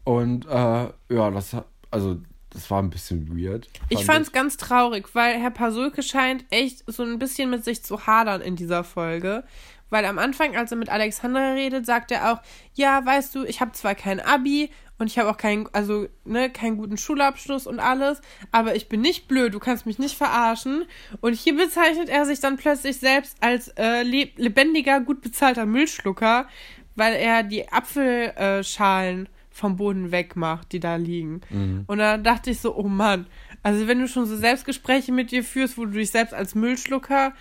Und 0.04 0.46
äh, 0.46 0.48
ja, 0.50 1.30
das 1.30 1.56
also 1.90 2.18
das 2.50 2.70
war 2.70 2.80
ein 2.80 2.90
bisschen 2.90 3.36
weird. 3.36 3.66
Fand 3.66 3.92
ich 3.92 4.04
fand 4.04 4.26
es 4.26 4.32
ganz 4.32 4.56
traurig, 4.56 5.14
weil 5.14 5.40
Herr 5.40 5.50
Pasulke 5.50 6.02
scheint 6.02 6.44
echt 6.50 6.84
so 6.86 7.02
ein 7.02 7.18
bisschen 7.18 7.50
mit 7.50 7.64
sich 7.64 7.82
zu 7.82 8.06
hadern 8.06 8.40
in 8.40 8.54
dieser 8.54 8.84
Folge. 8.84 9.44
Weil 9.90 10.04
am 10.04 10.18
Anfang, 10.18 10.56
als 10.56 10.70
er 10.72 10.76
mit 10.76 10.88
Alexandra 10.88 11.52
redet, 11.52 11.86
sagt 11.86 12.10
er 12.10 12.32
auch, 12.32 12.42
ja, 12.74 13.04
weißt 13.04 13.34
du, 13.34 13.44
ich 13.44 13.60
habe 13.60 13.72
zwar 13.72 13.94
kein 13.94 14.20
Abi 14.20 14.70
und 14.98 15.08
ich 15.08 15.18
habe 15.18 15.30
auch 15.30 15.36
keinen, 15.36 15.68
also, 15.72 16.06
ne, 16.24 16.50
keinen 16.50 16.76
guten 16.76 16.96
Schulabschluss 16.96 17.66
und 17.66 17.80
alles, 17.80 18.20
aber 18.52 18.76
ich 18.76 18.88
bin 18.88 19.00
nicht 19.00 19.28
blöd, 19.28 19.52
du 19.54 19.58
kannst 19.58 19.86
mich 19.86 19.98
nicht 19.98 20.16
verarschen. 20.16 20.84
Und 21.20 21.34
hier 21.34 21.56
bezeichnet 21.56 22.08
er 22.08 22.26
sich 22.26 22.40
dann 22.40 22.56
plötzlich 22.56 22.98
selbst 22.98 23.36
als 23.40 23.68
äh, 23.76 24.02
lebendiger, 24.02 25.00
gut 25.00 25.20
bezahlter 25.20 25.66
Müllschlucker, 25.66 26.48
weil 26.94 27.14
er 27.14 27.42
die 27.42 27.70
Apfelschalen 27.70 29.28
vom 29.50 29.76
Boden 29.76 30.10
wegmacht, 30.10 30.72
die 30.72 30.80
da 30.80 30.96
liegen. 30.96 31.40
Mhm. 31.50 31.84
Und 31.86 31.98
da 31.98 32.16
dachte 32.16 32.50
ich 32.50 32.60
so, 32.60 32.76
oh 32.76 32.88
Mann, 32.88 33.26
also 33.62 33.86
wenn 33.86 34.00
du 34.00 34.08
schon 34.08 34.26
so 34.26 34.36
Selbstgespräche 34.36 35.12
mit 35.12 35.30
dir 35.30 35.44
führst, 35.44 35.78
wo 35.78 35.84
du 35.84 35.92
dich 35.92 36.10
selbst 36.10 36.34
als 36.34 36.54
Müllschlucker 36.54 37.32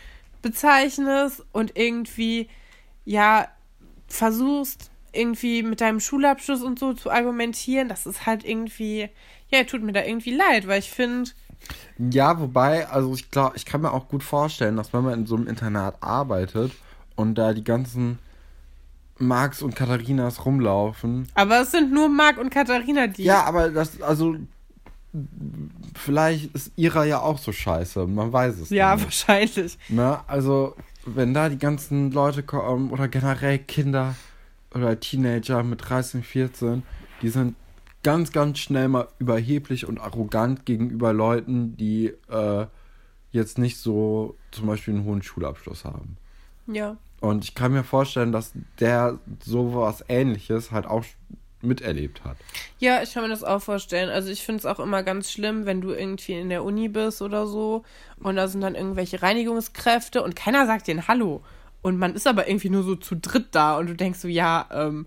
bezeichnest 0.43 1.43
und 1.51 1.75
irgendwie, 1.75 2.47
ja, 3.05 3.47
versuchst, 4.07 4.91
irgendwie 5.11 5.63
mit 5.63 5.81
deinem 5.81 5.99
Schulabschluss 5.99 6.61
und 6.61 6.77
so 6.77 6.93
zu 6.93 7.09
argumentieren, 7.09 7.87
das 7.89 8.05
ist 8.05 8.27
halt 8.27 8.43
irgendwie, 8.43 9.09
ja, 9.49 9.63
tut 9.63 9.81
mir 9.81 9.93
da 9.93 10.03
irgendwie 10.03 10.35
leid, 10.35 10.67
weil 10.67 10.79
ich 10.79 10.91
finde. 10.91 11.31
Ja, 11.97 12.39
wobei, 12.39 12.87
also 12.87 13.13
ich 13.13 13.31
glaube, 13.31 13.55
ich 13.55 13.65
kann 13.65 13.81
mir 13.81 13.93
auch 13.93 14.07
gut 14.09 14.23
vorstellen, 14.23 14.75
dass 14.75 14.93
wenn 14.93 15.03
man 15.03 15.21
in 15.21 15.25
so 15.25 15.35
einem 15.35 15.47
Internat 15.47 15.95
arbeitet 16.01 16.73
und 17.15 17.35
da 17.35 17.53
die 17.53 17.63
ganzen 17.63 18.19
Marks 19.17 19.61
und 19.61 19.75
Katharinas 19.75 20.45
rumlaufen. 20.45 21.29
Aber 21.35 21.61
es 21.61 21.71
sind 21.71 21.93
nur 21.93 22.09
Mark 22.09 22.37
und 22.37 22.49
Katharina, 22.49 23.07
die. 23.07 23.23
Ja, 23.23 23.43
aber 23.43 23.69
das, 23.69 24.01
also 24.01 24.35
vielleicht 25.95 26.53
ist 26.55 26.71
ihrer 26.75 27.05
ja 27.05 27.19
auch 27.21 27.37
so 27.37 27.51
scheiße. 27.51 28.07
Man 28.07 28.31
weiß 28.33 28.59
es 28.59 28.69
Ja, 28.69 28.95
nicht. 28.95 29.05
wahrscheinlich. 29.05 29.77
Na, 29.89 30.23
also, 30.27 30.75
wenn 31.05 31.33
da 31.33 31.49
die 31.49 31.57
ganzen 31.59 32.11
Leute 32.11 32.43
kommen 32.43 32.91
oder 32.91 33.07
generell 33.07 33.59
Kinder 33.59 34.15
oder 34.73 34.99
Teenager 34.99 35.63
mit 35.63 35.87
13, 35.87 36.23
14, 36.23 36.83
die 37.21 37.29
sind 37.29 37.55
ganz, 38.03 38.31
ganz 38.31 38.59
schnell 38.59 38.87
mal 38.87 39.07
überheblich 39.19 39.87
und 39.87 39.99
arrogant 39.99 40.65
gegenüber 40.65 41.13
Leuten, 41.13 41.77
die 41.77 42.13
äh, 42.29 42.65
jetzt 43.31 43.57
nicht 43.57 43.77
so 43.77 44.35
zum 44.51 44.67
Beispiel 44.67 44.95
einen 44.95 45.05
hohen 45.05 45.21
Schulabschluss 45.23 45.85
haben. 45.85 46.17
Ja. 46.67 46.97
Und 47.21 47.45
ich 47.45 47.55
kann 47.55 47.71
mir 47.71 47.83
vorstellen, 47.83 48.31
dass 48.31 48.51
der 48.79 49.19
sowas 49.43 50.03
ähnliches 50.09 50.71
halt 50.71 50.85
auch 50.85 51.05
miterlebt 51.63 52.23
hat. 52.23 52.37
Ja, 52.79 53.01
ich 53.01 53.13
kann 53.13 53.23
mir 53.23 53.29
das 53.29 53.43
auch 53.43 53.61
vorstellen. 53.61 54.09
Also 54.09 54.29
ich 54.29 54.43
finde 54.43 54.59
es 54.59 54.65
auch 54.65 54.79
immer 54.79 55.03
ganz 55.03 55.31
schlimm, 55.31 55.65
wenn 55.65 55.81
du 55.81 55.91
irgendwie 55.91 56.33
in 56.33 56.49
der 56.49 56.63
Uni 56.63 56.89
bist 56.89 57.21
oder 57.21 57.47
so 57.47 57.83
und 58.19 58.35
da 58.35 58.47
sind 58.47 58.61
dann 58.61 58.75
irgendwelche 58.75 59.21
Reinigungskräfte 59.21 60.21
und 60.23 60.35
keiner 60.35 60.65
sagt 60.65 60.87
dir 60.87 61.07
Hallo. 61.07 61.41
Und 61.81 61.97
man 61.99 62.15
ist 62.15 62.27
aber 62.27 62.47
irgendwie 62.47 62.69
nur 62.69 62.83
so 62.83 62.95
zu 62.95 63.15
dritt 63.15 63.47
da 63.51 63.77
und 63.77 63.87
du 63.87 63.95
denkst 63.95 64.19
so, 64.19 64.27
ja, 64.29 64.67
ähm, 64.71 65.05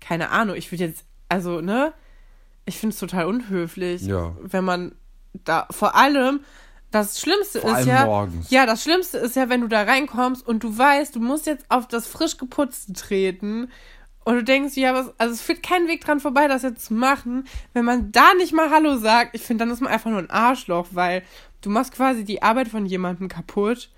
keine 0.00 0.30
Ahnung, 0.30 0.56
ich 0.56 0.70
würde 0.72 0.84
jetzt, 0.84 1.04
also, 1.28 1.60
ne? 1.60 1.92
Ich 2.64 2.78
finde 2.78 2.92
es 2.92 3.00
total 3.00 3.26
unhöflich, 3.26 4.02
ja. 4.02 4.36
wenn 4.42 4.64
man 4.64 4.94
da, 5.44 5.66
vor 5.70 5.94
allem, 5.94 6.40
das 6.90 7.20
Schlimmste 7.20 7.60
vor 7.60 7.78
ist 7.78 7.86
ja, 7.86 8.06
morgens. 8.06 8.50
ja, 8.50 8.66
das 8.66 8.82
Schlimmste 8.82 9.18
ist 9.18 9.36
ja, 9.36 9.48
wenn 9.48 9.60
du 9.60 9.68
da 9.68 9.82
reinkommst 9.82 10.46
und 10.46 10.64
du 10.64 10.76
weißt, 10.76 11.14
du 11.14 11.20
musst 11.20 11.46
jetzt 11.46 11.66
auf 11.68 11.86
das 11.86 12.06
frisch 12.06 12.36
geputzte 12.36 12.94
treten 12.94 13.70
und 14.28 14.34
du 14.34 14.44
denkst, 14.44 14.76
ja, 14.76 14.92
was, 14.92 15.10
also 15.16 15.32
es 15.32 15.40
führt 15.40 15.62
kein 15.62 15.88
Weg 15.88 16.02
dran 16.02 16.20
vorbei, 16.20 16.48
das 16.48 16.62
jetzt 16.62 16.84
zu 16.84 16.92
machen. 16.92 17.46
Wenn 17.72 17.86
man 17.86 18.12
da 18.12 18.34
nicht 18.36 18.52
mal 18.52 18.68
Hallo 18.68 18.98
sagt, 18.98 19.34
ich 19.34 19.40
finde, 19.40 19.64
dann 19.64 19.72
ist 19.72 19.80
man 19.80 19.90
einfach 19.90 20.10
nur 20.10 20.18
ein 20.18 20.28
Arschloch, 20.28 20.88
weil 20.90 21.22
du 21.62 21.70
machst 21.70 21.94
quasi 21.94 22.26
die 22.26 22.42
Arbeit 22.42 22.68
von 22.68 22.84
jemandem 22.84 23.28
kaputt 23.28 23.88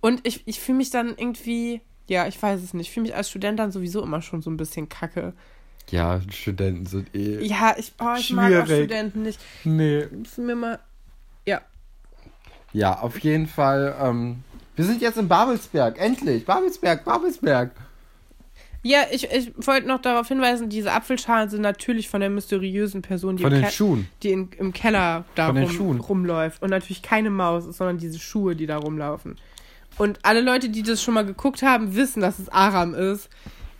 und 0.00 0.24
ich, 0.24 0.46
ich 0.46 0.60
fühle 0.60 0.78
mich 0.78 0.90
dann 0.90 1.08
irgendwie, 1.08 1.80
ja, 2.06 2.28
ich 2.28 2.40
weiß 2.40 2.62
es 2.62 2.72
nicht, 2.72 2.86
ich 2.86 2.94
fühle 2.94 3.08
mich 3.08 3.16
als 3.16 3.30
Student 3.30 3.58
dann 3.58 3.72
sowieso 3.72 4.00
immer 4.00 4.22
schon 4.22 4.42
so 4.42 4.50
ein 4.50 4.56
bisschen 4.56 4.88
kacke. 4.88 5.32
Ja, 5.90 6.20
Studenten 6.30 6.86
sind 6.86 7.12
eh. 7.12 7.44
Ja, 7.44 7.74
ich, 7.76 7.94
oh, 7.98 8.14
ich 8.16 8.32
mag 8.32 8.54
auch 8.54 8.64
Studenten 8.64 9.22
nicht. 9.22 9.40
Nee. 9.64 10.06
Mir 10.36 10.54
mal. 10.54 10.78
Ja. 11.46 11.62
Ja, 12.72 13.00
auf 13.00 13.18
jeden 13.18 13.48
Fall. 13.48 13.96
Ähm, 14.00 14.44
wir 14.76 14.84
sind 14.84 15.02
jetzt 15.02 15.18
in 15.18 15.26
Babelsberg. 15.26 15.98
Endlich. 15.98 16.44
Babelsberg, 16.46 17.04
Babelsberg. 17.04 17.72
Ja, 18.82 19.00
ich, 19.10 19.28
ich 19.30 19.52
wollte 19.66 19.88
noch 19.88 20.00
darauf 20.00 20.28
hinweisen, 20.28 20.68
diese 20.68 20.92
Apfelschalen 20.92 21.48
sind 21.50 21.62
natürlich 21.62 22.08
von 22.08 22.20
der 22.20 22.30
mysteriösen 22.30 23.02
Person, 23.02 23.36
die, 23.36 23.42
von 23.42 23.52
den 23.52 23.66
Schuhen. 23.70 24.08
die 24.22 24.30
in, 24.30 24.50
im 24.58 24.72
Keller 24.72 25.24
da 25.34 25.48
rum, 25.48 26.00
rumläuft. 26.00 26.62
Und 26.62 26.70
natürlich 26.70 27.02
keine 27.02 27.30
Maus, 27.30 27.64
sondern 27.76 27.98
diese 27.98 28.18
Schuhe, 28.18 28.54
die 28.54 28.66
da 28.66 28.76
rumlaufen. 28.78 29.36
Und 29.96 30.20
alle 30.22 30.40
Leute, 30.40 30.68
die 30.68 30.82
das 30.82 31.02
schon 31.02 31.14
mal 31.14 31.26
geguckt 31.26 31.62
haben, 31.62 31.96
wissen, 31.96 32.20
dass 32.20 32.38
es 32.38 32.48
Aram 32.48 32.94
ist. 32.94 33.28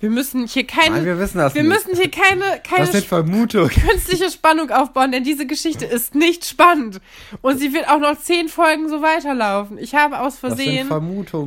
Wir 0.01 0.11
müssen 0.11 0.47
hier 0.47 0.67
keine. 0.67 0.97
Nein, 0.97 1.05
wir 1.05 1.19
wissen 1.19 1.39
das 1.39 1.55
Wir 1.55 1.65
nicht. 1.65 1.73
müssen 1.73 1.97
hier 1.97 2.11
keine, 2.11 2.61
keine 2.63 2.85
das 2.85 2.93
sind 2.93 3.05
Vermutungen. 3.05 3.69
künstliche 3.89 4.31
Spannung 4.31 4.71
aufbauen, 4.71 5.11
denn 5.11 5.25
diese 5.25 5.47
Geschichte 5.47 5.87
ist 5.87 6.15
nicht 6.15 6.45
spannend. 6.45 7.01
Und 7.43 7.59
sie 7.59 7.73
wird 7.73 7.89
auch 7.89 7.99
noch 7.99 8.17
zehn 8.19 8.49
Folgen 8.49 8.89
so 8.89 9.03
weiterlaufen. 9.03 9.77
Ich 9.77 9.95
habe 9.95 10.21
aus 10.21 10.39
Versehen. 10.39 10.89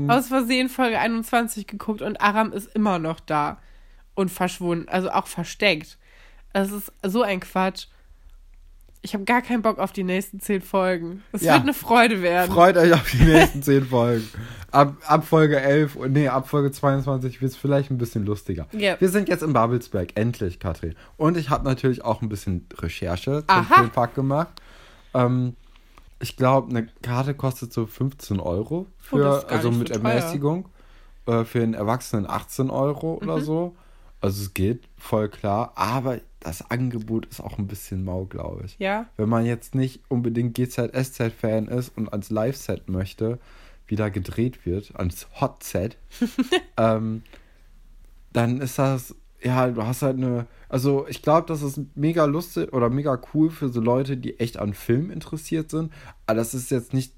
Aus 0.10 0.28
Versehen 0.28 0.68
Folge 0.68 1.00
21 1.00 1.66
geguckt 1.66 2.02
und 2.02 2.20
Aram 2.20 2.52
ist 2.52 2.76
immer 2.76 3.00
noch 3.00 3.20
da. 3.22 3.60
Und 4.14 4.30
verschwunden. 4.30 4.90
Also 4.90 5.10
auch 5.12 5.28
versteckt. 5.28 5.98
Das 6.52 6.72
ist 6.72 6.92
so 7.02 7.22
ein 7.22 7.40
Quatsch. 7.40 7.88
Ich 9.04 9.14
habe 9.16 9.24
gar 9.24 9.42
keinen 9.42 9.64
Bock 9.64 9.80
auf 9.80 9.94
die 9.94 10.04
nächsten 10.04 10.40
zehn 10.42 10.62
Folgen. 10.62 11.24
Es 11.32 11.42
ja. 11.42 11.54
wird 11.54 11.64
eine 11.64 11.74
Freude 11.74 12.22
werden. 12.22 12.52
Freut 12.52 12.78
euch 12.78 12.94
auf 12.94 13.10
die 13.10 13.24
nächsten 13.24 13.64
zehn 13.64 13.86
Folgen. 13.86 14.30
Ab, 14.72 14.96
ab 15.06 15.26
Folge 15.26 15.60
11 15.60 15.96
und 15.98 16.14
nee, 16.14 16.28
ab 16.30 16.48
Folge 16.48 16.72
22 16.72 17.42
wird 17.42 17.52
es 17.52 17.58
vielleicht 17.58 17.92
ein 17.92 17.98
bisschen 17.98 18.26
lustiger. 18.26 18.68
Yep. 18.74 19.02
Wir 19.02 19.10
sind 19.10 19.28
jetzt 19.28 19.44
in 19.44 19.52
Babelsberg, 19.54 20.12
endlich, 20.16 20.60
Katrin. 20.60 20.96
Und 21.18 21.36
ich 21.38 21.50
habe 21.50 21.66
natürlich 21.66 22.04
auch 22.06 22.22
ein 22.22 22.30
bisschen 22.30 22.66
Recherche 22.78 23.44
zum 23.48 23.66
Filmpark 23.66 24.16
gemacht. 24.16 24.62
Ähm, 25.14 25.56
ich 26.20 26.38
glaube, 26.38 26.70
eine 26.70 26.88
Karte 27.02 27.34
kostet 27.34 27.74
so 27.74 27.86
15 27.86 28.40
Euro 28.40 28.86
Oh, 28.88 29.18
für, 29.18 29.20
gar 29.20 29.50
also 29.50 29.72
mit 29.72 29.90
so. 29.90 29.96
Ermäßigung. 29.96 30.70
Äh, 31.26 31.44
für 31.44 31.62
einen 31.62 31.74
Erwachsenen 31.74 32.30
18 32.30 32.70
Euro 32.70 33.16
oder 33.16 33.38
Mhm. 33.38 33.42
so. 33.44 33.76
Also 34.22 34.42
es 34.44 34.54
geht 34.54 34.88
voll 34.98 35.30
klar, 35.30 35.74
aber 35.76 36.20
das 36.40 36.70
Angebot 36.70 37.26
ist 37.26 37.42
auch 37.42 37.58
ein 37.58 37.68
bisschen 37.68 38.04
mau, 38.06 38.26
glaube 38.26 38.64
ich. 38.66 38.76
Ja. 38.80 39.08
Wenn 39.18 39.30
man 39.30 39.46
jetzt 39.46 39.74
nicht 39.76 40.02
unbedingt 40.10 40.54
GZSZ-Fan 40.56 41.68
ist 41.68 41.96
und 41.98 42.10
ans 42.12 42.30
Live-Set 42.30 42.88
möchte, 42.88 43.40
wie 43.92 43.98
da 43.98 44.08
gedreht 44.08 44.66
wird, 44.66 44.96
ans 44.96 45.28
Hot-Set, 45.42 45.98
ähm, 46.78 47.24
dann 48.32 48.62
ist 48.62 48.80
das, 48.80 49.14
ja, 49.44 49.70
du 49.70 49.84
hast 49.84 50.02
halt 50.02 50.16
eine, 50.16 50.48
also 50.70 51.06
ich 51.10 51.22
glaube, 51.22 51.46
das 51.48 51.62
ist 51.62 51.78
mega 51.96 52.24
lustig 52.24 52.72
oder 52.72 52.90
mega 52.90 53.20
cool 53.34 53.50
für 53.50 53.68
so 53.68 53.82
Leute, 53.82 54.16
die 54.16 54.40
echt 54.40 54.58
an 54.58 54.74
Film 54.74 55.12
interessiert 55.12 55.70
sind, 55.70 55.92
aber 56.26 56.38
das 56.38 56.54
ist 56.54 56.72
jetzt 56.72 56.94
nicht 56.94 57.14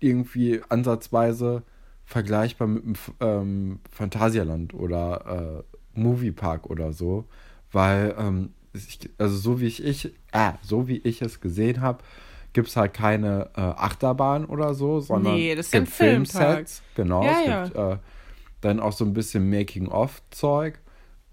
irgendwie 0.00 0.60
ansatzweise 0.68 1.62
vergleichbar 2.04 2.68
mit 2.68 2.84
dem 2.84 2.94
ähm, 3.20 3.80
Phantasialand 3.90 4.74
oder 4.74 5.64
äh, 5.94 5.98
Moviepark 5.98 6.68
oder 6.68 6.92
so, 6.92 7.24
weil, 7.72 8.14
ähm, 8.18 8.50
ich, 8.74 9.08
also 9.16 9.38
so 9.38 9.60
wie 9.60 9.66
ich, 9.66 9.82
ich 9.82 10.12
äh, 10.32 10.52
so 10.60 10.86
wie 10.86 10.98
ich 10.98 11.22
es 11.22 11.40
gesehen 11.40 11.80
habe, 11.80 12.04
gibt 12.52 12.68
es 12.68 12.76
halt 12.76 12.94
keine 12.94 13.50
äh, 13.56 13.60
Achterbahn 13.60 14.44
oder 14.44 14.74
so, 14.74 15.00
sondern 15.00 15.34
Nee, 15.34 15.54
das 15.54 15.68
Filmpark. 15.68 15.94
Filmsets. 15.94 16.82
Genau, 16.94 17.22
Ja, 17.24 17.40
es 17.40 17.46
ja. 17.46 17.64
gibt 17.64 17.76
äh, 17.76 17.96
dann 18.60 18.80
auch 18.80 18.92
so 18.92 19.04
ein 19.04 19.14
bisschen 19.14 19.48
Making-of-Zeug. 19.48 20.78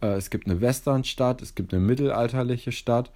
Äh, 0.01 0.07
es 0.13 0.29
gibt 0.29 0.47
eine 0.47 0.61
Westernstadt, 0.61 1.41
es 1.41 1.55
gibt 1.55 1.73
eine 1.73 1.81
mittelalterliche 1.81 2.71
Stadt. 2.71 3.11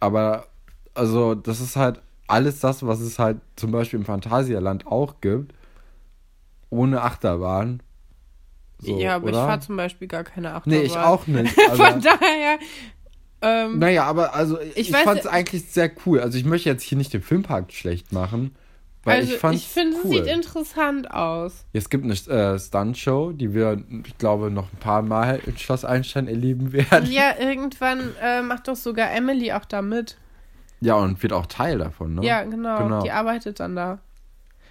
Aber 0.00 0.46
also 0.94 1.34
das 1.34 1.60
ist 1.60 1.76
halt 1.76 2.00
alles 2.26 2.60
das, 2.60 2.84
was 2.84 3.00
es 3.00 3.18
halt 3.18 3.38
zum 3.54 3.70
Beispiel 3.70 4.00
im 4.00 4.04
Phantasialand 4.04 4.86
auch 4.86 5.20
gibt, 5.20 5.54
ohne 6.70 7.02
Achterbahn. 7.02 7.80
So, 8.78 8.98
ja, 8.98 9.16
aber 9.16 9.28
oder? 9.28 9.38
ich 9.38 9.46
fahre 9.46 9.60
zum 9.60 9.76
Beispiel 9.76 10.08
gar 10.08 10.24
keine 10.24 10.52
Achterbahn. 10.54 10.78
Nee, 10.80 10.84
ich 10.84 10.96
auch 10.98 11.26
nicht. 11.26 11.52
Von 11.70 12.00
daher. 12.00 12.58
Ähm, 13.42 13.78
naja, 13.78 14.04
aber 14.04 14.34
also 14.34 14.60
ich, 14.60 14.90
Ich 14.90 14.92
fand 14.92 15.20
es 15.20 15.26
eigentlich 15.26 15.66
sehr 15.66 15.90
cool. 16.04 16.20
Also 16.20 16.38
ich 16.38 16.44
möchte 16.44 16.68
jetzt 16.68 16.82
hier 16.82 16.96
nicht 16.96 17.12
den 17.12 17.22
Filmpark 17.22 17.72
schlecht 17.72 18.12
machen, 18.12 18.56
weil 19.04 19.20
also 19.20 19.34
ich 19.34 19.38
fand 19.38 19.54
ich 19.56 19.68
finde, 19.68 19.98
cool. 20.02 20.04
es 20.04 20.10
sieht 20.10 20.26
interessant 20.26 21.10
aus. 21.10 21.64
Es 21.72 21.90
gibt 21.90 22.04
eine 22.04 22.14
äh, 22.14 22.58
Stunt-Show, 22.58 23.32
die 23.32 23.54
wir, 23.54 23.82
ich 24.04 24.18
glaube, 24.18 24.50
noch 24.50 24.72
ein 24.72 24.78
paar 24.78 25.02
Mal 25.02 25.40
in 25.46 25.56
Schloss 25.58 25.84
Einstein 25.84 26.28
erleben 26.28 26.72
werden. 26.72 27.10
Ja, 27.10 27.34
irgendwann 27.38 28.14
äh, 28.20 28.42
macht 28.42 28.68
doch 28.68 28.76
sogar 28.76 29.12
Emily 29.12 29.52
auch 29.52 29.64
da 29.64 29.82
mit. 29.82 30.16
Ja, 30.80 30.96
und 30.96 31.22
wird 31.22 31.32
auch 31.32 31.46
Teil 31.46 31.78
davon, 31.78 32.16
ne? 32.16 32.24
Ja, 32.24 32.42
genau, 32.42 32.78
Genau. 32.82 33.02
Die 33.02 33.10
arbeitet 33.10 33.60
dann 33.60 33.76
da. 33.76 33.98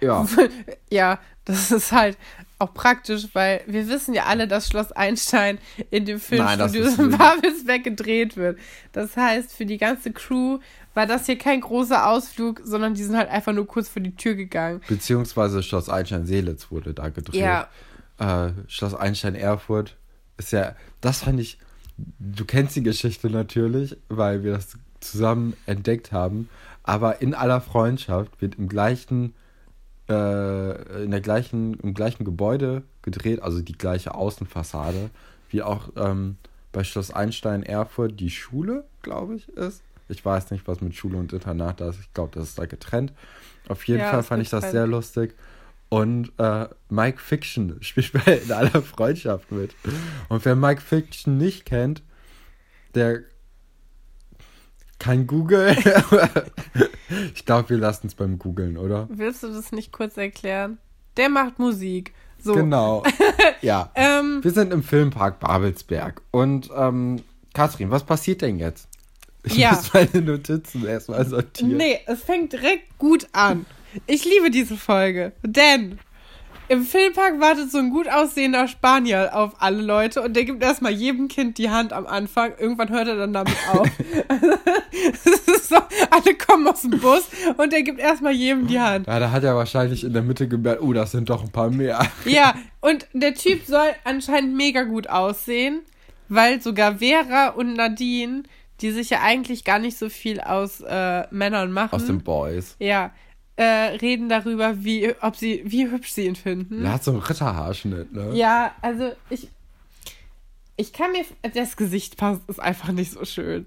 Ja. 0.00 0.26
Ja, 0.90 1.18
das 1.44 1.70
ist 1.70 1.92
halt 1.92 2.16
auch 2.58 2.72
praktisch, 2.72 3.28
weil 3.34 3.62
wir 3.66 3.88
wissen 3.88 4.14
ja 4.14 4.24
alle, 4.24 4.48
dass 4.48 4.68
Schloss 4.68 4.92
Einstein 4.92 5.58
in 5.90 6.04
dem 6.04 6.18
Filmstudio 6.18 6.86
in. 6.86 7.10
Babelsberg 7.18 7.84
gedreht 7.84 8.36
wird. 8.36 8.58
Das 8.92 9.16
heißt, 9.16 9.52
für 9.52 9.66
die 9.66 9.78
ganze 9.78 10.12
Crew 10.12 10.58
war 10.94 11.06
das 11.06 11.26
hier 11.26 11.36
kein 11.36 11.60
großer 11.60 12.08
Ausflug, 12.08 12.62
sondern 12.64 12.94
die 12.94 13.02
sind 13.02 13.16
halt 13.16 13.28
einfach 13.28 13.52
nur 13.52 13.66
kurz 13.66 13.88
vor 13.88 14.00
die 14.00 14.16
Tür 14.16 14.34
gegangen. 14.34 14.80
Beziehungsweise 14.88 15.62
Schloss 15.62 15.90
Einstein-Seelitz 15.90 16.70
wurde 16.70 16.94
da 16.94 17.10
gedreht. 17.10 17.40
Ja. 17.40 17.68
Äh, 18.18 18.52
Schloss 18.66 18.94
Einstein-Erfurt 18.94 19.96
ist 20.38 20.52
ja, 20.52 20.74
das 21.02 21.24
fand 21.24 21.40
ich, 21.40 21.58
du 22.18 22.46
kennst 22.46 22.76
die 22.76 22.82
Geschichte 22.82 23.28
natürlich, 23.28 23.96
weil 24.08 24.42
wir 24.42 24.52
das 24.52 24.78
zusammen 25.00 25.54
entdeckt 25.66 26.12
haben, 26.12 26.48
aber 26.82 27.20
in 27.20 27.34
aller 27.34 27.60
Freundschaft 27.60 28.40
wird 28.40 28.54
im 28.54 28.68
gleichen, 28.68 29.34
äh, 30.08 31.04
in 31.04 31.10
der 31.10 31.20
gleichen, 31.20 31.74
im 31.80 31.94
gleichen 31.94 32.24
Gebäude 32.24 32.82
gedreht, 33.02 33.42
also 33.42 33.60
die 33.60 33.76
gleiche 33.76 34.14
Außenfassade, 34.14 35.10
wie 35.50 35.62
auch 35.62 35.90
ähm, 35.96 36.36
bei 36.72 36.84
Schloss 36.84 37.10
Einstein-Erfurt 37.10 38.18
die 38.20 38.30
Schule, 38.30 38.84
glaube 39.02 39.36
ich, 39.36 39.48
ist. 39.50 39.82
Ich 40.08 40.24
weiß 40.24 40.50
nicht, 40.50 40.68
was 40.68 40.80
mit 40.80 40.94
Schule 40.94 41.18
und 41.18 41.32
Internat 41.32 41.80
da 41.80 41.88
ist. 41.90 41.98
Ich 42.00 42.12
glaube, 42.14 42.30
das 42.38 42.50
ist 42.50 42.58
da 42.58 42.66
getrennt. 42.66 43.12
Auf 43.68 43.86
jeden 43.88 44.00
Ja, 44.00 44.10
Fall 44.10 44.22
fand 44.22 44.42
ich 44.42 44.50
das 44.50 44.60
getrennt. 44.64 44.72
sehr 44.72 44.86
lustig. 44.86 45.34
Und 45.88 46.32
äh, 46.38 46.68
Mike 46.88 47.18
Fiction 47.18 47.76
spielt 47.80 48.12
bei 48.12 48.38
in 48.38 48.52
aller 48.52 48.82
Freundschaft 48.82 49.50
mit. 49.52 49.74
Und 50.28 50.44
wer 50.44 50.54
Mike 50.56 50.80
Fiction 50.80 51.38
nicht 51.38 51.64
kennt, 51.64 52.02
der 52.94 53.22
kann 54.98 55.26
Google. 55.26 55.76
ich 57.34 57.44
glaube, 57.44 57.70
wir 57.70 57.78
lassen 57.78 58.06
es 58.06 58.14
beim 58.14 58.38
Googeln, 58.38 58.76
oder? 58.76 59.06
Willst 59.10 59.42
du 59.42 59.48
das 59.48 59.72
nicht 59.72 59.92
kurz 59.92 60.16
erklären? 60.16 60.78
Der 61.16 61.28
macht 61.28 61.58
Musik. 61.58 62.12
So. 62.38 62.54
Genau. 62.54 63.02
ja. 63.62 63.90
Ähm, 63.94 64.40
Wir 64.42 64.50
sind 64.52 64.72
im 64.72 64.82
Filmpark 64.82 65.40
Babelsberg. 65.40 66.22
Und 66.30 66.70
ähm, 66.76 67.22
Katrin, 67.54 67.90
was 67.90 68.04
passiert 68.04 68.42
denn 68.42 68.58
jetzt? 68.58 68.88
Ich 69.44 69.56
Ja. 69.56 69.72
muss 69.72 69.92
meine 69.94 70.22
Notizen 70.22 70.84
erstmal 70.86 71.24
sortieren. 71.26 71.76
Nee, 71.76 72.00
es 72.06 72.22
fängt 72.22 72.52
direkt 72.52 72.98
gut 72.98 73.26
an. 73.32 73.64
Ich 74.06 74.24
liebe 74.24 74.50
diese 74.50 74.76
Folge, 74.76 75.32
denn 75.42 75.98
im 76.68 76.84
Filmpark 76.84 77.40
wartet 77.40 77.70
so 77.70 77.78
ein 77.78 77.90
gut 77.90 78.08
aussehender 78.08 78.68
Spanier 78.68 79.30
auf 79.32 79.54
alle 79.60 79.82
Leute 79.82 80.22
und 80.22 80.34
der 80.34 80.44
gibt 80.44 80.62
erstmal 80.62 80.92
jedem 80.92 81.28
Kind 81.28 81.58
die 81.58 81.70
Hand 81.70 81.92
am 81.92 82.06
Anfang. 82.06 82.52
Irgendwann 82.58 82.90
hört 82.90 83.08
er 83.08 83.16
dann 83.16 83.32
damit 83.32 83.56
auf. 83.72 83.88
So, 85.68 85.76
alle 86.10 86.34
kommen 86.36 86.68
aus 86.68 86.82
dem 86.82 86.92
Bus 86.92 87.28
und 87.56 87.72
der 87.72 87.82
gibt 87.82 87.98
erstmal 87.98 88.32
jedem 88.32 88.66
die 88.66 88.78
Hand. 88.78 89.06
Ja, 89.06 89.18
da 89.18 89.32
hat 89.32 89.42
er 89.42 89.56
wahrscheinlich 89.56 90.04
in 90.04 90.12
der 90.12 90.22
Mitte 90.22 90.46
gemerkt, 90.46 90.80
oh, 90.80 90.92
das 90.92 91.10
sind 91.10 91.28
doch 91.28 91.42
ein 91.42 91.50
paar 91.50 91.70
mehr. 91.70 92.06
Ja, 92.24 92.54
und 92.80 93.06
der 93.12 93.34
Typ 93.34 93.64
soll 93.64 93.88
anscheinend 94.04 94.56
mega 94.56 94.84
gut 94.84 95.08
aussehen, 95.08 95.82
weil 96.28 96.62
sogar 96.62 96.98
Vera 96.98 97.48
und 97.48 97.74
Nadine, 97.74 98.44
die 98.80 98.92
sich 98.92 99.10
ja 99.10 99.22
eigentlich 99.22 99.64
gar 99.64 99.78
nicht 99.80 99.98
so 99.98 100.08
viel 100.08 100.40
aus 100.40 100.80
äh, 100.82 101.24
Männern 101.30 101.72
machen. 101.72 101.94
Aus 101.94 102.06
den 102.06 102.22
Boys. 102.22 102.76
Ja, 102.78 103.10
äh, 103.56 103.64
reden 103.64 104.28
darüber, 104.28 104.84
wie, 104.84 105.14
ob 105.20 105.36
sie, 105.36 105.62
wie 105.64 105.90
hübsch 105.90 106.12
sie 106.12 106.26
ihn 106.26 106.36
finden. 106.36 106.84
Er 106.84 106.94
hat 106.94 107.04
so 107.04 107.10
einen 107.12 107.20
Ritterhaarschnitt, 107.20 108.12
ne? 108.12 108.34
Ja, 108.34 108.74
also 108.82 109.12
ich, 109.30 109.48
ich 110.76 110.92
kann 110.92 111.12
mir, 111.12 111.24
das 111.54 111.76
Gesicht 111.76 112.16
passt, 112.16 112.42
ist 112.48 112.60
einfach 112.60 112.92
nicht 112.92 113.12
so 113.12 113.24
schön. 113.24 113.66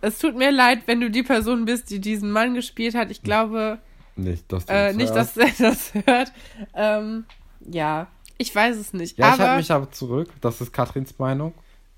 Es 0.00 0.18
tut 0.18 0.36
mir 0.36 0.50
leid, 0.50 0.82
wenn 0.86 1.00
du 1.00 1.10
die 1.10 1.22
Person 1.22 1.64
bist, 1.64 1.90
die 1.90 2.00
diesen 2.00 2.30
Mann 2.30 2.54
gespielt 2.54 2.94
hat. 2.94 3.10
Ich 3.10 3.22
glaube 3.22 3.78
Nicht, 4.16 4.52
dass 4.52 4.64
äh, 4.64 4.88
das 4.88 4.96
nicht, 4.96 5.14
dass 5.14 5.36
er 5.36 5.50
das 5.58 5.94
hört. 5.94 6.32
Ähm, 6.74 7.24
ja, 7.60 8.08
ich 8.38 8.54
weiß 8.54 8.76
es 8.76 8.92
nicht. 8.92 9.18
Ja, 9.18 9.28
ich 9.28 9.34
aber 9.34 9.42
halte 9.44 9.56
mich 9.58 9.70
aber 9.70 9.90
zurück. 9.90 10.30
Das 10.40 10.60
ist 10.60 10.72
Katrins 10.72 11.18
Meinung. 11.18 11.54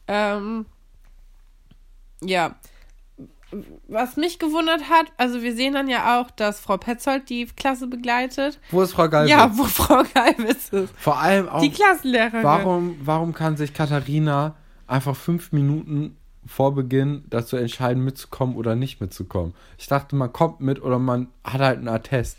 ähm, 0.08 0.66
ja. 2.22 2.56
Was 3.88 4.16
mich 4.16 4.38
gewundert 4.38 4.88
hat, 4.88 5.06
also 5.16 5.42
wir 5.42 5.54
sehen 5.56 5.74
dann 5.74 5.88
ja 5.88 6.20
auch, 6.20 6.30
dass 6.30 6.60
Frau 6.60 6.76
Petzold 6.76 7.28
die 7.28 7.46
Klasse 7.46 7.86
begleitet. 7.88 8.60
Wo 8.70 8.82
ist 8.82 8.92
Frau 8.92 9.08
Galwitz? 9.08 9.30
Ja, 9.30 9.50
wo 9.58 9.64
Frau 9.64 10.02
Geilwitz 10.14 10.68
ist. 10.68 10.94
Vor 10.96 11.18
allem 11.18 11.48
auch, 11.48 11.60
Die 11.60 11.70
Klassenlehrerin. 11.70 12.44
warum, 12.44 12.96
warum 13.02 13.32
kann 13.32 13.56
sich 13.56 13.74
Katharina 13.74 14.54
einfach 14.86 15.16
fünf 15.16 15.52
Minuten 15.52 16.16
vor 16.46 16.74
Beginn 16.74 17.24
dazu 17.28 17.56
entscheiden, 17.56 18.04
mitzukommen 18.04 18.56
oder 18.56 18.76
nicht 18.76 19.00
mitzukommen? 19.00 19.54
Ich 19.78 19.86
dachte, 19.88 20.14
man 20.16 20.32
kommt 20.32 20.60
mit 20.60 20.80
oder 20.82 20.98
man 20.98 21.28
hat 21.44 21.60
halt 21.60 21.78
einen 21.78 21.88
Attest 21.88 22.36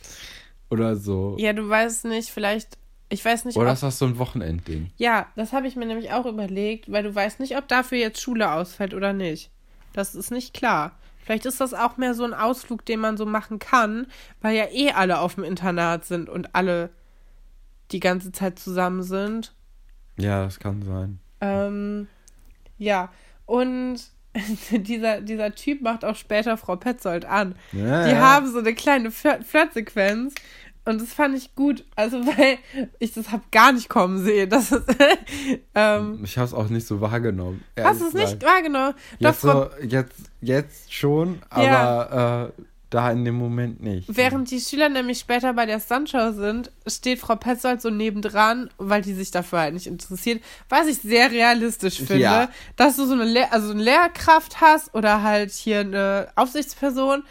oder 0.69 0.95
so. 0.95 1.35
Ja, 1.39 1.51
du 1.53 1.67
weißt 1.67 2.05
nicht, 2.05 2.29
vielleicht, 2.29 2.77
ich 3.09 3.23
weiß 3.25 3.43
nicht, 3.45 3.57
Oder 3.57 3.67
ob, 3.69 3.73
ist 3.73 3.83
das 3.83 3.99
so 3.99 4.05
ein 4.05 4.17
Wochenendding? 4.17 4.91
ja, 4.97 5.27
das 5.35 5.51
habe 5.51 5.67
ich 5.67 5.75
mir 5.75 5.85
nämlich 5.85 6.13
auch 6.13 6.25
überlegt, 6.25 6.89
weil 6.89 7.03
du 7.03 7.13
weißt 7.13 7.41
nicht, 7.41 7.57
ob 7.57 7.67
dafür 7.67 7.97
jetzt 7.97 8.21
Schule 8.21 8.49
ausfällt 8.53 8.93
oder 8.93 9.11
nicht. 9.11 9.49
Das 9.93 10.15
ist 10.15 10.31
nicht 10.31 10.53
klar. 10.53 10.93
Vielleicht 11.31 11.45
ist 11.45 11.61
das 11.61 11.73
auch 11.73 11.95
mehr 11.95 12.13
so 12.13 12.25
ein 12.25 12.33
Ausflug, 12.33 12.83
den 12.83 12.99
man 12.99 13.15
so 13.15 13.25
machen 13.25 13.57
kann, 13.57 14.05
weil 14.41 14.53
ja 14.53 14.65
eh 14.69 14.91
alle 14.91 15.19
auf 15.19 15.35
dem 15.35 15.45
Internat 15.45 16.03
sind 16.03 16.27
und 16.27 16.53
alle 16.55 16.89
die 17.91 18.01
ganze 18.01 18.33
Zeit 18.33 18.59
zusammen 18.59 19.01
sind. 19.01 19.53
Ja, 20.17 20.43
das 20.43 20.59
kann 20.59 20.81
sein. 20.81 21.19
Ähm, 21.39 22.09
ja, 22.77 23.13
und 23.45 23.95
dieser, 24.71 25.21
dieser 25.21 25.55
Typ 25.55 25.81
macht 25.81 26.03
auch 26.03 26.17
später 26.17 26.57
Frau 26.57 26.75
Petzold 26.75 27.23
an. 27.23 27.55
Ja, 27.71 28.03
Die 28.07 28.11
ja. 28.11 28.17
haben 28.19 28.51
so 28.51 28.59
eine 28.59 28.73
kleine 28.75 29.09
Flirt- 29.09 29.45
Flirtsequenz. 29.45 30.35
Und 30.83 30.99
das 31.01 31.13
fand 31.13 31.37
ich 31.37 31.53
gut. 31.55 31.85
Also, 31.95 32.25
weil 32.25 32.57
ich 32.99 33.13
das 33.13 33.31
hab 33.31 33.51
gar 33.51 33.71
nicht 33.71 33.87
kommen 33.89 34.23
sehen. 34.23 34.49
Das 34.49 34.71
ist, 34.71 34.83
ähm, 35.75 36.21
Ich 36.23 36.37
habe 36.37 36.47
es 36.47 36.53
auch 36.53 36.69
nicht 36.69 36.87
so 36.87 37.01
wahrgenommen. 37.01 37.63
hast 37.79 38.01
du 38.01 38.07
es 38.07 38.13
nicht 38.13 38.43
wahrgenommen? 38.43 38.95
Jetzt, 39.19 39.41
so, 39.41 39.69
jetzt, 39.87 40.15
jetzt 40.41 40.93
schon, 40.93 41.41
Ja. 41.55 41.79
aber 42.07 42.53
äh, 42.57 42.61
da 42.89 43.09
in 43.09 43.23
dem 43.23 43.35
Moment 43.35 43.81
nicht. 43.81 44.17
während 44.17 44.51
die 44.51 44.59
Schüler 44.59 44.89
nämlich 44.89 45.19
später 45.19 45.53
bei 45.53 45.65
der 45.65 45.79
Stuntshow 45.79 46.33
sind, 46.33 46.71
steht 46.85 47.19
Frau 47.19 47.37
Petzold 47.37 47.81
so 47.81 47.89
nebendran, 47.89 48.69
weil 48.77 49.01
die 49.01 49.13
sich 49.13 49.31
dafür 49.31 49.59
halt 49.59 49.73
nicht 49.75 49.87
interessiert. 49.87 50.43
Was 50.67 50.87
ich 50.87 50.97
sehr 50.97 51.31
realistisch 51.31 51.99
finde, 51.99 52.17
Ja. 52.23 52.49
dass 52.75 52.97
du 52.97 53.05
so 53.05 53.13
eine, 53.13 53.23
Lehr 53.23 53.53
also 53.53 53.71
eine 53.71 53.81
Lehrkraft 53.81 54.59
hast 54.59 54.93
oder 54.93 55.23
halt 55.23 55.51
hier 55.51 55.79
eine 55.79 56.27
Aufsichtsperson 56.35 57.23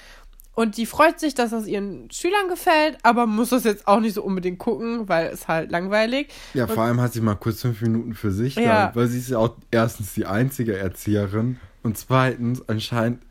Und 0.61 0.77
die 0.77 0.85
freut 0.85 1.19
sich, 1.19 1.33
dass 1.33 1.53
das 1.53 1.67
ihren 1.67 2.11
Schülern 2.11 2.49
gefällt, 2.51 2.99
aber 3.03 3.27
muss 3.27 3.49
das 3.49 3.65
jetzt 3.65 3.89
auch 3.89 3.99
nicht 3.99 4.13
so 4.13 4.23
unbedingt 4.23 4.59
gucken, 4.59 5.09
weil 5.09 5.29
es 5.29 5.49
halt 5.49 5.71
langweilig. 5.71 6.29
Ja, 6.53 6.67
vor 6.67 6.83
allem 6.83 7.01
hat 7.01 7.15
sie 7.15 7.23
mal 7.23 7.35
kurz 7.37 7.63
fünf 7.63 7.81
Minuten 7.81 8.13
für 8.13 8.31
sich, 8.31 8.57
Ja. 8.57 8.89
da, 8.89 8.95
weil 8.95 9.07
sie 9.07 9.21
ist 9.21 9.31
ja 9.31 9.39
auch 9.39 9.57
erstens 9.71 10.13
die 10.13 10.27
einzige 10.27 10.77
Erzieherin 10.77 11.59
und 11.83 11.97
zweitens 11.97 12.69
anscheinend 12.69 13.23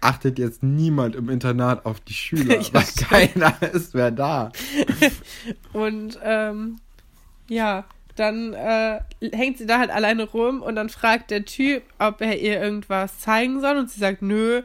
achtet 0.00 0.38
jetzt 0.38 0.62
niemand 0.62 1.16
im 1.16 1.28
Internat 1.28 1.84
auf 1.86 1.98
die 1.98 2.14
Schüler, 2.14 2.60
Ja, 2.60 2.68
weil 2.74 2.84
keiner 2.84 3.56
ist 3.72 3.92
mehr 3.94 4.12
da. 4.12 4.52
Und 5.72 6.20
ähm, 6.22 6.76
ja, 7.48 7.84
dann 8.14 8.52
äh, 8.54 9.00
hängt 9.32 9.58
sie 9.58 9.66
da 9.66 9.80
halt 9.80 9.90
alleine 9.90 10.22
rum 10.22 10.62
und 10.62 10.76
dann 10.76 10.88
fragt 10.88 11.30
der 11.32 11.44
Typ, 11.44 11.82
ob 11.98 12.20
er 12.20 12.38
ihr 12.40 12.62
irgendwas 12.62 13.18
zeigen 13.18 13.60
soll 13.60 13.76
und 13.76 13.90
sie 13.90 13.98
sagt, 14.00 14.22
nö, 14.22 14.62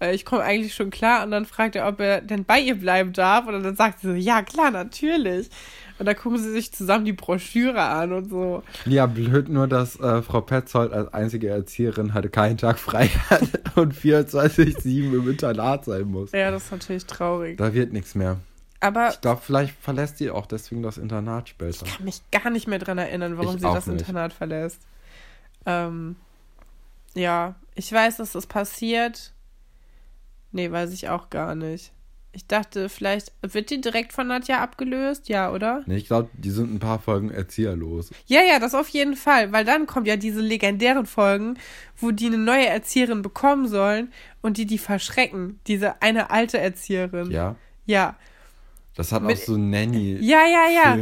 ich 0.00 0.24
komme 0.24 0.42
eigentlich 0.42 0.74
schon 0.74 0.90
klar. 0.90 1.24
Und 1.24 1.30
dann 1.30 1.44
fragt 1.46 1.76
er, 1.76 1.86
ob 1.86 2.00
er 2.00 2.20
denn 2.20 2.44
bei 2.44 2.58
ihr 2.58 2.74
bleiben 2.74 3.12
darf 3.12 3.46
und 3.46 3.62
dann 3.62 3.76
sagt 3.76 4.00
sie 4.00 4.08
so, 4.08 4.14
ja 4.14 4.42
klar, 4.42 4.70
natürlich. 4.70 5.50
Und 5.98 6.06
dann 6.06 6.16
gucken 6.16 6.38
sie 6.38 6.50
sich 6.50 6.72
zusammen 6.72 7.04
die 7.04 7.12
Broschüre 7.12 7.82
an 7.82 8.12
und 8.14 8.30
so. 8.30 8.62
Ja, 8.86 9.04
blöd 9.04 9.50
nur, 9.50 9.68
dass 9.68 10.00
äh, 10.00 10.22
Frau 10.22 10.40
Petzold 10.40 10.92
als 10.94 11.12
einzige 11.12 11.48
Erzieherin 11.50 12.14
halt 12.14 12.32
keinen 12.32 12.56
Tag 12.56 12.78
frei 12.78 13.08
hat 13.30 13.42
und 13.76 13.94
24-7 13.94 14.86
im 15.12 15.28
Internat 15.28 15.84
sein 15.84 16.04
muss. 16.04 16.32
Ja, 16.32 16.50
das 16.50 16.64
ist 16.64 16.72
natürlich 16.72 17.04
traurig. 17.04 17.58
Da 17.58 17.74
wird 17.74 17.92
nichts 17.92 18.14
mehr. 18.14 18.38
Aber 18.80 19.10
Ich 19.10 19.20
glaube, 19.20 19.42
vielleicht 19.44 19.74
verlässt 19.78 20.16
sie 20.16 20.30
auch 20.30 20.46
deswegen 20.46 20.82
das 20.82 20.96
Internat 20.96 21.50
später. 21.50 21.84
ich 21.84 21.94
kann 21.96 22.04
mich 22.06 22.22
gar 22.32 22.48
nicht 22.50 22.66
mehr 22.66 22.78
dran 22.78 22.96
erinnern, 22.96 23.36
warum 23.36 23.56
Ich 23.56 23.60
sie 23.60 23.66
das 23.66 23.86
nicht. 23.86 24.00
Internat 24.00 24.32
verlässt. 24.32 24.80
Ähm, 25.66 26.16
ja, 27.12 27.56
ich 27.74 27.92
weiß, 27.92 28.16
dass 28.16 28.32
das 28.32 28.46
passiert. 28.46 29.32
Nee, 30.52 30.70
weiß 30.70 30.92
ich 30.92 31.08
auch 31.08 31.30
gar 31.30 31.54
nicht. 31.54 31.92
Ich 32.32 32.46
dachte, 32.46 32.88
vielleicht 32.88 33.32
wird 33.42 33.70
die 33.70 33.80
direkt 33.80 34.12
von 34.12 34.28
Nadja 34.28 34.60
abgelöst, 34.62 35.28
ja, 35.28 35.50
oder? 35.50 35.82
Nee, 35.86 35.96
ich 35.96 36.06
glaube, 36.06 36.28
die 36.32 36.50
sind 36.50 36.72
ein 36.72 36.78
paar 36.78 37.00
Folgen 37.00 37.30
erzieherlos. 37.32 38.10
Ja, 38.26 38.40
ja, 38.42 38.60
das 38.60 38.74
auf 38.76 38.88
jeden 38.88 39.16
Fall, 39.16 39.50
weil 39.50 39.64
dann 39.64 39.86
kommen 39.88 40.06
ja 40.06 40.14
diese 40.16 40.40
legendären 40.40 41.06
Folgen, 41.06 41.58
wo 41.96 42.12
die 42.12 42.26
eine 42.26 42.38
neue 42.38 42.66
Erzieherin 42.66 43.22
bekommen 43.22 43.66
sollen 43.66 44.12
und 44.42 44.58
die 44.58 44.66
die 44.66 44.78
verschrecken. 44.78 45.58
Diese 45.66 46.00
eine 46.02 46.30
alte 46.30 46.58
Erzieherin. 46.58 47.32
Ja. 47.32 47.56
Ja, 47.86 48.14
Das 48.94 49.10
hat 49.10 49.22
Mit- 49.22 49.38
auch 49.38 49.42
so 49.42 49.56
Nanny. 49.56 50.16
ja, 50.20 50.42
ja, 50.46 50.68
ja. 50.94 50.96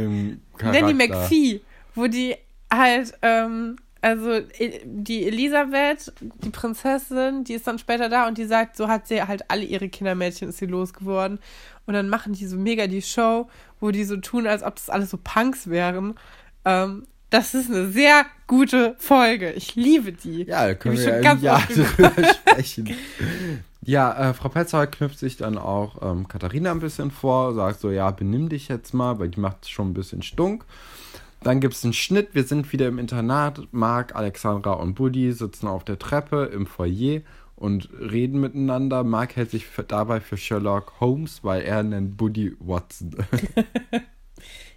Nanny 0.63 0.93
McPhee, 0.95 1.61
wo 1.93 2.07
die 2.07 2.35
halt, 2.73 3.13
ähm, 3.21 3.75
also 4.01 4.31
e- 4.31 4.81
die 4.85 5.25
Elisabeth, 5.25 6.13
die 6.43 6.49
Prinzessin, 6.49 7.43
die 7.43 7.53
ist 7.53 7.67
dann 7.67 7.79
später 7.79 8.09
da 8.09 8.27
und 8.27 8.37
die 8.37 8.45
sagt, 8.45 8.77
so 8.77 8.87
hat 8.87 9.07
sie 9.07 9.21
halt 9.23 9.43
alle 9.49 9.63
ihre 9.63 9.89
Kindermädchen 9.89 10.49
ist 10.49 10.57
sie 10.57 10.65
losgeworden. 10.65 11.39
Und 11.85 11.93
dann 11.93 12.09
machen 12.09 12.33
die 12.33 12.45
so 12.45 12.55
mega 12.57 12.87
die 12.87 13.01
Show, 13.01 13.49
wo 13.79 13.91
die 13.91 14.03
so 14.03 14.17
tun, 14.17 14.47
als 14.47 14.63
ob 14.63 14.75
das 14.75 14.89
alles 14.89 15.09
so 15.09 15.17
Punks 15.21 15.69
wären. 15.69 16.15
Ähm, 16.65 17.07
das 17.29 17.53
ist 17.53 17.69
eine 17.69 17.89
sehr 17.89 18.25
gute 18.47 18.95
Folge. 18.99 19.51
Ich 19.51 19.75
liebe 19.75 20.11
die. 20.11 20.43
Ja, 20.43 20.67
da 20.67 20.73
können 20.73 20.95
ich 20.95 21.05
wir 21.05 21.13
schon 21.15 21.23
ja 21.23 21.33
Jahr 21.35 21.63
drüber 21.67 22.11
sprechen. 22.33 22.95
Ja, 23.83 24.29
äh, 24.29 24.33
Frau 24.33 24.49
Petzold 24.49 24.91
knüpft 24.91 25.19
sich 25.19 25.37
dann 25.37 25.57
auch 25.57 26.01
ähm, 26.01 26.27
Katharina 26.27 26.71
ein 26.71 26.79
bisschen 26.79 27.11
vor, 27.11 27.53
sagt 27.53 27.79
so, 27.79 27.91
ja, 27.91 28.11
benimm 28.11 28.49
dich 28.49 28.67
jetzt 28.67 28.93
mal, 28.93 29.19
weil 29.19 29.29
die 29.29 29.39
macht 29.39 29.69
schon 29.69 29.89
ein 29.89 29.93
bisschen 29.93 30.21
stunk. 30.21 30.65
Dann 31.41 31.59
gibt 31.61 31.73
es 31.73 31.83
einen 31.83 31.93
Schnitt, 31.93 32.29
wir 32.33 32.43
sind 32.43 32.71
wieder 32.73 32.87
im 32.87 32.99
Internat. 32.99 33.67
Marc, 33.71 34.15
Alexandra 34.15 34.73
und 34.73 34.95
Buddy 34.95 35.31
sitzen 35.31 35.67
auf 35.67 35.83
der 35.85 35.97
Treppe 35.99 36.45
im 36.53 36.65
Foyer 36.65 37.21
und 37.55 37.89
reden 37.99 38.39
miteinander. 38.41 39.03
Marc 39.03 39.35
hält 39.35 39.51
sich 39.51 39.65
für, 39.65 39.83
dabei 39.83 40.19
für 40.21 40.37
Sherlock 40.37 40.99
Holmes, 40.99 41.43
weil 41.43 41.61
er 41.61 41.83
nennt 41.83 42.17
Buddy 42.17 42.55
Watson. 42.59 43.15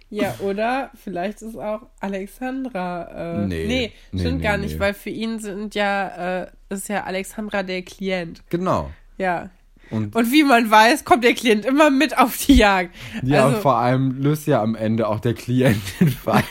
Ja, 0.09 0.35
oder 0.41 0.91
vielleicht 0.93 1.41
ist 1.41 1.57
auch 1.57 1.87
Alexandra. 1.99 3.41
Äh, 3.41 3.47
Nee. 3.47 3.65
nee, 3.65 3.91
Nee, 4.11 4.19
stimmt 4.19 4.37
nee, 4.37 4.43
gar 4.43 4.57
nicht, 4.57 4.75
nee. 4.75 4.79
weil 4.79 4.93
für 4.93 5.09
ihn 5.09 5.39
sind 5.39 5.73
ja, 5.73 6.43
äh, 6.43 6.51
ist 6.69 6.87
ja 6.87 7.03
Alexandra 7.05 7.63
der 7.63 7.81
Klient. 7.81 8.43
genau. 8.49 8.91
Ja. 9.17 9.49
Und 9.93 10.15
Und 10.15 10.31
wie 10.31 10.43
man 10.43 10.69
weiß, 10.69 11.05
kommt 11.05 11.23
der 11.23 11.33
Klient 11.33 11.65
immer 11.65 11.89
mit 11.89 12.17
auf 12.17 12.37
die 12.37 12.55
Jagd. 12.55 12.95
ja, 13.23 13.45
also, 13.45 13.55
und 13.57 13.61
vor 13.61 13.77
allem 13.77 14.21
löst 14.21 14.47
ja 14.47 14.61
am 14.61 14.75
Ende 14.75 15.07
auch 15.07 15.19
der 15.19 15.33
Klient 15.33 15.81
den 15.99 16.09
Fall. 16.09 16.43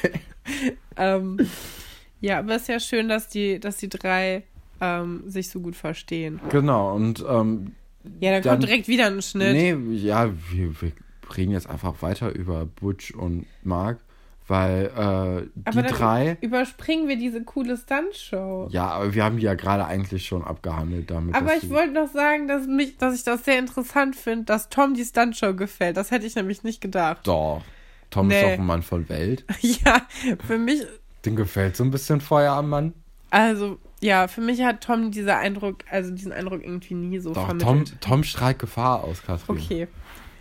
ähm, 0.96 1.38
ja, 2.20 2.38
aber 2.38 2.54
es 2.56 2.62
ist 2.62 2.68
ja 2.68 2.80
schön, 2.80 3.08
dass 3.08 3.28
die, 3.28 3.58
dass 3.60 3.76
die 3.78 3.88
drei 3.88 4.44
ähm, 4.80 5.22
sich 5.26 5.48
so 5.48 5.60
gut 5.60 5.76
verstehen. 5.76 6.40
genau, 6.50 6.94
und 6.94 7.24
ähm, 7.28 7.72
Ja, 8.20 8.32
dann, 8.32 8.42
Dann- 8.42 8.52
kommt 8.54 8.62
direkt 8.64 8.88
wieder 8.88 9.06
ein 9.06 9.22
Schnitt. 9.22 9.52
Nee, 9.52 9.76
ja, 9.96 10.30
wir, 10.50 10.80
wir 10.80 10.92
reden 11.36 11.52
jetzt 11.52 11.68
einfach 11.70 12.02
weiter 12.02 12.34
über 12.34 12.66
Butch 12.66 13.12
und 13.12 13.46
Mark, 13.62 13.98
weil 14.52 14.84
äh, 14.84 15.48
die 15.54 15.66
aber 15.66 15.82
dann 15.82 15.92
drei. 15.92 16.38
überspringen 16.42 17.08
wir 17.08 17.16
diese 17.16 17.42
coole 17.42 17.76
Stuntshow. 17.76 18.68
Ja, 18.70 18.88
aber 18.90 19.14
wir 19.14 19.24
haben 19.24 19.38
die 19.38 19.44
ja 19.44 19.54
gerade 19.54 19.86
eigentlich 19.86 20.26
schon 20.26 20.44
abgehandelt 20.44 21.10
damit. 21.10 21.34
Aber 21.34 21.56
ich 21.56 21.70
wollte 21.70 21.92
noch 21.94 22.08
sagen, 22.12 22.46
dass, 22.48 22.66
mich, 22.66 22.98
dass 22.98 23.14
ich 23.14 23.24
das 23.24 23.44
sehr 23.44 23.58
interessant 23.58 24.14
finde, 24.14 24.44
dass 24.44 24.68
Tom 24.68 24.92
die 24.94 25.04
Stuntshow 25.04 25.54
gefällt. 25.54 25.96
Das 25.96 26.10
hätte 26.10 26.26
ich 26.26 26.34
nämlich 26.36 26.62
nicht 26.64 26.80
gedacht. 26.82 27.26
Doch. 27.26 27.62
Tom 28.10 28.28
Nee. 28.28 28.36
ist 28.36 28.42
doch 28.44 28.58
ein 28.60 28.66
Mann 28.66 28.82
von 28.82 29.08
Welt. 29.08 29.44
Ja, 29.62 30.02
für 30.46 30.58
mich, 30.58 30.82
Den 31.24 31.34
gefällt 31.34 31.74
so 31.76 31.82
ein 31.84 31.90
bisschen 31.90 32.20
Feuer 32.20 32.52
am 32.52 32.68
Mann. 32.68 32.92
also, 33.30 33.78
ja, 34.02 34.28
für 34.28 34.42
mich 34.42 34.62
hat 34.62 34.82
Tom 34.82 35.10
dieser 35.12 35.38
Eindruck, 35.38 35.78
also 35.90 36.10
diesen 36.10 36.32
Eindruck 36.32 36.62
irgendwie 36.62 36.92
nie 36.94 37.20
so 37.20 37.32
Doch, 37.32 37.48
Tom, 37.48 37.58
vermittelt. 37.60 38.00
Tom 38.02 38.22
strahlt 38.22 38.58
Gefahr 38.58 39.02
aus, 39.04 39.22
Katrin. 39.22 39.56
Okay. 39.56 39.88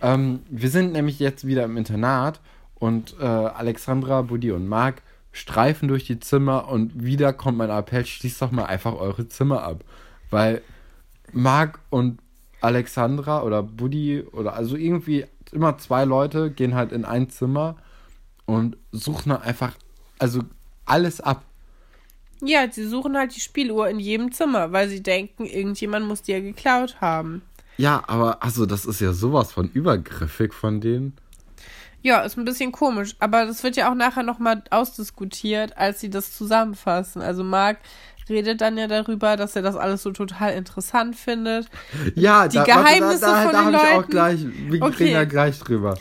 Ähm, 0.02 0.40
wir 0.50 0.68
sind 0.68 0.92
nämlich 0.92 1.18
jetzt 1.18 1.46
wieder 1.46 1.64
im 1.64 1.76
Internat 1.78 2.40
und 2.82 3.14
äh, 3.20 3.24
Alexandra, 3.24 4.22
Buddy 4.22 4.50
und 4.50 4.66
Marc 4.66 5.02
streifen 5.30 5.86
durch 5.86 6.04
die 6.04 6.18
Zimmer 6.18 6.66
und 6.66 7.04
wieder 7.04 7.32
kommt 7.32 7.56
mein 7.56 7.70
Appell, 7.70 8.04
schließt 8.04 8.42
doch 8.42 8.50
mal 8.50 8.64
einfach 8.64 8.94
eure 8.94 9.28
Zimmer 9.28 9.62
ab. 9.62 9.84
Weil 10.30 10.62
Marc 11.32 11.78
und 11.90 12.18
Alexandra 12.60 13.44
oder 13.44 13.62
Buddy 13.62 14.22
oder 14.32 14.54
also 14.54 14.74
irgendwie 14.74 15.26
immer 15.52 15.78
zwei 15.78 16.04
Leute 16.04 16.50
gehen 16.50 16.74
halt 16.74 16.90
in 16.90 17.04
ein 17.04 17.30
Zimmer 17.30 17.76
und 18.46 18.76
suchen 18.90 19.28
dann 19.28 19.42
einfach 19.42 19.74
also 20.18 20.40
alles 20.84 21.20
ab. 21.20 21.44
Ja, 22.40 22.68
sie 22.68 22.88
suchen 22.88 23.16
halt 23.16 23.36
die 23.36 23.40
Spieluhr 23.40 23.88
in 23.90 24.00
jedem 24.00 24.32
Zimmer, 24.32 24.72
weil 24.72 24.88
sie 24.88 25.04
denken, 25.04 25.46
irgendjemand 25.46 26.08
muss 26.08 26.22
die 26.22 26.32
ja 26.32 26.40
geklaut 26.40 27.00
haben. 27.00 27.42
Ja, 27.76 28.02
aber 28.08 28.42
also 28.42 28.66
das 28.66 28.86
ist 28.86 29.00
ja 29.00 29.12
sowas 29.12 29.52
von 29.52 29.68
übergriffig 29.68 30.52
von 30.52 30.80
denen. 30.80 31.16
Ja, 32.02 32.20
ist 32.22 32.36
ein 32.36 32.44
bisschen 32.44 32.72
komisch, 32.72 33.14
aber 33.20 33.46
das 33.46 33.62
wird 33.62 33.76
ja 33.76 33.90
auch 33.90 33.94
nachher 33.94 34.22
nochmal 34.24 34.62
ausdiskutiert, 34.70 35.76
als 35.76 36.00
sie 36.00 36.10
das 36.10 36.36
zusammenfassen. 36.36 37.22
Also 37.22 37.44
Marc 37.44 37.78
redet 38.28 38.60
dann 38.60 38.76
ja 38.78 38.86
darüber, 38.88 39.36
dass 39.36 39.56
er 39.56 39.62
das 39.62 39.76
alles 39.76 40.02
so 40.02 40.10
total 40.12 40.52
interessant 40.54 41.16
findet. 41.16 41.68
Ja, 42.14 42.48
Die 42.48 42.56
da, 42.56 42.64
Geheimnisse 42.64 43.02
warte, 43.02 43.20
da, 43.20 43.32
da, 43.34 43.42
von 43.42 43.52
da 43.52 43.58
den 43.62 43.66
hab 43.66 43.72
ich 43.84 43.90
auch 43.90 43.96
Leuten? 43.96 44.10
gleich, 44.10 44.40
wir 44.70 44.82
Okay. 44.82 45.04
reden 45.04 45.12
ja 45.14 45.24
gleich 45.24 45.58
drüber. 45.58 45.98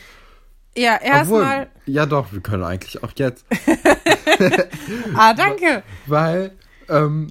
Ja, 0.78 0.96
erstmal. 1.02 1.68
Ja 1.86 2.06
doch, 2.06 2.32
wir 2.32 2.42
können 2.42 2.64
eigentlich 2.64 3.04
auch 3.04 3.12
jetzt. 3.16 3.46
Ah, 5.16 5.34
danke. 5.34 5.84
Weil, 6.08 6.52
ähm, 6.90 7.28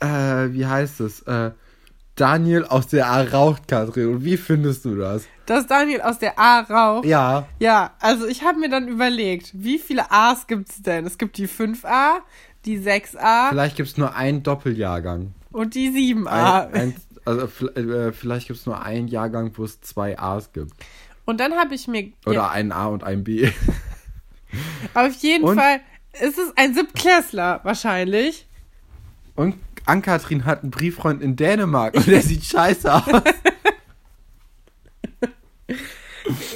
äh, 0.00 0.06
wie 0.06 0.66
heißt 0.66 1.00
es? 1.00 1.22
Äh, 1.22 1.52
Daniel 2.20 2.64
aus 2.64 2.86
der 2.88 3.06
A 3.06 3.22
raucht, 3.22 3.68
Katrin. 3.68 4.08
Und 4.08 4.24
wie 4.24 4.36
findest 4.36 4.84
du 4.84 4.96
das? 4.96 5.26
Dass 5.46 5.66
Daniel 5.66 6.00
aus 6.02 6.18
der 6.18 6.38
A 6.38 6.60
raucht. 6.60 7.06
Ja, 7.06 7.46
Ja, 7.58 7.92
also 8.00 8.26
ich 8.26 8.42
habe 8.44 8.58
mir 8.58 8.68
dann 8.68 8.88
überlegt, 8.88 9.50
wie 9.54 9.78
viele 9.78 10.10
A's 10.10 10.46
gibt 10.46 10.68
es 10.70 10.82
denn? 10.82 11.06
Es 11.06 11.16
gibt 11.18 11.38
die 11.38 11.48
5a, 11.48 12.18
die 12.64 12.78
6a 12.80 13.48
vielleicht 13.50 13.76
gibt 13.76 13.88
es 13.88 13.96
nur 13.96 14.14
einen 14.14 14.42
Doppeljahrgang. 14.42 15.32
und 15.52 15.74
die 15.74 15.88
7a. 15.90 16.26
Ein, 16.70 16.74
ein, 16.74 16.94
also 17.24 17.46
äh, 17.68 18.12
vielleicht 18.12 18.48
gibt 18.48 18.58
es 18.58 18.66
nur 18.66 18.82
einen 18.82 19.08
Jahrgang, 19.08 19.52
wo 19.56 19.64
es 19.64 19.80
zwei 19.80 20.18
A's 20.18 20.52
gibt. 20.52 20.72
und 21.24 21.40
dann 21.40 21.54
habe 21.54 21.74
ich 21.74 21.86
mir. 21.88 22.12
Oder 22.26 22.34
ja, 22.34 22.48
einen 22.50 22.72
A 22.72 22.86
und 22.86 23.04
einen 23.04 23.24
B. 23.24 23.50
auf 24.94 25.12
jeden 25.14 25.44
Und? 25.44 25.56
Fall 25.58 25.80
ist 26.20 26.38
es 26.38 26.52
ein 26.56 26.74
Siebtklässler 26.74 27.60
wahrscheinlich. 27.62 28.46
Und 29.36 29.54
Ann-Kathrin 29.88 30.44
hat 30.44 30.62
einen 30.62 30.70
Brieffreund 30.70 31.22
in 31.22 31.36
Dänemark 31.36 31.94
und 31.94 32.06
der 32.06 32.22
sieht 32.22 32.44
scheiße 32.44 32.92
aus. 32.94 33.02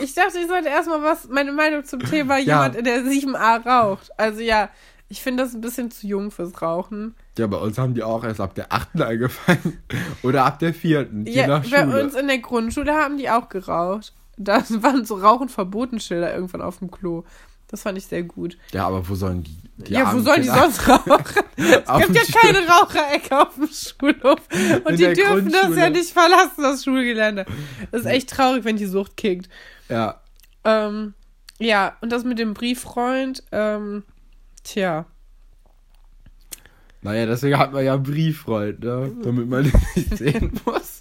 Ich 0.02 0.14
dachte, 0.14 0.38
ich 0.38 0.48
sollte 0.48 0.68
erstmal 0.68 1.02
was, 1.02 1.28
meine 1.28 1.52
Meinung 1.52 1.84
zum 1.84 2.00
Thema 2.00 2.36
Ja. 2.38 2.66
jemand, 2.66 2.86
der 2.86 3.02
7a 3.04 3.66
raucht. 3.66 4.10
Also 4.18 4.40
ja, 4.40 4.68
ich 5.08 5.22
finde 5.22 5.42
das 5.44 5.54
ein 5.54 5.62
bisschen 5.62 5.90
zu 5.90 6.06
jung 6.06 6.30
fürs 6.30 6.60
Rauchen. 6.60 7.14
Ja, 7.38 7.46
bei 7.46 7.56
uns 7.56 7.78
haben 7.78 7.94
die 7.94 8.02
auch 8.02 8.22
erst 8.24 8.40
ab 8.40 8.54
der 8.54 8.70
achten 8.72 9.00
angefangen. 9.00 9.82
Oder 10.22 10.44
ab 10.44 10.58
der 10.58 10.74
vierten, 10.74 11.24
je 11.26 11.40
Ja, 11.40 11.46
nach 11.46 11.62
bei 11.70 11.84
Schule. 11.84 12.04
uns 12.04 12.14
in 12.14 12.26
der 12.26 12.38
Grundschule 12.38 12.92
haben 12.92 13.16
die 13.16 13.30
auch 13.30 13.48
geraucht. 13.48 14.12
Da 14.36 14.62
waren 14.82 15.04
so 15.06 15.14
Rauchen 15.16 15.48
verboten 15.48 16.00
Schilder 16.00 16.34
irgendwann 16.34 16.60
auf 16.62 16.78
dem 16.78 16.90
Klo. 16.90 17.24
Das 17.72 17.82
fand 17.82 17.98
ich 17.98 18.06
sehr 18.06 18.22
gut. 18.22 18.56
Ja, 18.72 18.86
aber 18.86 19.08
wo 19.08 19.14
sollen 19.16 19.42
die. 19.42 19.56
die 19.78 19.94
ja, 19.94 20.12
wo 20.14 20.20
sollen 20.20 20.42
die 20.42 20.48
Kinder- 20.48 20.70
sonst 20.70 20.86
rauchen? 20.88 21.24
Es 21.56 22.06
gibt 22.06 22.14
ja 22.16 22.40
keine 22.40 22.58
Raucherecke 22.68 23.40
auf 23.40 23.54
dem 23.54 23.68
Schulhof. 23.68 24.40
Und 24.84 24.98
die 24.98 25.12
dürfen 25.12 25.50
das 25.50 25.74
ja 25.76 25.88
nicht 25.90 26.10
verlassen, 26.10 26.62
das 26.62 26.84
Schulgelände. 26.84 27.46
Das 27.90 28.02
ist 28.02 28.06
echt 28.06 28.30
traurig, 28.30 28.64
wenn 28.64 28.76
die 28.76 28.86
Sucht 28.86 29.16
kickt. 29.16 29.48
Ja. 29.88 30.20
Ähm, 30.64 31.14
ja, 31.58 31.96
und 32.02 32.12
das 32.12 32.24
mit 32.24 32.38
dem 32.38 32.54
Brieffreund, 32.54 33.42
ähm, 33.52 34.04
tja. 34.64 35.06
Naja, 37.00 37.26
deswegen 37.26 37.58
hat 37.58 37.72
man 37.72 37.84
ja 37.84 37.94
einen 37.94 38.02
Brieffreund, 38.04 38.80
ne? 38.80 39.10
Damit 39.24 39.48
man 39.48 39.64
den 39.64 39.72
nicht 39.96 40.18
sehen 40.18 40.60
muss. 40.66 40.91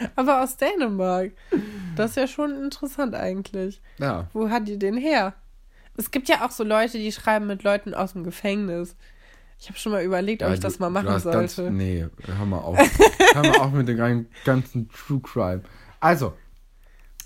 Aber 0.16 0.42
aus 0.42 0.56
Dänemark. 0.56 1.32
Das 1.96 2.10
ist 2.10 2.16
ja 2.16 2.26
schon 2.26 2.54
interessant 2.62 3.14
eigentlich. 3.14 3.80
Ja. 3.98 4.28
Wo 4.32 4.48
hat 4.50 4.66
die 4.68 4.78
den 4.78 4.96
her? 4.96 5.34
Es 5.96 6.10
gibt 6.10 6.28
ja 6.28 6.44
auch 6.46 6.50
so 6.50 6.64
Leute, 6.64 6.98
die 6.98 7.12
schreiben 7.12 7.46
mit 7.46 7.62
Leuten 7.62 7.94
aus 7.94 8.12
dem 8.14 8.24
Gefängnis. 8.24 8.96
Ich 9.58 9.68
habe 9.68 9.78
schon 9.78 9.92
mal 9.92 10.02
überlegt, 10.02 10.42
ob 10.42 10.48
Ja, 10.48 10.54
ich 10.54 10.60
das 10.60 10.74
du- 10.78 10.80
mal 10.80 10.88
du 10.88 10.94
machen 10.94 11.08
hast 11.10 11.24
ganz- 11.30 11.56
sollte. 11.56 11.70
nee, 11.70 12.06
hör 12.38 12.46
mal 12.46 12.58
auf. 12.58 12.78
hör 13.34 13.42
mal 13.42 13.58
auf 13.58 13.72
mit 13.72 13.88
dem 13.88 13.96
gan- 13.98 14.26
ganzen 14.46 14.88
True 14.88 15.20
Crime. 15.22 15.62
Also, 16.00 16.32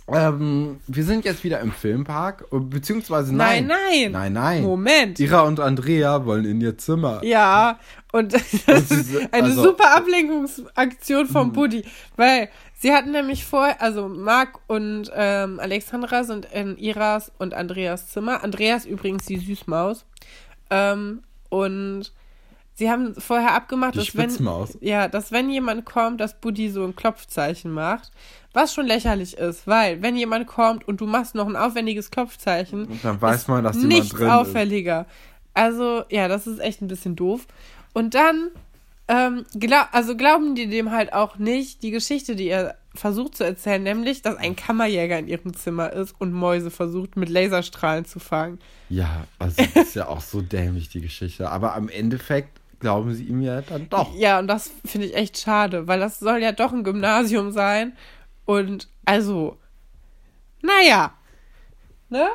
ähm, 0.06 0.80
wir 0.86 1.04
sind 1.04 1.24
jetzt 1.24 1.44
wieder 1.44 1.60
im 1.60 1.72
Filmpark, 1.72 2.46
äh, 2.52 2.58
beziehungsweise 2.58 3.34
nein. 3.34 3.66
Nein, 3.66 3.78
nein. 3.90 4.12
Nein, 4.12 4.32
nein. 4.32 4.62
Moment. 4.62 5.18
Ira 5.18 5.42
und 5.42 5.60
Andrea 5.60 6.26
wollen 6.26 6.44
in 6.44 6.60
ihr 6.60 6.76
Zimmer. 6.76 7.24
Ja, 7.24 7.78
und 8.12 8.34
das 8.34 8.52
ist 8.52 8.68
eine 9.32 9.48
also- 9.48 9.62
super 9.62 9.96
Ablenkungsaktion 9.96 11.26
vom 11.26 11.52
Buddy, 11.52 11.84
weil 12.16 12.50
sie 12.78 12.92
hatten 12.92 13.12
nämlich 13.12 13.46
vorher, 13.46 13.80
also 13.80 14.08
Marc 14.08 14.60
und 14.66 15.10
ähm, 15.14 15.58
Alexandra 15.58 16.22
sind 16.24 16.46
in 16.52 16.76
Iras 16.76 17.32
und 17.38 17.54
Andreas 17.54 18.08
Zimmer. 18.08 18.44
Andreas 18.44 18.84
übrigens 18.84 19.24
die 19.24 19.38
Süßmaus. 19.38 20.04
Ähm, 20.70 21.22
und 21.48 22.12
sie 22.74 22.90
haben 22.90 23.14
vorher 23.14 23.54
abgemacht, 23.54 23.94
Die 23.94 23.98
dass 24.00 24.16
wenn, 24.16 24.66
ja, 24.80 25.08
dass 25.08 25.32
wenn 25.32 25.48
jemand 25.48 25.86
kommt, 25.86 26.20
dass 26.20 26.38
Buddy 26.38 26.68
so 26.68 26.84
ein 26.84 26.94
Klopfzeichen 26.94 27.70
macht. 27.72 28.12
Was 28.54 28.72
schon 28.72 28.86
lächerlich 28.86 29.36
ist, 29.36 29.66
weil 29.66 30.00
wenn 30.00 30.16
jemand 30.16 30.46
kommt 30.46 30.86
und 30.88 31.00
du 31.00 31.06
machst 31.06 31.34
noch 31.34 31.46
ein 31.46 31.56
aufwendiges 31.56 32.10
Klopfzeichen, 32.10 32.86
Und 32.86 33.04
dann 33.04 33.20
weiß 33.20 33.48
man, 33.48 33.64
dass 33.64 33.76
jemand 33.76 34.12
drin 34.12 34.26
ist. 34.26 34.32
auffälliger. 34.32 35.06
Also, 35.52 36.04
ja, 36.08 36.28
das 36.28 36.46
ist 36.46 36.60
echt 36.60 36.80
ein 36.80 36.88
bisschen 36.88 37.16
doof. 37.16 37.46
Und 37.92 38.14
dann, 38.14 38.50
ähm, 39.08 39.44
glaub, 39.58 39.88
also 39.92 40.16
glauben 40.16 40.54
die 40.54 40.68
dem 40.68 40.90
halt 40.92 41.12
auch 41.12 41.36
nicht 41.36 41.82
die 41.82 41.90
Geschichte, 41.90 42.34
die 42.36 42.48
er 42.48 42.76
versucht 42.94 43.36
zu 43.36 43.44
erzählen, 43.44 43.82
nämlich, 43.82 44.22
dass 44.22 44.36
ein 44.36 44.54
Kammerjäger 44.54 45.18
in 45.18 45.26
ihrem 45.26 45.52
Zimmer 45.54 45.92
ist 45.92 46.14
und 46.20 46.32
Mäuse 46.32 46.70
versucht, 46.70 47.16
mit 47.16 47.28
Laserstrahlen 47.28 48.04
zu 48.04 48.20
fangen. 48.20 48.60
Ja, 48.88 49.24
also 49.40 49.62
das 49.74 49.88
ist 49.88 49.94
ja 49.96 50.06
auch 50.08 50.20
so 50.20 50.40
dämlich, 50.40 50.88
die 50.90 51.00
Geschichte. 51.00 51.50
Aber 51.50 51.74
am 51.74 51.88
Endeffekt 51.88 52.60
glauben 52.78 53.12
sie 53.14 53.24
ihm 53.24 53.42
ja 53.42 53.62
dann 53.62 53.88
doch. 53.88 54.14
Ja, 54.14 54.38
und 54.38 54.46
das 54.46 54.70
finde 54.84 55.08
ich 55.08 55.14
echt 55.16 55.38
schade, 55.38 55.88
weil 55.88 55.98
das 56.00 56.20
soll 56.20 56.38
ja 56.40 56.52
doch 56.52 56.72
ein 56.72 56.84
Gymnasium 56.84 57.50
sein. 57.50 57.94
Und 58.44 58.88
also, 59.04 59.58
naja, 60.62 61.12
ne? 62.08 62.26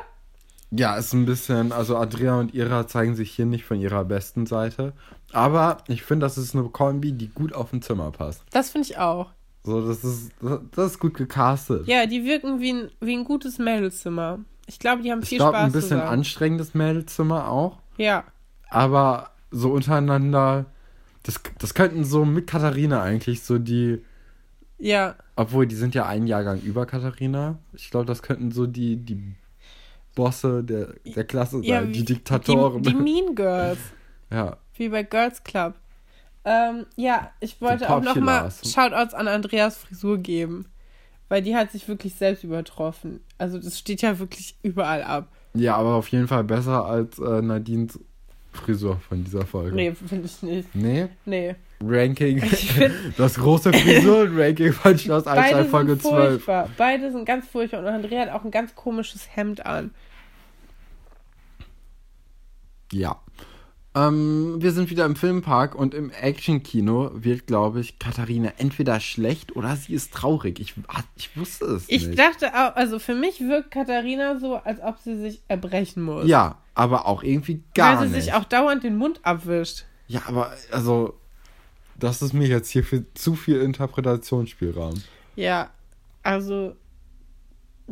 Ja, 0.70 0.96
ist 0.96 1.12
ein 1.14 1.26
bisschen, 1.26 1.72
also 1.72 1.96
Andrea 1.96 2.38
und 2.38 2.54
Ira 2.54 2.86
zeigen 2.86 3.16
sich 3.16 3.32
hier 3.32 3.46
nicht 3.46 3.64
von 3.64 3.80
ihrer 3.80 4.04
besten 4.04 4.46
Seite. 4.46 4.92
Aber 5.32 5.78
ich 5.88 6.02
finde, 6.02 6.26
das 6.26 6.38
ist 6.38 6.54
eine 6.54 6.68
Kombi, 6.68 7.12
die 7.12 7.28
gut 7.28 7.52
auf 7.52 7.72
ein 7.72 7.82
Zimmer 7.82 8.10
passt. 8.12 8.42
Das 8.52 8.70
finde 8.70 8.88
ich 8.88 8.98
auch. 8.98 9.30
So, 9.64 9.86
das 9.86 10.04
ist, 10.04 10.30
das 10.74 10.92
ist 10.92 10.98
gut 11.00 11.14
gecastet. 11.14 11.86
Ja, 11.86 12.06
die 12.06 12.24
wirken 12.24 12.60
wie 12.60 12.72
ein, 12.72 12.90
wie 13.00 13.16
ein 13.16 13.24
gutes 13.24 13.58
Mädelzimmer. 13.58 14.38
Ich 14.66 14.78
glaube, 14.78 15.02
die 15.02 15.10
haben 15.10 15.22
ich 15.22 15.28
viel 15.30 15.38
glaube, 15.38 15.56
Spaß 15.56 15.64
ein 15.66 15.72
bisschen 15.72 15.88
zusammen. 15.98 16.08
anstrengendes 16.08 16.74
Mädelzimmer 16.74 17.48
auch. 17.48 17.78
Ja, 17.96 18.24
Aber 18.70 19.30
so 19.50 19.72
untereinander, 19.72 20.66
das, 21.24 21.40
das 21.58 21.74
könnten 21.74 22.04
so 22.04 22.24
mit 22.24 22.46
Katharina 22.46 23.02
eigentlich 23.02 23.42
so 23.42 23.58
die, 23.58 24.02
ja. 24.80 25.14
obwohl 25.36 25.66
die 25.66 25.76
sind 25.76 25.94
ja 25.94 26.06
einen 26.06 26.26
Jahrgang 26.26 26.60
über 26.60 26.86
Katharina. 26.86 27.58
Ich 27.74 27.90
glaube, 27.90 28.06
das 28.06 28.22
könnten 28.22 28.50
so 28.50 28.66
die, 28.66 28.96
die 28.96 29.34
Bosse 30.14 30.64
der, 30.64 30.94
der 31.04 31.24
Klasse 31.24 31.58
sein, 31.58 31.64
ja 31.64 31.82
die 31.82 32.04
Diktatoren. 32.04 32.82
Die, 32.82 32.90
die 32.90 32.96
Mean 32.96 33.34
Girls, 33.34 33.78
ja. 34.30 34.56
wie 34.74 34.88
bei 34.88 35.02
Girls 35.02 35.44
Club. 35.44 35.74
Ähm, 36.44 36.86
ja, 36.96 37.30
ich 37.40 37.60
wollte 37.60 37.90
auch 37.90 38.02
noch 38.02 38.16
mal 38.16 38.48
Populars. 38.48 38.72
Shoutouts 38.72 39.14
an 39.14 39.28
Andreas 39.28 39.76
Frisur 39.76 40.18
geben, 40.18 40.66
weil 41.28 41.42
die 41.42 41.54
hat 41.54 41.70
sich 41.70 41.86
wirklich 41.86 42.14
selbst 42.14 42.44
übertroffen. 42.44 43.20
Also 43.38 43.58
das 43.58 43.78
steht 43.78 44.02
ja 44.02 44.18
wirklich 44.18 44.56
überall 44.62 45.02
ab. 45.02 45.28
ja, 45.54 45.76
aber 45.76 45.94
auf 45.94 46.08
jeden 46.08 46.28
Fall 46.28 46.44
besser 46.44 46.86
als 46.86 47.18
äh, 47.18 47.42
Nadines 47.42 47.98
Frisur 48.52 48.98
von 49.08 49.22
dieser 49.22 49.46
Folge. 49.46 49.76
Nee, 49.76 49.92
finde 49.94 50.26
ich 50.26 50.42
nicht. 50.42 50.74
Nee? 50.74 51.08
Nee. 51.24 51.56
Ranking. 51.82 52.42
Das 53.16 53.34
große 53.38 53.72
Frisuren-Ranking 53.72 54.72
von 54.72 54.98
Schloss 54.98 55.26
Einstein 55.26 55.52
Beide 55.58 55.68
Folge 55.68 55.92
sind 55.92 56.02
12. 56.02 56.32
furchtbar. 56.34 56.68
Beide 56.76 57.10
sind 57.12 57.24
ganz 57.24 57.46
furchtbar. 57.48 57.80
Und 57.80 57.86
Andrea 57.86 58.20
hat 58.22 58.30
auch 58.30 58.44
ein 58.44 58.50
ganz 58.50 58.74
komisches 58.74 59.28
Hemd 59.34 59.64
an. 59.64 59.92
Ja. 62.92 63.20
Ähm, 63.94 64.56
wir 64.62 64.70
sind 64.70 64.88
wieder 64.90 65.04
im 65.04 65.16
Filmpark 65.16 65.74
und 65.74 65.94
im 65.94 66.10
Action-Kino 66.10 67.10
wird, 67.14 67.46
glaube 67.48 67.80
ich, 67.80 67.98
Katharina 67.98 68.52
entweder 68.58 69.00
schlecht 69.00 69.56
oder 69.56 69.74
sie 69.74 69.94
ist 69.94 70.12
traurig. 70.14 70.60
Ich, 70.60 70.74
ah, 70.86 71.00
ich 71.16 71.36
wusste 71.36 71.64
es 71.64 71.86
Ich 71.88 72.06
nicht. 72.06 72.18
dachte 72.18 72.54
auch, 72.54 72.76
also 72.76 73.00
für 73.00 73.16
mich 73.16 73.40
wirkt 73.40 73.72
Katharina 73.72 74.38
so, 74.38 74.56
als 74.56 74.80
ob 74.80 74.98
sie 74.98 75.18
sich 75.18 75.42
erbrechen 75.48 76.02
muss. 76.04 76.28
ja, 76.28 76.58
aber 76.74 77.06
auch 77.06 77.24
irgendwie 77.24 77.64
gar 77.74 77.98
Weil 77.98 78.06
sie 78.08 78.14
nicht. 78.14 78.24
sich 78.26 78.34
auch 78.34 78.44
dauernd 78.44 78.84
den 78.84 78.96
Mund 78.96 79.20
abwischt. 79.24 79.86
ja, 80.06 80.22
aber 80.26 80.52
also, 80.70 81.14
das 82.02 82.22
ist 82.22 82.32
mir 82.32 82.46
jetzt 82.46 82.70
hier 82.70 82.84
für 82.84 83.04
zu 83.14 83.34
viel 83.34 83.60
Interpretationsspielraum. 83.60 84.94
Ja, 85.36 85.70
also 86.22 86.74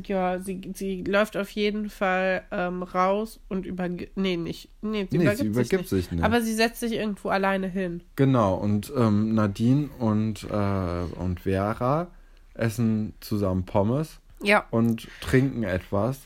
ja, 0.07 0.39
sie, 0.39 0.61
sie 0.75 1.03
läuft 1.03 1.37
auf 1.37 1.51
jeden 1.51 1.91
Fall 1.91 2.45
ähm, 2.53 2.83
raus 2.85 3.41
und 3.49 3.67
übergibt. 3.67 4.17
Nee, 4.17 4.37
nicht. 4.37 4.69
Nee, 4.81 5.09
sie 5.11 5.19
Nee, 5.19 5.25
übergibt, 5.25 5.39
sie 5.43 5.47
übergibt 5.49 5.71
sich, 5.89 5.93
nicht. 5.93 6.05
sich 6.05 6.13
nicht. 6.13 6.25
Aber 6.25 6.41
sie 6.41 6.55
setzt 6.55 6.81
sich 6.81 6.93
irgendwo 6.93 7.31
alleine 7.31 7.67
hin. 7.67 8.03
Genau, 8.15 8.55
und 8.55 8.93
ähm, 8.97 9.35
Nadine 9.35 9.89
und, 9.99 10.45
äh, 10.45 11.03
und 11.19 11.41
Vera 11.41 12.09
essen 12.55 13.15
zusammen 13.21 13.65
Pommes 13.65 14.21
Ja. 14.43 14.67
und 14.71 15.09
trinken 15.21 15.65
etwas. 15.65 16.21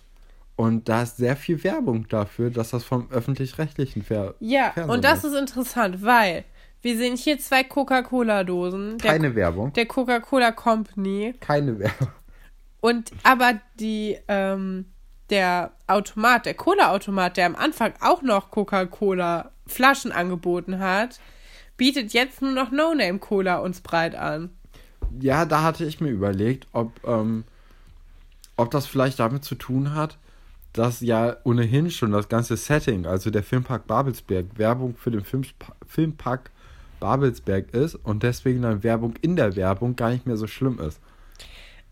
Und 0.54 0.88
da 0.90 1.02
ist 1.02 1.16
sehr 1.16 1.34
viel 1.36 1.64
Werbung 1.64 2.06
dafür, 2.08 2.50
dass 2.50 2.70
das 2.70 2.84
vom 2.84 3.10
öffentlich-rechtlichen 3.10 4.02
Fer 4.02 4.34
Ja, 4.38 4.70
Fernsehen 4.72 4.94
und 4.94 5.02
das 5.04 5.24
ist 5.24 5.34
interessant, 5.34 6.02
weil 6.02 6.44
wir 6.82 6.96
sehen 6.96 7.16
hier 7.16 7.38
zwei 7.38 7.64
Coca-Cola-Dosen. 7.64 8.98
Der- 8.98 9.12
keine 9.12 9.34
Werbung. 9.34 9.72
Der 9.72 9.86
Coca-Cola 9.86 10.52
Company. 10.52 11.34
Keine 11.40 11.78
Werbung. 11.78 12.08
Und 12.80 13.12
aber 13.22 13.60
die, 13.78 14.18
ähm, 14.28 14.86
der 15.30 15.72
Automat, 15.86 16.46
der 16.46 16.54
Cola-Automat, 16.54 17.36
der 17.36 17.46
am 17.46 17.54
Anfang 17.56 17.92
auch 18.00 18.22
noch 18.22 18.50
Coca-Cola-Flaschen 18.50 20.10
angeboten 20.12 20.80
hat, 20.80 21.20
bietet 21.76 22.12
jetzt 22.12 22.42
nur 22.42 22.52
noch 22.52 22.70
No-Name-Cola 22.70 23.58
uns 23.58 23.80
breit 23.80 24.14
an. 24.14 24.50
Ja, 25.20 25.44
da 25.44 25.62
hatte 25.62 25.84
ich 25.84 26.00
mir 26.00 26.10
überlegt, 26.10 26.66
ob, 26.72 26.92
ähm, 27.06 27.44
ob 28.56 28.70
das 28.70 28.86
vielleicht 28.86 29.20
damit 29.20 29.44
zu 29.44 29.54
tun 29.54 29.94
hat, 29.94 30.18
dass 30.72 31.00
ja 31.00 31.36
ohnehin 31.44 31.90
schon 31.90 32.12
das 32.12 32.28
ganze 32.28 32.56
Setting, 32.56 33.06
also 33.06 33.30
der 33.30 33.42
Filmpark 33.42 33.86
Babelsberg, 33.86 34.46
Werbung 34.56 34.96
für 34.96 35.10
den 35.10 35.24
Filmpark 35.86 36.50
Babelsberg 37.02 37.74
ist 37.74 37.96
und 37.96 38.22
deswegen 38.22 38.62
dann 38.62 38.84
Werbung 38.84 39.14
in 39.22 39.34
der 39.34 39.56
Werbung 39.56 39.96
gar 39.96 40.10
nicht 40.10 40.24
mehr 40.24 40.36
so 40.36 40.46
schlimm 40.46 40.78
ist. 40.78 41.00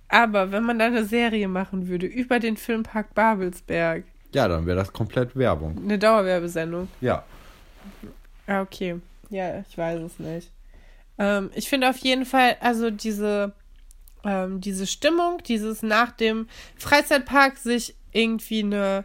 Aber 0.08 0.52
wenn 0.52 0.62
man 0.62 0.78
da 0.78 0.86
eine 0.86 1.04
Serie 1.04 1.48
machen 1.48 1.88
würde 1.88 2.06
über 2.06 2.38
den 2.38 2.56
Filmpark 2.56 3.12
Babelsberg, 3.14 4.04
Ja, 4.32 4.46
dann 4.46 4.66
wäre 4.66 4.76
das 4.78 4.92
komplett 4.92 5.34
Werbung. 5.36 5.76
eine 5.82 5.98
Dauerwerbesendung. 5.98 6.86
Ja. 7.00 7.24
Ja, 8.46 8.62
okay. 8.62 9.00
Ja, 9.30 9.64
ich 9.68 9.76
weiß 9.76 10.00
es 10.00 10.18
nicht. 10.20 10.50
Ähm, 11.18 11.50
ich 11.54 11.68
finde 11.68 11.90
auf 11.90 11.96
jeden 11.98 12.24
Fall, 12.24 12.56
also 12.61 12.90
diese, 12.90 13.52
ähm, 14.24 14.61
diese 14.61 14.86
Stimmung, 14.86 15.42
dieses 15.46 15.82
nach 15.82 16.12
dem 16.12 16.46
Freizeitpark 16.76 17.56
sich 17.58 17.94
irgendwie 18.12 18.61
eine, 18.62 19.04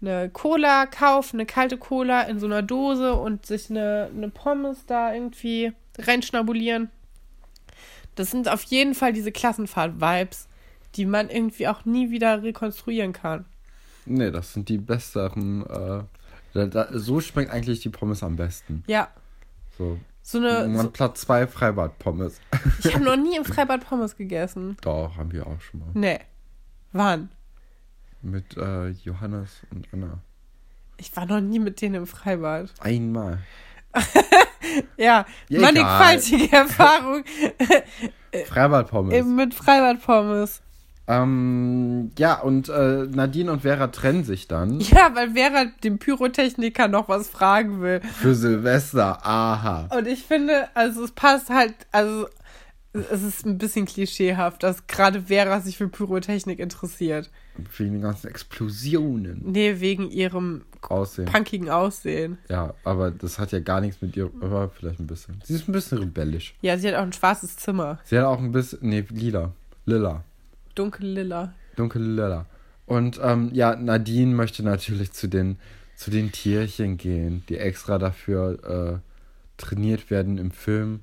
eine 0.00 0.28
Cola 0.30 0.86
kaufen, 0.86 1.36
eine 1.36 1.46
kalte 1.46 1.76
Cola 1.76 2.22
in 2.22 2.38
so 2.38 2.46
einer 2.46 2.62
Dose 2.62 3.14
und 3.14 3.46
sich 3.46 3.68
eine, 3.70 4.10
eine 4.14 4.28
Pommes 4.28 4.86
da 4.86 5.12
irgendwie 5.12 5.72
reinschnabulieren. 5.98 6.90
Das 8.14 8.30
sind 8.30 8.48
auf 8.48 8.62
jeden 8.64 8.94
Fall 8.94 9.12
diese 9.12 9.32
Klassenfahrt-Vibes, 9.32 10.48
die 10.96 11.04
man 11.06 11.28
irgendwie 11.30 11.68
auch 11.68 11.84
nie 11.84 12.10
wieder 12.10 12.42
rekonstruieren 12.42 13.12
kann. 13.12 13.44
Nee, 14.06 14.30
das 14.30 14.54
sind 14.54 14.68
die 14.68 14.78
besseren. 14.78 15.62
Äh, 15.66 16.02
da, 16.54 16.66
da, 16.66 16.88
so 16.92 17.20
schmeckt 17.20 17.50
eigentlich 17.52 17.80
die 17.80 17.90
Pommes 17.90 18.22
am 18.22 18.36
besten. 18.36 18.82
Ja, 18.86 19.08
So. 19.76 19.98
so 20.22 20.38
eine. 20.38 20.66
Man 20.68 20.86
So, 20.86 20.90
Platz 20.90 21.20
2 21.22 21.46
Freibad-Pommes. 21.46 22.40
ich 22.84 22.94
habe 22.94 23.04
noch 23.04 23.16
nie 23.16 23.36
im 23.36 23.44
Freibad 23.44 23.86
Pommes 23.86 24.16
gegessen. 24.16 24.76
Doch, 24.80 25.16
haben 25.16 25.30
wir 25.32 25.46
auch 25.46 25.60
schon 25.60 25.80
mal. 25.80 25.88
Nee. 25.94 26.18
Wann? 26.92 27.28
Mit 28.22 28.56
äh, 28.56 28.88
Johannes 28.88 29.60
und 29.70 29.86
Anna. 29.92 30.18
Ich 30.96 31.14
war 31.16 31.26
noch 31.26 31.40
nie 31.40 31.58
mit 31.60 31.80
denen 31.80 31.94
im 31.94 32.06
Freibad. 32.06 32.70
Einmal. 32.80 33.38
Ja, 34.98 35.24
Ja, 35.48 35.60
mannigfaltige 35.60 36.52
Erfahrung 36.54 37.24
Freibadpommes. 38.46 39.14
eben 39.14 39.34
mit 39.34 39.54
Freibadpommes. 39.54 40.60
Ähm, 41.06 42.10
ja, 42.18 42.38
und 42.40 42.68
äh, 42.68 43.06
Nadine 43.08 43.50
und 43.52 43.62
Vera 43.62 43.86
trennen 43.86 44.24
sich 44.24 44.46
dann 44.46 44.78
Ja, 44.80 45.14
weil 45.14 45.30
Vera 45.32 45.66
dem 45.82 45.98
Pyrotechniker 45.98 46.86
noch 46.88 47.08
was 47.08 47.30
fragen 47.30 47.80
will. 47.80 48.02
für 48.02 48.34
Silvester. 48.34 49.24
Aha. 49.24 49.88
Und 49.96 50.06
ich 50.06 50.24
finde, 50.24 50.68
also 50.74 51.02
es 51.04 51.12
passt 51.12 51.48
halt, 51.48 51.74
also 51.90 52.28
es 52.92 53.22
ist 53.22 53.46
ein 53.46 53.56
bisschen 53.56 53.86
klischeehaft, 53.86 54.62
dass 54.62 54.86
gerade 54.86 55.22
Vera 55.22 55.60
sich 55.60 55.78
für 55.78 55.88
Pyrotechnik 55.88 56.58
interessiert. 56.58 57.30
Wegen 57.76 57.92
den 57.94 58.02
ganzen 58.02 58.28
Explosionen 58.28 59.40
Nee, 59.44 59.80
wegen 59.80 60.10
ihrem 60.10 60.62
aussehen. 60.82 61.26
punkigen 61.26 61.68
Aussehen. 61.70 62.38
Ja, 62.48 62.74
aber 62.84 63.10
das 63.10 63.38
hat 63.38 63.52
ja 63.52 63.60
gar 63.60 63.80
nichts 63.80 64.00
mit 64.00 64.16
ihr, 64.16 64.30
aber 64.40 64.68
vielleicht 64.68 65.00
ein 65.00 65.06
bisschen. 65.06 65.40
Sie 65.44 65.54
ist 65.54 65.68
ein 65.68 65.72
bisschen 65.72 65.98
rebellisch. 65.98 66.54
Ja, 66.62 66.78
sie 66.78 66.88
hat 66.88 66.94
auch 66.94 67.02
ein 67.02 67.12
schwarzes 67.12 67.56
Zimmer. 67.56 67.98
Sie 68.04 68.16
hat 68.18 68.24
auch 68.26 68.38
ein 68.38 68.52
bisschen, 68.52 68.78
nee, 68.82 69.04
lila. 69.10 69.52
Lila. 69.86 70.24
Dunkel 70.74 71.06
lila. 71.06 71.52
Dunkel 71.76 72.02
lila. 72.02 72.46
Und 72.86 73.20
ähm, 73.22 73.50
ja, 73.52 73.74
Nadine 73.76 74.34
möchte 74.34 74.62
natürlich 74.62 75.12
zu 75.12 75.26
den, 75.28 75.58
zu 75.96 76.10
den 76.10 76.30
Tierchen 76.32 76.96
gehen, 76.96 77.42
die 77.48 77.58
extra 77.58 77.98
dafür 77.98 79.00
äh, 79.02 79.60
trainiert 79.60 80.10
werden 80.10 80.38
im 80.38 80.50
Film, 80.50 81.00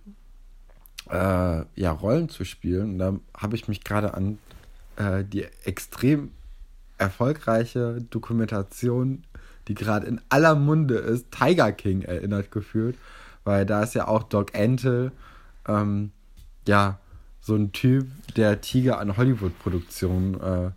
äh, 1.09 1.63
ja, 1.75 1.91
Rollen 1.91 2.29
zu 2.29 2.45
spielen. 2.45 2.93
Und 2.93 2.99
da 2.99 3.13
habe 3.35 3.55
ich 3.55 3.67
mich 3.67 3.83
gerade 3.83 4.13
an 4.13 4.37
äh, 4.97 5.23
die 5.23 5.45
extrem 5.63 6.31
erfolgreiche 6.97 8.01
Dokumentation, 8.09 9.23
die 9.67 9.73
gerade 9.73 10.07
in 10.07 10.21
aller 10.29 10.55
Munde 10.55 10.95
ist, 10.95 11.31
Tiger 11.31 11.71
King 11.71 12.01
erinnert 12.01 12.51
gefühlt. 12.51 12.97
Weil 13.43 13.65
da 13.65 13.83
ist 13.83 13.93
ja 13.93 14.07
auch 14.07 14.23
Doc 14.23 14.55
Antle, 14.55 15.11
ähm, 15.67 16.11
ja, 16.67 16.99
so 17.39 17.55
ein 17.55 17.71
Typ, 17.71 18.07
der 18.35 18.61
Tiger 18.61 18.99
an 18.99 19.17
Hollywood-Produktionen 19.17 20.41
äh, 20.41 20.71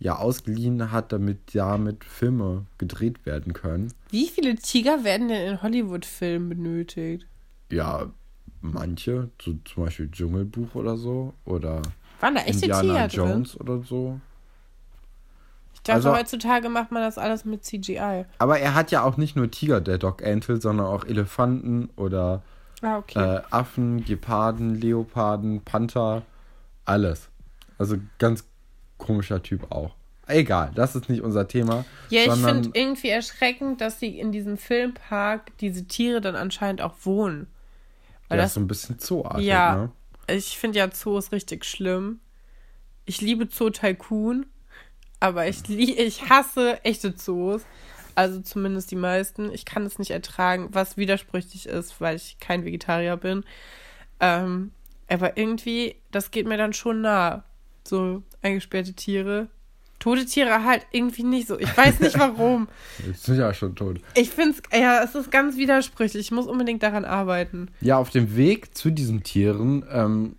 ja 0.00 0.16
ausgeliehen 0.16 0.90
hat, 0.90 1.12
damit 1.12 1.54
damit 1.54 2.02
Filme 2.04 2.66
gedreht 2.78 3.24
werden 3.26 3.52
können. 3.52 3.92
Wie 4.10 4.26
viele 4.26 4.56
Tiger 4.56 5.04
werden 5.04 5.28
denn 5.28 5.52
in 5.52 5.62
Hollywood-Filmen 5.62 6.48
benötigt? 6.48 7.26
Ja, 7.70 8.10
manche, 8.60 9.30
so 9.40 9.54
zum 9.64 9.84
Beispiel 9.84 10.10
Dschungelbuch 10.10 10.74
oder 10.74 10.96
so, 10.96 11.34
oder 11.44 11.82
Waren 12.20 12.34
da 12.34 12.40
echte 12.42 12.66
Indiana 12.66 13.06
Tiger 13.06 13.08
drin? 13.08 13.32
Jones 13.32 13.60
oder 13.60 13.82
so. 13.82 14.20
Ich 15.80 15.84
dachte, 15.84 16.08
Also- 16.08 16.14
heutzutage 16.14 16.68
macht 16.68 16.92
man 16.92 17.02
das 17.02 17.16
alles 17.18 17.44
mit 17.44 17.64
CGI. 17.64 18.26
Aber 18.38 18.58
er 18.58 18.74
hat 18.74 18.90
ja 18.90 19.02
auch 19.02 19.16
nicht 19.16 19.34
nur 19.36 19.50
Tiger, 19.50 19.80
der 19.80 19.98
Doc 19.98 20.22
Antle, 20.22 20.60
sondern 20.60 20.86
auch 20.86 21.04
Elefanten 21.04 21.88
oder 21.96 22.42
Ah, 22.82 22.98
okay. 22.98 23.18
äh, 23.36 23.40
Affen, 23.50 24.04
Geparden, 24.04 24.74
Leoparden, 24.74 25.62
Panther, 25.64 26.22
alles. 26.84 27.28
Also 27.78 27.96
ganz 28.18 28.44
komischer 28.98 29.42
Typ 29.42 29.72
auch. 29.72 29.94
Egal, 30.26 30.70
das 30.74 30.94
ist 30.94 31.08
nicht 31.08 31.22
unser 31.22 31.48
Thema. 31.48 31.84
ja, 32.10 32.22
ich 32.24 32.32
finde 32.32 32.70
irgendwie 32.74 33.08
erschreckend, 33.08 33.80
dass 33.80 33.98
sie 33.98 34.18
in 34.18 34.30
diesem 34.32 34.58
Filmpark 34.58 35.56
diese 35.58 35.86
Tiere 35.86 36.20
dann 36.20 36.36
anscheinend 36.36 36.82
auch 36.82 36.94
wohnen. 37.04 37.48
Weil 38.28 38.36
der 38.36 38.44
das 38.44 38.50
ist 38.50 38.54
so 38.54 38.60
ein 38.60 38.68
bisschen 38.68 38.98
zooartig, 39.00 39.44
Ja. 39.46 39.76
ne? 39.76 39.90
Ich 40.28 40.56
finde 40.58 40.78
ja 40.78 40.90
Zoos 40.90 41.32
richtig 41.32 41.64
schlimm. 41.64 42.20
Ich 43.06 43.20
liebe 43.20 43.48
Zoo 43.50 43.70
Tycoon, 43.70 44.46
aber 45.20 45.46
ich, 45.46 45.68
ich 45.68 46.28
hasse 46.28 46.82
echte 46.84 47.14
Zoos. 47.14 47.62
Also 48.14 48.40
zumindest 48.40 48.90
die 48.90 48.96
meisten. 48.96 49.52
Ich 49.52 49.64
kann 49.64 49.86
es 49.86 49.98
nicht 49.98 50.10
ertragen, 50.10 50.68
was 50.72 50.96
widersprüchlich 50.96 51.66
ist, 51.66 52.00
weil 52.00 52.16
ich 52.16 52.38
kein 52.40 52.64
Vegetarier 52.64 53.16
bin. 53.16 53.44
Ähm, 54.18 54.72
aber 55.08 55.36
irgendwie, 55.36 55.96
das 56.10 56.30
geht 56.30 56.46
mir 56.46 56.56
dann 56.56 56.72
schon 56.72 57.02
nah. 57.02 57.44
So 57.86 58.22
eingesperrte 58.42 58.94
Tiere. 58.94 59.48
Tote 59.98 60.24
Tiere 60.24 60.64
halt 60.64 60.86
irgendwie 60.92 61.22
nicht 61.22 61.48
so. 61.48 61.58
Ich 61.58 61.76
weiß 61.76 62.00
nicht 62.00 62.18
warum. 62.18 62.68
Jetzt 63.06 63.24
sind 63.24 63.38
ja 63.38 63.52
schon 63.52 63.76
tot. 63.76 64.00
Ich 64.14 64.30
finde 64.30 64.56
es, 64.56 64.78
ja, 64.80 65.02
es 65.02 65.14
ist 65.14 65.30
ganz 65.30 65.56
widersprüchlich. 65.56 66.26
Ich 66.26 66.30
muss 66.30 66.46
unbedingt 66.46 66.82
daran 66.82 67.04
arbeiten. 67.04 67.68
Ja, 67.80 67.98
auf 67.98 68.10
dem 68.10 68.36
Weg 68.36 68.76
zu 68.76 68.90
diesen 68.90 69.22
Tieren 69.22 69.84
ähm, 69.90 70.36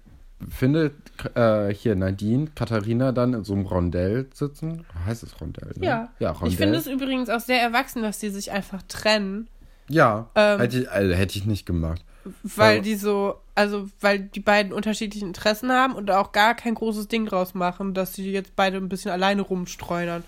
findet 0.50 0.94
äh, 1.36 1.74
hier 1.74 1.96
Nadine 1.96 2.48
Katharina 2.56 3.12
dann 3.12 3.34
in 3.34 3.44
so 3.44 3.54
einem 3.54 3.66
Rondell 3.66 4.28
sitzen. 4.34 4.86
Heißt 5.06 5.24
es 5.24 5.40
Rondell? 5.42 5.72
Ne? 5.78 5.86
Ja. 5.86 6.10
Ja, 6.20 6.32
Rondell. 6.32 6.50
Ich 6.50 6.58
finde 6.58 6.78
es 6.80 6.88
übrigens 6.88 7.30
auch 7.30 7.40
sehr 7.40 7.62
erwachsen, 7.62 8.02
dass 8.02 8.20
die 8.20 8.30
sich 8.30 8.52
einfach 8.52 8.82
trennen. 8.88 9.48
ja, 9.88 10.30
ähm, 10.36 10.60
hätte, 10.60 10.80
ich, 10.82 10.92
also, 10.92 11.14
hätte 11.14 11.38
ich 11.38 11.46
nicht 11.46 11.66
gemacht. 11.66 12.04
Weil 12.44 12.76
Aber- 12.78 12.84
die 12.84 12.96
so, 12.96 13.36
also 13.56 13.90
weil 14.00 14.20
die 14.20 14.40
beiden 14.40 14.74
unterschiedliche 14.74 15.26
Interessen 15.26 15.72
haben 15.72 15.94
und 15.96 16.12
auch 16.12 16.32
gar 16.32 16.54
kein 16.56 16.76
großes 16.76 17.08
Ding 17.08 17.26
draus 17.26 17.54
machen, 17.56 17.94
dass 17.94 18.14
sie 18.14 18.32
jetzt 18.32 18.56
beide 18.56 18.78
ein 18.78 18.90
bisschen 18.90 19.12
alleine 19.12 19.42
rumstreunern. 19.42 20.24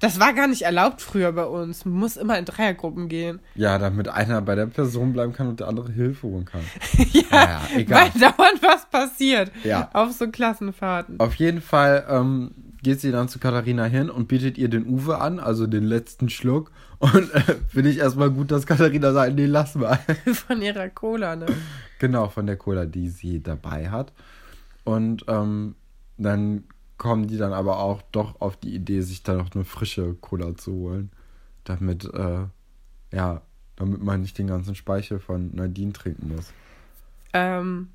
Das 0.00 0.18
war 0.18 0.32
gar 0.32 0.48
nicht 0.48 0.62
erlaubt 0.62 1.02
früher 1.02 1.30
bei 1.32 1.44
uns. 1.44 1.84
Man 1.84 1.94
muss 1.94 2.16
immer 2.16 2.38
in 2.38 2.44
Dreiergruppen 2.46 3.08
gehen. 3.08 3.40
Ja, 3.54 3.78
damit 3.78 4.08
einer 4.08 4.40
bei 4.42 4.54
der 4.54 4.66
Person 4.66 5.12
bleiben 5.12 5.32
kann 5.32 5.46
und 5.48 5.60
der 5.60 5.68
andere 5.68 5.92
Hilfe 5.92 6.26
holen 6.26 6.46
kann. 6.46 6.62
ja, 7.12 7.22
Naja, 7.30 7.60
egal. 7.76 8.10
weil 8.14 8.20
dauernd 8.20 8.62
was 8.62 8.86
passiert. 8.90 9.52
Ja. 9.62 9.90
Auf 9.92 10.12
so 10.12 10.28
Klassenfahrten. 10.28 11.20
Auf 11.20 11.34
jeden 11.34 11.60
Fall 11.60 12.04
ähm, 12.08 12.50
geht 12.82 13.00
sie 13.00 13.12
dann 13.12 13.28
zu 13.28 13.38
Katharina 13.38 13.84
hin 13.84 14.08
und 14.10 14.26
bietet 14.26 14.56
ihr 14.58 14.68
den 14.68 14.86
Uwe 14.86 15.20
an, 15.20 15.38
also 15.38 15.66
den 15.66 15.84
letzten 15.84 16.28
Schluck. 16.30 16.70
Und 16.98 17.34
äh, 17.34 17.56
finde 17.68 17.90
ich 17.90 17.98
erstmal 17.98 18.30
gut, 18.30 18.50
dass 18.50 18.66
Katharina 18.66 19.12
sagt, 19.12 19.34
nee, 19.34 19.46
lass 19.46 19.74
mal. 19.74 19.98
Von 20.32 20.62
ihrer 20.62 20.88
Cola, 20.88 21.36
ne? 21.36 21.46
Genau, 21.98 22.28
von 22.28 22.46
der 22.46 22.56
Cola, 22.56 22.86
die 22.86 23.10
sie 23.10 23.42
dabei 23.42 23.90
hat. 23.90 24.12
Und 24.84 25.24
ähm, 25.28 25.74
dann 26.16 26.64
kommen 27.00 27.26
die 27.28 27.38
dann 27.38 27.54
aber 27.54 27.78
auch 27.78 28.02
doch 28.12 28.42
auf 28.42 28.58
die 28.58 28.74
Idee, 28.74 29.00
sich 29.00 29.22
da 29.22 29.32
noch 29.32 29.54
eine 29.54 29.64
frische 29.64 30.14
Cola 30.20 30.54
zu 30.54 30.72
holen. 30.74 31.10
Damit, 31.64 32.04
äh, 32.04 32.40
ja, 33.10 33.40
damit 33.76 34.02
man 34.02 34.20
nicht 34.20 34.36
den 34.36 34.46
ganzen 34.48 34.74
Speichel 34.74 35.18
von 35.18 35.50
Nadine 35.54 35.94
trinken 35.94 36.34
muss. 36.36 36.52
Ähm, 37.32 37.88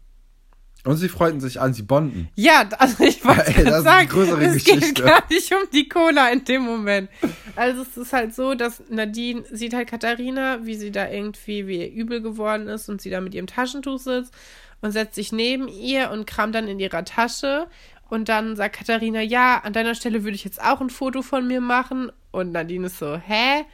Und 0.86 0.98
sie 0.98 1.08
freuten 1.08 1.40
sich 1.40 1.62
an, 1.62 1.76
sie 1.76 1.84
bonden. 1.84 2.30
Ja, 2.34 2.68
also 2.80 3.04
ich 3.04 3.24
wollte 3.24 3.46
Ey, 3.56 3.64
das 3.64 3.84
gerade 3.84 4.08
die 4.08 4.26
sagen, 4.26 4.42
es 4.42 4.64
geht 4.64 4.80
Geschichte. 4.80 5.04
gar 5.04 5.24
nicht 5.30 5.52
um 5.54 5.70
die 5.72 5.88
Cola 5.88 6.30
in 6.32 6.44
dem 6.44 6.64
Moment. 6.64 7.10
Also 7.56 7.84
es 7.84 7.96
ist 7.98 8.12
halt 8.12 8.34
so, 8.34 8.56
dass 8.56 8.82
Nadine 8.90 9.44
sieht 9.52 9.76
halt 9.76 9.88
Katharina, 9.88 10.66
wie 10.66 10.76
sie 10.76 10.92
da 10.92 11.08
irgendwie, 11.08 11.68
wie 11.68 11.86
ihr 11.86 11.92
übel 11.94 12.22
geworden 12.24 12.68
ist 12.68 12.90
und 12.90 13.02
sie 13.02 13.12
da 13.12 13.22
mit 13.22 13.36
ihrem 13.36 13.48
Taschentuch 13.48 14.00
sitzt 14.00 14.34
und 14.82 14.92
setzt 14.92 15.16
sich 15.16 15.32
neben 15.32 15.68
ihr 15.68 16.12
und 16.12 16.28
kramt 16.28 16.56
dann 16.56 16.68
in 16.68 16.80
ihrer 16.80 17.06
Tasche 17.06 17.68
und 18.10 18.30
dann 18.30 18.56
sagt 18.56 18.78
Katharina, 18.78 19.22
ja, 19.22 19.60
an 19.64 19.74
deiner 19.74 19.96
Stelle 19.96 20.24
würde 20.24 20.36
ich 20.36 20.44
jetzt 20.44 20.62
auch 20.62 20.82
ein 20.82 20.90
Foto 20.90 21.22
von 21.22 21.48
mir 21.48 21.62
machen 21.62 22.12
und 22.32 22.52
Nadine 22.52 22.88
ist 22.88 23.00
so, 23.00 23.18
hä? 23.18 23.66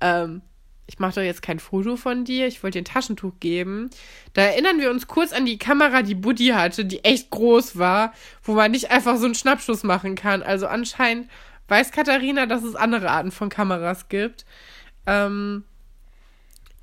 Ähm, 0.00 0.42
ich 0.86 0.98
mache 0.98 1.14
doch 1.14 1.22
jetzt 1.22 1.42
kein 1.42 1.58
Foto 1.58 1.96
von 1.96 2.24
dir, 2.24 2.46
ich 2.46 2.62
wollte 2.62 2.78
dir 2.78 2.82
ein 2.82 2.92
Taschentuch 2.92 3.32
geben. 3.40 3.88
Da 4.34 4.42
erinnern 4.42 4.78
wir 4.78 4.90
uns 4.90 5.06
kurz 5.06 5.32
an 5.32 5.46
die 5.46 5.58
Kamera, 5.58 6.02
die 6.02 6.14
Buddy 6.14 6.48
hatte, 6.48 6.84
die 6.84 7.04
echt 7.04 7.30
groß 7.30 7.78
war, 7.78 8.12
wo 8.42 8.52
man 8.52 8.72
nicht 8.72 8.90
einfach 8.90 9.16
so 9.16 9.24
einen 9.24 9.34
Schnappschuss 9.34 9.84
machen 9.84 10.16
kann. 10.16 10.42
Also 10.42 10.66
anscheinend 10.66 11.30
weiß 11.68 11.92
Katharina, 11.92 12.46
dass 12.46 12.62
es 12.62 12.74
andere 12.74 13.10
Arten 13.10 13.30
von 13.30 13.48
Kameras 13.48 14.08
gibt. 14.08 14.44
Ähm, 15.06 15.64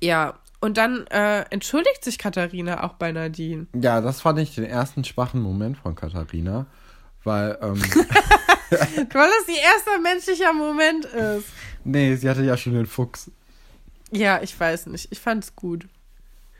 ja, 0.02 0.38
und 0.60 0.76
dann 0.76 1.06
äh, 1.06 1.42
entschuldigt 1.50 2.04
sich 2.04 2.18
Katharina 2.18 2.84
auch 2.84 2.94
bei 2.94 3.12
Nadine. 3.12 3.66
Ja, 3.74 4.00
das 4.00 4.20
fand 4.20 4.38
ich 4.38 4.54
den 4.54 4.64
ersten 4.64 5.04
schwachen 5.04 5.40
Moment 5.40 5.78
von 5.78 5.94
Katharina. 5.94 6.66
Weil, 7.24 7.58
ähm, 7.60 7.80
Weil 8.70 9.28
das 9.38 9.48
ihr 9.48 9.60
erster 9.62 9.98
menschlicher 10.02 10.52
Moment 10.52 11.04
ist. 11.06 11.46
nee, 11.84 12.14
sie 12.16 12.28
hatte 12.28 12.42
ja 12.42 12.56
schon 12.56 12.74
den 12.74 12.86
Fuchs. 12.86 13.30
Ja, 14.10 14.40
ich 14.42 14.58
weiß 14.58 14.86
nicht. 14.86 15.08
Ich 15.12 15.20
fand 15.20 15.44
es 15.44 15.54
gut. 15.54 15.86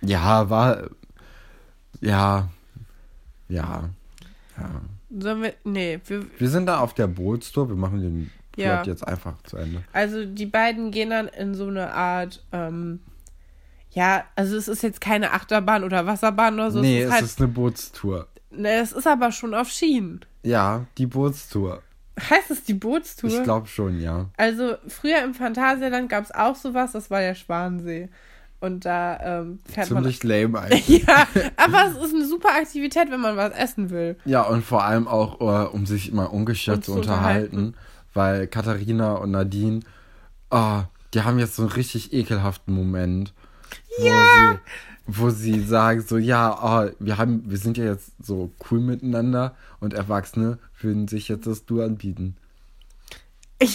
Ja, 0.03 0.49
war, 0.51 0.89
ja, 2.01 2.49
ja, 3.49 3.91
ja. 4.57 4.81
Sollen 5.19 5.43
wir. 5.43 5.55
Nee, 5.65 6.01
wir, 6.07 6.25
Wir 6.39 6.49
sind 6.49 6.67
da 6.67 6.79
auf 6.79 6.95
der 6.95 7.07
Bootstour, 7.09 7.69
wir 7.69 7.77
machen 7.77 8.01
den 8.01 8.31
Plot 8.53 8.65
Ja. 8.67 8.83
jetzt 8.85 9.07
einfach 9.07 9.35
zu 9.43 9.57
Ende. 9.57 9.83
Also 9.93 10.25
die 10.25 10.47
beiden 10.47 10.91
gehen 10.93 11.11
dann 11.11 11.27
in 11.29 11.55
so 11.55 11.67
eine 11.67 11.93
Art, 11.93 12.45
ähm, 12.53 13.01
ja, 13.91 14.25
also 14.37 14.57
es 14.57 14.69
ist 14.69 14.83
jetzt 14.83 15.01
keine 15.01 15.33
Achterbahn 15.33 15.83
oder 15.83 16.07
Wasserbahn 16.07 16.55
oder 16.55 16.71
so. 16.71 16.81
nee, 16.81 16.99
es 17.01 17.05
es 17.05 17.09
ist 17.09 17.15
halt, 17.15 17.25
ist 17.25 17.39
eine 17.41 17.49
Bootstour. 17.49 18.29
Ne, 18.51 18.81
es 18.81 18.93
ist 18.93 19.07
aber 19.07 19.33
schon 19.33 19.55
auf 19.55 19.69
Schienen. 19.69 20.21
Ja, 20.43 20.87
die 20.99 21.07
Bootstour. 21.07 21.83
Heißt 22.19 22.51
es 22.51 22.65
die 22.65 22.75
Bootstour? 22.75 23.31
Ich 23.31 23.43
glaube 23.43 23.67
schon, 23.67 24.01
ja. 24.01 24.27
Also 24.37 24.77
früher 24.89 25.23
im 25.23 25.35
Phantasialand 25.35 26.09
gab 26.09 26.25
es 26.25 26.33
auch 26.33 26.57
sowas, 26.57 26.93
das 26.93 27.11
war 27.11 27.21
der 27.21 27.35
Schwansee. 27.35 28.09
Und 28.61 28.85
da 28.85 29.41
ähm, 29.41 29.59
fährt 29.65 29.87
Ziemlich 29.89 30.23
lame 30.25 30.59
eigentlich. 30.61 31.07
man. 31.07 31.17
Ja, 31.17 31.27
aber 31.57 31.87
es 31.87 31.97
ist 32.05 32.15
eine 32.15 32.27
super 32.27 32.51
Aktivität, 32.51 33.11
wenn 33.11 33.21
man 33.21 33.37
was 33.37 33.53
essen 33.55 33.89
will. 33.91 34.17
Ja, 34.27 34.43
und 34.43 34.63
vor 34.65 34.85
allem 34.85 35.09
auch, 35.09 35.41
äh, 35.41 35.69
um 35.69 35.87
sich 35.87 36.11
immer 36.11 36.33
ungestört 36.33 36.85
zu 36.85 36.93
zu 36.93 36.99
unterhalten. 36.99 37.75
weil 38.13 38.47
Katharina 38.49 39.15
und 39.15 39.31
Nadine, 39.31 39.81
ah, 40.51 40.85
die 41.15 41.23
haben 41.23 41.39
jetzt 41.39 41.57
so 41.57 41.63
einen 41.63 41.73
richtig 41.73 42.13
ekelhaften 42.13 42.75
Moment. 42.75 43.33
Ja. 43.99 44.13
Wo 44.13 44.53
sie, 44.53 44.59
wo 45.19 45.31
sie 45.31 45.61
sagen 45.61 46.03
so, 46.03 46.17
ja, 46.19 46.59
oh, 46.63 46.91
wir 46.99 47.19
haben, 47.19 47.43
wir 47.47 47.59
sind 47.59 47.77
ja 47.77 47.85
jetzt 47.85 48.13
so 48.23 48.51
cool 48.71 48.81
miteinander 48.81 49.55
und 49.81 49.95
Erwachsene 49.95 50.59
würden 50.81 51.09
sich 51.09 51.29
jetzt 51.29 51.47
das 51.47 51.65
Du 51.67 51.83
anbieten. 51.83 52.37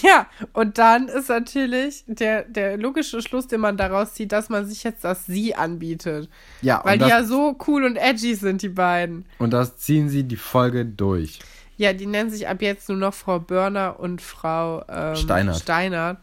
Ja, 0.02 0.26
und 0.54 0.80
dann 0.80 1.08
ist 1.10 1.30
natürlich 1.30 2.04
der, 2.08 2.44
der 2.46 2.76
logische 2.78 3.22
Schluss, 3.22 3.46
den 3.46 3.62
man 3.62 3.78
daraus 3.78 4.16
zieht, 4.16 4.32
dass 4.32 4.50
man 4.50 4.66
sich 4.66 4.84
jetzt 4.84 5.04
das 5.04 5.28
Sie 5.28 5.54
anbietet. 5.54 6.28
Ja, 6.64 6.82
Weil 6.84 6.94
und 6.94 7.06
die 7.06 7.10
das, 7.10 7.10
ja 7.10 7.24
so 7.24 7.56
cool 7.68 7.84
und 7.84 7.96
edgy 7.96 8.34
sind, 8.34 8.64
die 8.64 8.70
beiden. 8.70 9.26
und 9.38 9.52
das 9.52 9.78
ziehen 9.78 10.10
sie 10.10 10.24
die 10.24 10.38
Folge 10.38 10.86
durch. 10.86 11.40
Ja, 11.78 11.94
die 11.94 12.08
nennen 12.08 12.32
sich 12.32 12.48
ab 12.48 12.62
jetzt 12.64 12.90
nur 12.90 12.98
noch 12.98 13.14
Frau 13.14 13.38
Börner 13.40 14.00
und 14.00 14.22
Frau 14.24 14.84
ähm, 14.90 15.16
Steinert. 15.16 15.58
Steinert. 15.58 16.18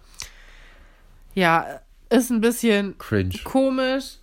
Ja, 1.34 1.66
ist 2.10 2.30
ein 2.30 2.40
bisschen 2.40 2.96
Cringe. 2.98 3.34
komisch, 3.44 4.18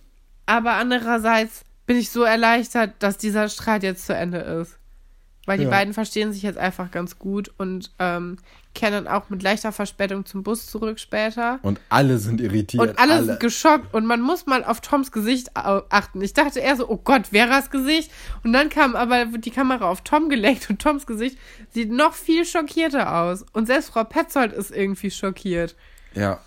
aber 0.50 0.72
andererseits 0.72 1.64
bin 1.86 1.96
ich 1.96 2.10
so 2.10 2.22
erleichtert, 2.22 2.94
dass 2.98 3.16
dieser 3.18 3.48
Streit 3.48 3.82
jetzt 3.82 4.06
zu 4.06 4.14
Ende 4.14 4.38
ist. 4.38 4.76
Weil 5.46 5.58
die 5.58 5.64
Ja. 5.64 5.70
beiden 5.70 5.94
verstehen 5.94 6.32
sich 6.32 6.42
jetzt 6.42 6.58
einfach 6.58 6.90
ganz 6.90 7.18
gut 7.18 7.50
und 7.56 7.90
ähm, 7.98 8.36
kehren 8.74 8.92
dann 8.92 9.08
auch 9.08 9.30
mit 9.30 9.42
leichter 9.42 9.72
Verspätung 9.72 10.24
zum 10.26 10.42
Bus 10.42 10.66
zurück 10.66 11.00
später. 11.00 11.58
Und 11.62 11.80
alle 11.88 12.18
sind 12.18 12.40
irritiert. 12.40 12.80
Und 12.82 12.98
alle, 12.98 13.24
sind 13.24 13.40
geschockt 13.40 13.92
und 13.94 14.06
man 14.06 14.20
muss 14.20 14.46
mal 14.46 14.62
auf 14.64 14.80
Toms 14.80 15.10
Gesicht 15.10 15.56
achten. 15.56 16.20
Ich 16.20 16.34
dachte 16.34 16.60
eher 16.60 16.76
so, 16.76 16.88
oh 16.88 16.98
Gott, 16.98 17.28
Veras 17.28 17.70
Gesicht. 17.70 18.10
Und 18.44 18.52
dann 18.52 18.68
kam 18.68 18.94
aber 18.94 19.24
die 19.24 19.50
Kamera 19.50 19.88
auf 19.88 20.02
Tom 20.02 20.28
gelenkt 20.28 20.68
und 20.70 20.80
Toms 20.80 21.06
Gesicht 21.06 21.38
sieht 21.70 21.90
noch 21.90 22.14
viel 22.14 22.44
schockierter 22.44 23.16
aus. 23.22 23.44
Und 23.52 23.66
selbst 23.66 23.90
Frau 23.90 24.04
Petzold 24.04 24.52
ist 24.52 24.70
irgendwie 24.70 25.10
schockiert. 25.10 25.74
Ja, 26.14 26.40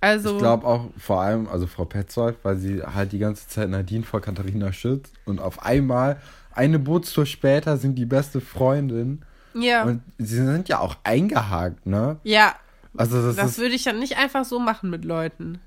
Also, 0.00 0.32
ich 0.34 0.38
glaube 0.38 0.66
auch 0.66 0.90
vor 0.98 1.20
allem, 1.22 1.48
also 1.48 1.66
Frau 1.66 1.84
Petzold, 1.84 2.36
weil 2.44 2.56
sie 2.56 2.82
halt 2.82 3.12
die 3.12 3.18
ganze 3.18 3.48
Zeit 3.48 3.68
Nadine 3.68 4.04
vor 4.04 4.20
Katharina 4.20 4.72
schützt 4.72 5.12
und 5.24 5.40
auf 5.40 5.62
einmal, 5.64 6.20
eine 6.52 6.78
Bootstour 6.78 7.26
später, 7.26 7.76
sind 7.76 7.94
die 7.96 8.06
beste 8.06 8.40
Freundin. 8.40 9.22
ja. 9.54 9.84
Und 9.84 10.02
sie 10.18 10.36
sind 10.36 10.68
ja 10.68 10.78
auch 10.80 10.96
eingehakt, 11.04 11.86
ne? 11.86 12.18
ja, 12.24 12.54
Also 12.96 13.22
das, 13.22 13.36
das 13.36 13.58
würde 13.58 13.74
ich 13.74 13.84
ja 13.84 13.92
nicht 13.92 14.16
einfach 14.18 14.44
so 14.44 14.58
machen 14.58 14.90
mit 14.90 15.04
Leuten. 15.04 15.60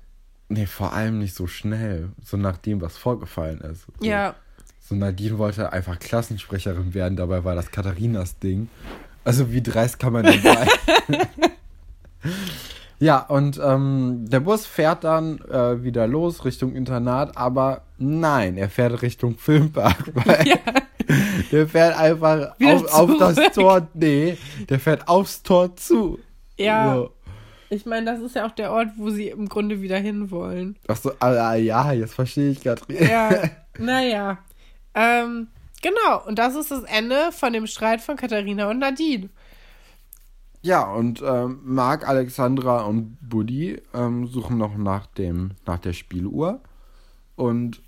Nee, 0.48 0.66
vor 0.66 0.92
allem 0.92 1.18
nicht 1.18 1.34
so 1.34 1.46
schnell. 1.46 2.10
So 2.22 2.36
nach 2.36 2.58
dem, 2.58 2.80
was 2.82 2.98
vorgefallen 2.98 3.60
ist. 3.62 3.82
So, 3.86 4.04
Ja, 4.06 4.34
So 4.80 4.94
Nadine 4.94 5.38
wollte 5.38 5.72
einfach 5.72 5.98
Klassensprecherin 5.98 6.92
werden, 6.92 7.16
dabei 7.16 7.42
war 7.44 7.54
das 7.54 7.70
Katharinas 7.70 8.38
Ding. 8.38 8.68
Also 9.24 9.50
wie 9.52 9.62
dreist 9.62 9.98
kann 9.98 10.12
man 10.12 10.24
denn 10.24 10.42
sein? 10.42 10.68
ja, 13.02 13.18
und 13.18 13.60
ähm, 13.60 14.26
der 14.28 14.38
Bus 14.38 14.64
fährt 14.64 15.02
dann 15.02 15.40
äh, 15.50 15.82
wieder 15.82 16.06
los 16.06 16.44
Richtung 16.44 16.72
Internat, 16.76 17.36
aber 17.36 17.82
nein, 17.98 18.56
er 18.56 18.70
fährt 18.70 19.02
Richtung 19.02 19.36
Filmpark, 19.36 20.12
weil 20.14 20.44
der 21.50 21.66
fährt 21.66 21.98
einfach 21.98 22.56
Wieder 22.60 22.74
auf, 22.74 23.10
auf 23.10 23.18
das. 23.18 23.54
Tor, 23.54 23.88
nee, 23.94 24.38
der 24.68 24.78
fährt 24.78 25.08
aufs 25.08 25.42
Tor 25.42 25.74
zu. 25.74 26.20
ja. 26.56 26.94
So. 26.94 27.10
Ich 27.70 27.86
meine, 27.86 28.04
das 28.04 28.20
ist 28.20 28.36
ja 28.36 28.46
auch 28.46 28.52
der 28.52 28.70
Ort, 28.70 28.90
wo 28.96 29.10
sie 29.10 29.28
im 29.28 29.48
Grunde 29.48 29.80
wieder 29.80 29.96
hinwollen. 29.96 30.76
Ach 30.86 30.96
so, 30.96 31.10
ah, 31.18 31.54
ja, 31.54 31.90
jetzt 31.92 32.14
verstehe 32.14 32.50
ich 32.50 32.62
gerade. 32.62 32.82
Ja, 32.88 33.30
naja. 33.78 34.38
Ähm, 34.94 35.48
genau, 35.80 36.22
und 36.26 36.38
das 36.38 36.54
ist 36.54 36.70
das 36.70 36.84
Ende 36.84 37.32
von 37.32 37.52
dem 37.52 37.66
Streit 37.66 38.00
von 38.00 38.16
Katharina 38.16 38.68
und 38.68 38.78
Nadine. 38.78 39.30
Ja, 40.62 40.84
und 40.84 41.22
ähm, 41.26 41.60
Marc, 41.64 42.08
Alexandra 42.08 42.82
und 42.82 43.18
Buddy 43.20 43.82
ähm, 43.92 44.28
suchen 44.28 44.58
noch 44.58 44.76
nach, 44.76 45.06
dem, 45.06 45.52
nach 45.66 45.78
der 45.78 45.92
Spieluhr. 45.92 46.60
Und 47.34 47.82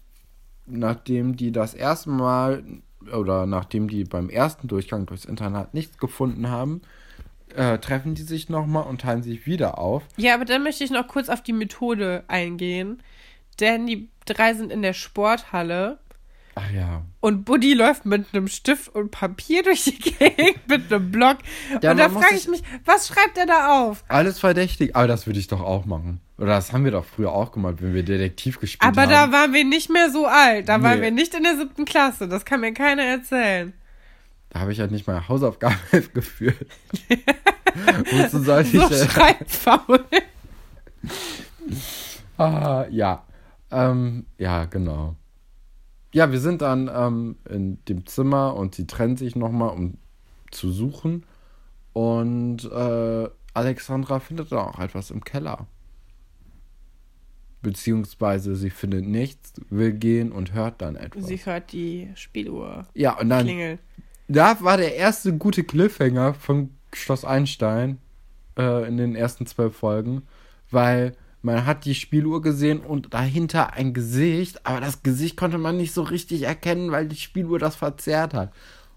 nachdem 0.67 1.37
die 1.37 1.53
das 1.53 1.75
erste 1.75 2.11
Mal 2.11 2.65
oder 3.13 3.47
nachdem 3.47 3.89
die 3.89 4.05
beim 4.05 4.29
ersten 4.29 4.67
Durchgang 4.67 5.07
durchs 5.07 5.25
Internat 5.25 5.75
nichts 5.75 5.99
gefunden 5.99 6.49
haben, 6.49 6.83
äh, 7.55 7.79
treffen 7.79 8.15
die 8.15 8.23
sich 8.23 8.49
nochmal 8.49 8.85
und 8.85 9.03
teilen 9.03 9.23
sich 9.23 9.47
wieder 9.47 9.79
auf. 9.79 10.03
Ja, 10.17 10.35
aber 10.35 10.45
dann 10.45 10.63
möchte 10.63 10.83
ich 10.83 10.91
noch 10.91 11.07
kurz 11.07 11.29
auf 11.29 11.43
die 11.43 11.53
Methode 11.53 12.25
eingehen. 12.27 13.03
Denn 13.61 13.87
die 13.87 14.09
drei 14.25 14.55
sind 14.55 14.73
in 14.73 14.83
der 14.83 14.95
Sporthalle 14.95 15.99
Ach 16.57 16.71
ja. 16.71 17.03
und 17.21 17.45
Buddy 17.45 17.75
läuft 17.75 18.07
mit 18.07 18.27
einem 18.33 18.47
Stift 18.47 18.95
und 18.95 19.11
Papier 19.11 19.63
durch 19.65 19.85
die 19.85 19.99
Gegend 19.99 20.57
mit 20.69 20.93
einem 20.93 21.11
Block. 21.11 21.39
Ja, 21.83 21.91
und 21.91 21.97
da 21.99 22.09
frage 22.09 22.37
ich 22.37 22.47
mich, 22.49 22.63
was 22.85 23.09
schreibt 23.09 23.37
er 23.37 23.47
da 23.47 23.83
auf? 23.83 24.05
Alles 24.09 24.39
verdächtig, 24.39 24.95
aber 24.95 25.09
das 25.09 25.27
würde 25.27 25.41
ich 25.41 25.49
doch 25.49 25.61
auch 25.61 25.85
machen. 25.85 26.21
Oder 26.39 26.49
das 26.55 26.73
haben 26.73 26.85
wir 26.85 26.93
doch 26.93 27.05
früher 27.05 27.33
auch 27.33 27.51
gemacht, 27.53 27.77
wenn 27.81 27.93
wir 27.95 28.03
Detektiv 28.05 28.61
gespielt 28.61 28.83
Aber 28.89 29.03
haben. 29.03 29.11
da 29.11 29.33
waren 29.33 29.53
wir 29.53 29.65
nicht 29.65 29.91
mehr 29.91 30.11
so 30.11 30.27
alt. 30.27 30.69
Da 30.69 30.81
waren 30.83 30.99
Nee. 30.99 31.05
wir 31.07 31.11
nicht 31.11 31.35
in 31.35 31.43
der 31.43 31.57
siebten 31.57 31.85
Klasse. 31.85 32.29
Das 32.29 32.45
kann 32.45 32.61
mir 32.61 32.73
keiner 32.73 33.03
erzählen. 33.03 33.73
Da 34.51 34.61
habe 34.61 34.73
ich 34.73 34.79
halt 34.81 34.93
nicht 34.93 35.07
mal 35.09 35.27
Hausaufgaben 35.29 35.77
geführt. 36.15 36.67
Wozu 38.13 38.41
sollte 38.43 38.71
So 38.71 38.83
ich 38.83 38.89
denn? 38.89 39.09
schreibfaul. 39.09 40.05
Ah, 42.39 42.85
ja. 42.91 43.25
Ähm, 43.71 44.27
ja, 44.39 44.65
genau. 44.67 45.17
Ja, 46.15 46.31
wir 46.31 46.39
sind 46.39 46.63
dann 46.63 46.89
ähm, 46.95 47.37
in 47.51 47.85
dem 47.87 48.07
Zimmer 48.07 48.55
und 48.55 48.77
sie 48.77 48.87
trennen 48.87 49.17
sich 49.17 49.35
nochmal, 49.35 49.71
um 49.71 49.99
zu 50.53 50.71
suchen. 50.71 51.25
Und 51.93 52.71
äh, 52.71 53.29
Alexandra 53.53 54.21
findet 54.21 54.53
da 54.53 54.59
auch 54.59 54.79
etwas 54.79 55.11
im 55.11 55.25
Keller. 55.25 55.67
Beziehungsweise 57.63 58.55
sie 58.55 58.71
findet 58.71 59.05
nichts, 59.07 59.55
will 59.71 59.93
gehen 59.93 60.31
und 60.31 60.53
hört 60.53 60.83
dann 60.83 60.95
etwas. 60.95 61.27
Sie 61.27 61.45
hört 61.45 61.73
die 61.73 62.11
Spieluhr 62.15 62.87
ja, 62.95 63.19
und 63.19 63.29
dann, 63.29 63.47
klingeln. 63.47 63.81
da 64.29 64.61
war 64.61 64.77
der 64.77 64.95
erste 64.95 65.37
gute 65.37 65.65
Cliffhanger 65.65 66.35
von 66.35 66.71
Schloss 66.93 67.25
Einstein 67.25 67.99
äh, 68.57 68.87
in 68.87 68.99
den 68.99 69.17
ersten 69.17 69.47
zwölf 69.47 69.77
Folgen, 69.77 70.23
weil 70.71 71.17
man 71.45 71.67
hat 71.67 71.85
die 71.85 71.95
Spieluhr 71.95 72.41
gesehen 72.43 72.81
und 72.81 73.13
dahinter 73.13 73.75
ein 73.75 73.93
Gesicht, 73.93 74.67
aber 74.67 74.81
das 74.81 75.03
Gesicht 75.03 75.37
konnte 75.37 75.59
man 75.59 75.77
nicht 75.77 75.93
so 75.93 76.03
richtig 76.03 76.43
erkennen, 76.43 76.91
weil 76.91 77.07
die 77.07 77.17
Spieluhr 77.17 77.59
das 77.59 77.77
verzerrt 77.77 78.35
hat. 78.35 78.53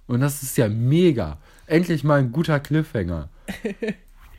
Und 0.08 0.22
das 0.22 0.42
ist 0.42 0.58
ja 0.58 0.70
mega. 0.70 1.38
Endlich 1.66 2.04
mal 2.04 2.20
ein 2.20 2.32
guter 2.32 2.60
Cliffhanger. 2.60 3.30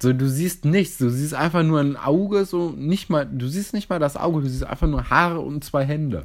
So, 0.00 0.12
du 0.12 0.28
siehst 0.28 0.64
nichts, 0.64 0.98
du 0.98 1.10
siehst 1.10 1.34
einfach 1.34 1.64
nur 1.64 1.80
ein 1.80 1.96
Auge, 1.96 2.44
so 2.44 2.70
nicht 2.70 3.10
mal, 3.10 3.26
du 3.26 3.48
siehst 3.48 3.74
nicht 3.74 3.90
mal 3.90 3.98
das 3.98 4.16
Auge, 4.16 4.42
du 4.42 4.48
siehst 4.48 4.62
einfach 4.62 4.86
nur 4.86 5.10
Haare 5.10 5.40
und 5.40 5.64
zwei 5.64 5.84
Hände. 5.84 6.24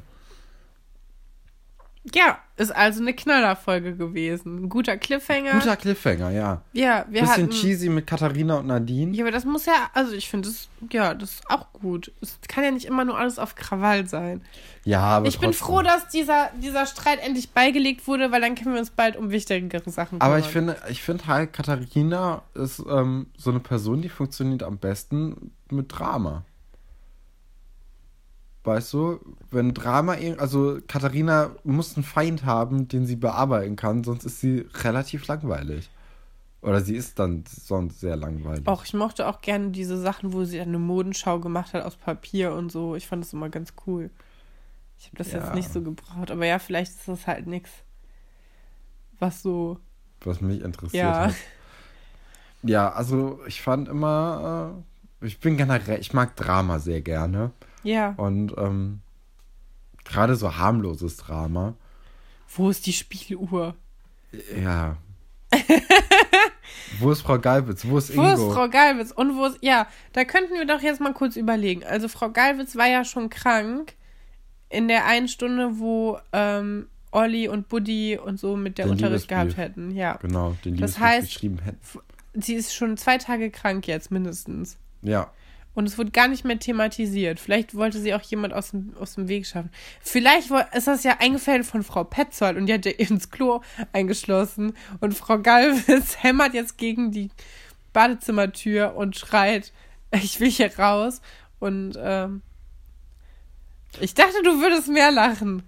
Ja, 2.14 2.38
ist 2.58 2.76
also 2.76 3.02
eine 3.02 3.14
Knallerfolge 3.14 3.96
gewesen. 3.96 4.66
Ein 4.66 4.70
guter 4.70 4.98
Cliffhanger. 4.98 5.54
Guter 5.54 5.78
Cliffhanger, 5.78 6.32
ja. 6.32 6.62
ja, 6.74 7.06
wir 7.10 7.22
Bisschen 7.22 7.46
hatten. 7.46 7.50
cheesy 7.52 7.88
mit 7.88 8.06
Katharina 8.06 8.58
und 8.58 8.68
Nadine. 8.68 9.16
Ja, 9.16 9.24
aber 9.24 9.32
das 9.32 9.46
muss 9.46 9.66
ja, 9.66 9.90
also 9.94 10.12
ich 10.12 10.30
finde 10.30 10.50
das, 10.50 10.68
ja, 10.92 11.14
das 11.14 11.36
ist 11.36 11.50
auch 11.50 11.72
gut. 11.72 12.12
Es 12.20 12.40
kann 12.50 12.66
ja 12.66 12.72
nicht 12.72 12.86
immer 12.86 13.06
nur 13.06 13.18
alles 13.18 13.40
auf 13.40 13.56
Krawall 13.56 14.06
sein. 14.06 14.42
Ja, 14.84 15.00
aber 15.00 15.28
ich 15.28 15.40
bin 15.40 15.52
trotzdem. 15.52 15.66
froh, 15.66 15.82
dass 15.82 16.10
dieser, 16.10 16.52
dieser 16.62 16.86
Streit 16.86 17.20
endlich 17.26 17.52
beigelegt 17.52 18.06
wurde, 18.06 18.32
weil 18.34 18.42
dann 18.42 18.56
können 18.56 18.74
wir 18.74 18.80
uns 18.80 18.90
bald 18.90 19.16
um 19.16 19.32
wichtigere 19.32 19.90
Sachen 19.90 20.20
kümmern. 20.20 20.30
Aber 20.30 20.40
ich 20.40 20.48
finde, 20.48 20.76
ich 20.90 21.02
finde 21.02 21.28
halt, 21.28 21.54
Katharina 21.54 22.42
ist 22.54 22.84
ähm, 22.90 23.28
so 23.38 23.50
eine 23.50 23.62
Person, 23.62 24.02
die 24.02 24.10
funktioniert 24.10 24.62
am 24.64 24.78
besten 24.78 25.52
mit 25.70 25.98
Drama. 25.98 26.44
Weißt 28.64 28.94
du, 28.94 29.20
wenn 29.52 29.74
Drama, 29.74 30.16
also 30.38 30.80
Katharina 30.88 31.52
muss 31.64 31.96
einen 31.96 32.06
Feind 32.06 32.46
haben, 32.46 32.88
den 32.88 33.06
sie 33.06 33.18
bearbeiten 33.18 33.76
kann, 33.76 34.04
sonst 34.06 34.24
ist 34.24 34.40
sie 34.40 34.66
relativ 34.84 35.28
langweilig. 35.28 35.90
Oder 36.62 36.80
sie 36.80 36.96
ist 36.96 37.20
dann 37.20 37.44
sonst 37.46 38.00
sehr 38.00 38.16
langweilig. 38.16 38.66
auch, 38.68 38.86
ich 38.86 38.94
mochte 38.94 39.28
auch 39.28 39.42
gerne 39.42 39.72
diese 39.72 40.00
Sachen, 40.00 40.32
wo 40.32 40.46
sie 40.46 40.62
eine 40.62 40.80
Modenschau 40.80 41.40
gemacht 41.40 41.74
hat 41.74 41.84
aus 41.84 41.98
Papier 41.98 42.54
und 42.54 42.72
so. 42.72 42.96
Ich 42.96 43.06
fand 43.06 43.22
das 43.22 43.34
immer 43.34 43.50
ganz 43.50 43.74
cool. 43.86 44.10
Ich 44.98 45.08
habe 45.08 45.18
das 45.18 45.34
Ja. 45.34 45.40
jetzt 45.40 45.54
nicht 45.56 45.74
so 45.74 45.82
gebraucht, 45.82 46.32
aber 46.32 46.46
ja, 46.46 46.60
vielleicht 46.60 46.94
ist 46.94 47.08
das 47.10 47.28
halt 47.28 47.48
nichts, 47.48 47.70
was 49.20 49.42
so, 49.42 49.78
was 50.22 50.40
mich 50.40 50.62
interessiert 50.62 51.04
ja. 51.04 51.28
hat. 51.28 51.36
Ja, 52.62 52.94
also 52.94 53.42
ich 53.46 53.62
fand 53.62 53.90
immer, 53.90 54.82
äh, 55.22 55.26
ich 55.26 55.42
bin 55.42 55.58
generell, 55.58 56.00
ich 56.00 56.14
mag 56.14 56.38
Drama 56.38 56.80
sehr 56.80 57.02
gerne. 57.02 57.52
Ja. 57.84 58.14
Und 58.18 58.54
ähm, 58.58 59.02
gerade 60.06 60.36
so 60.36 60.56
harmloses 60.58 61.18
Drama. 61.18 61.76
Wo 62.56 62.70
ist 62.70 62.86
die 62.86 62.94
Spieluhr? 62.94 63.76
Ja. 64.62 64.98
Wo 67.00 67.12
ist 67.12 67.22
Frau 67.22 67.40
Galwitz? 67.40 67.86
Wo 67.86 67.98
ist 67.98 68.16
Wo 68.16 68.22
Ingo? 68.22 68.34
ist 68.50 68.54
Frau 68.54 68.70
Galwitz? 68.70 69.12
Und 69.12 69.36
wo 69.36 69.46
ist. 69.46 69.58
Ja, 69.62 69.88
da 70.14 70.24
könnten 70.26 70.54
wir 70.54 70.66
doch 70.66 70.82
jetzt 70.82 71.02
mal 71.02 71.14
kurz 71.14 71.36
überlegen. 71.36 71.84
Also, 71.84 72.08
Frau 72.08 72.30
Galwitz 72.30 72.76
war 72.76 72.88
ja 72.88 73.04
schon 73.04 73.30
krank 73.30 73.94
in 74.70 74.88
der 74.88 75.06
einen 75.06 75.28
Stunde, 75.28 75.80
wo 75.80 76.20
ähm, 76.32 76.88
Olli 77.12 77.48
und 77.48 77.68
Buddy 77.70 78.18
und 78.18 78.40
so 78.40 78.56
mit 78.56 78.78
der 78.78 78.86
Den 78.86 78.92
Unterricht 78.94 79.28
gehabt 79.28 79.58
hätten. 79.58 79.92
Ja. 79.92 80.18
Genau, 80.18 80.56
den 80.66 80.78
Das 80.78 80.98
Liebesbrief 80.98 81.04
heißt- 81.08 81.22
geschrieben 81.22 81.60
hätten. 81.60 81.80
sie 82.34 82.56
ist 82.56 82.74
schon 82.74 82.98
zwei 82.98 83.18
Tage 83.18 83.50
krank 83.52 83.88
jetzt 83.88 84.12
mindestens. 84.12 84.78
Ja. 85.02 85.32
Und 85.76 85.88
es 85.88 85.98
wurde 85.98 86.12
gar 86.12 86.28
nicht 86.28 86.46
mehr 86.46 86.60
thematisiert. 86.60 87.40
Vielleicht 87.40 87.76
wollte 87.76 88.00
sie 88.00 88.14
auch 88.14 88.22
jemand 88.22 88.54
aus 88.54 88.72
dem, 88.72 88.94
aus 89.00 89.16
dem 89.16 89.28
Weg 89.28 89.48
schaffen. 89.48 89.72
Vielleicht 90.02 90.52
ist 90.76 90.88
das 90.88 91.04
ja 91.04 91.18
eingefallen 91.20 91.64
von 91.64 91.84
Frau 91.84 92.04
Petzold 92.04 92.58
und 92.58 92.68
die 92.68 92.74
hat 92.74 92.86
ja 92.86 92.92
ins 92.92 93.32
Klo 93.32 93.62
eingeschlossen. 93.92 94.74
Und 95.00 95.16
Frau 95.16 95.40
Galvis 95.40 96.18
hämmert 96.24 96.54
jetzt 96.54 96.78
gegen 96.78 97.12
die 97.12 97.32
Badezimmertür 97.92 98.96
und 98.96 99.18
schreit, 99.18 99.72
ich 100.12 100.40
will 100.40 100.50
hier 100.50 100.78
raus. 100.78 101.22
Und 101.60 101.94
ähm, 101.98 102.42
ich 104.00 104.14
dachte, 104.14 104.42
du 104.44 104.62
würdest 104.62 104.90
mehr 104.90 105.12
lachen. 105.12 105.64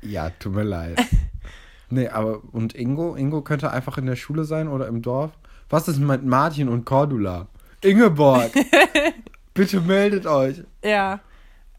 Ja, 0.00 0.30
tut 0.30 0.54
mir 0.54 0.62
leid. 0.62 0.98
nee, 1.90 2.08
aber 2.08 2.42
und 2.52 2.74
Ingo? 2.74 3.16
Ingo 3.16 3.42
könnte 3.42 3.70
einfach 3.70 3.98
in 3.98 4.06
der 4.06 4.16
Schule 4.16 4.44
sein 4.44 4.68
oder 4.68 4.88
im 4.88 5.02
Dorf. 5.02 5.32
Was 5.68 5.88
ist 5.88 5.98
mit 5.98 6.24
Martin 6.24 6.68
und 6.68 6.84
Cordula? 6.84 7.48
Ingeborg! 7.82 8.52
Bitte 9.54 9.80
meldet 9.80 10.26
euch. 10.26 10.62
Ja. 10.84 11.20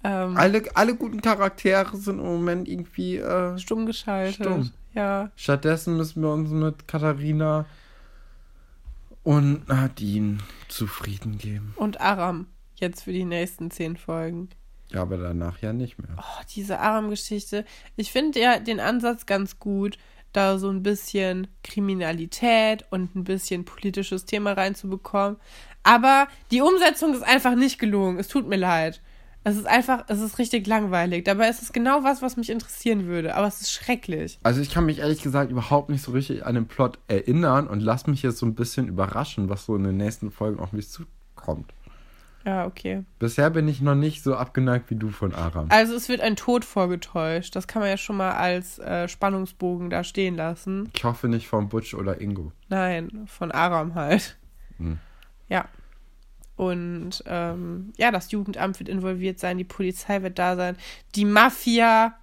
Ähm, 0.04 0.36
alle, 0.38 0.64
alle 0.76 0.96
guten 0.96 1.22
Charaktere 1.22 1.96
sind 1.96 2.20
im 2.20 2.26
Moment 2.26 2.68
irgendwie 2.68 3.18
äh, 3.18 3.58
stumm 3.58 3.86
geschaltet. 3.86 4.36
Stumm. 4.36 4.72
Ja. 4.94 5.32
Stattdessen 5.36 5.98
müssen 5.98 6.22
wir 6.22 6.32
uns 6.32 6.50
mit 6.52 6.88
Katharina 6.88 7.66
und 9.24 9.68
Nadine 9.68 10.40
zufrieden 10.68 11.38
geben. 11.38 11.74
Und 11.78 12.02
Aram 12.02 12.48
jetzt 12.76 13.04
für 13.04 13.14
die 13.14 13.26
nächsten 13.26 13.72
zehn 13.72 13.98
Folgen. 13.98 14.50
Ja, 14.90 15.02
aber 15.02 15.18
danach 15.18 15.60
ja 15.60 15.74
nicht 15.74 15.98
mehr. 15.98 16.16
Oh, 16.18 16.44
diese 16.54 16.80
Aram-Geschichte. 16.80 17.66
Ich 17.96 18.12
finde 18.12 18.40
ja 18.40 18.60
den 18.60 18.80
Ansatz 18.80 19.26
ganz 19.26 19.58
gut, 19.58 19.98
da 20.34 20.58
so 20.58 20.70
ein 20.70 20.84
bisschen 20.84 21.48
Kriminalität 21.64 22.86
und 22.92 23.16
ein 23.16 23.24
bisschen 23.24 23.66
politisches 23.66 24.26
Thema 24.26 24.54
reinzubekommen. 24.54 25.38
Aber 25.84 26.28
die 26.52 26.62
Umsetzung 26.62 27.14
ist 27.14 27.24
einfach 27.24 27.56
nicht 27.56 27.80
gelungen. 27.80 28.18
Es 28.18 28.28
tut 28.28 28.48
mir 28.48 28.58
leid. 28.58 29.02
Es 29.46 29.58
ist 29.58 29.68
einfach, 29.68 30.06
es 30.08 30.22
ist 30.22 30.40
richtig 30.40 30.66
langweilig. 30.68 31.26
Dabei 31.26 31.50
ist 31.50 31.62
es 31.62 31.74
genau 31.74 32.04
was, 32.04 32.22
was 32.22 32.38
mich 32.38 32.50
interessieren 32.50 33.08
würde. 33.08 33.36
Aber 33.36 33.46
es 33.46 33.60
ist 33.60 33.74
schrecklich. 33.74 34.40
Also 34.44 34.62
ich 34.62 34.70
kann 34.70 34.86
mich 34.86 35.00
ehrlich 35.00 35.22
gesagt 35.22 35.52
überhaupt 35.52 35.90
nicht 35.90 36.02
so 36.02 36.14
richtig 36.14 36.46
an 36.46 36.56
den 36.56 36.68
Plot 36.68 36.98
erinnern 37.10 37.68
und 37.68 37.82
lass 37.82 38.08
mich 38.08 38.24
jetzt 38.24 38.38
so 38.38 38.46
ein 38.46 38.56
bisschen 38.56 38.88
überraschen, 38.88 39.50
was 39.50 39.66
so 39.66 39.76
in 39.76 39.84
den 39.84 39.98
nächsten 39.98 40.32
Folgen 40.32 40.60
auf 40.60 40.72
mich 40.72 40.90
zukommt. 40.90 41.74
Ja, 42.46 42.66
okay. 42.66 43.04
Bisher 43.20 43.50
bin 43.50 43.68
ich 43.68 43.82
noch 43.82 43.96
nicht 43.96 44.22
so 44.22 44.36
abgeneigt 44.36 44.90
wie 44.90 44.96
du 44.96 45.10
von 45.10 45.34
Aram. 45.34 45.68
Also 45.70 45.96
es 45.96 46.10
wird 46.10 46.22
ein 46.22 46.36
Tod 46.36 46.66
vorgetäuscht. 46.66 47.56
Das 47.56 47.68
kann 47.68 47.82
man 47.82 47.90
ja 47.90 47.98
schon 47.98 48.18
mal 48.18 48.32
als 48.32 48.80
äh, 48.80 49.08
Spannungsbogen 49.08 49.90
da 49.90 50.04
stehen 50.04 50.36
lassen. 50.36 50.90
Ich 50.94 51.04
hoffe 51.04 51.28
nicht 51.28 51.48
von 51.48 51.70
Butch 51.70 51.94
oder 51.94 52.20
Ingo. 52.20 52.52
Nein, 52.70 53.26
von 53.28 53.52
Aram 53.52 53.96
halt. 53.96 54.38
Hm. 54.78 55.00
Ja. 55.50 55.68
Und 56.56 57.24
ähm, 57.26 57.94
ja, 57.98 58.12
das 58.12 58.32
Jugendamt 58.32 58.80
wird 58.80 58.90
involviert 58.90 59.40
sein, 59.40 59.58
die 59.58 59.64
Polizei 59.64 60.22
wird 60.22 60.38
da 60.38 60.56
sein, 60.56 60.78
die 61.16 61.26
Mafia. 61.26 62.16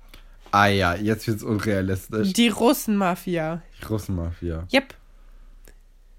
Ah 0.52 0.66
ja, 0.66 0.94
jetzt 0.94 1.26
wird 1.26 1.38
es 1.38 1.42
unrealistisch. 1.42 2.32
Die 2.32 2.48
Russenmafia. 2.48 3.62
Die 3.80 3.84
Russenmafia. 3.86 4.66
Yep. 4.72 4.94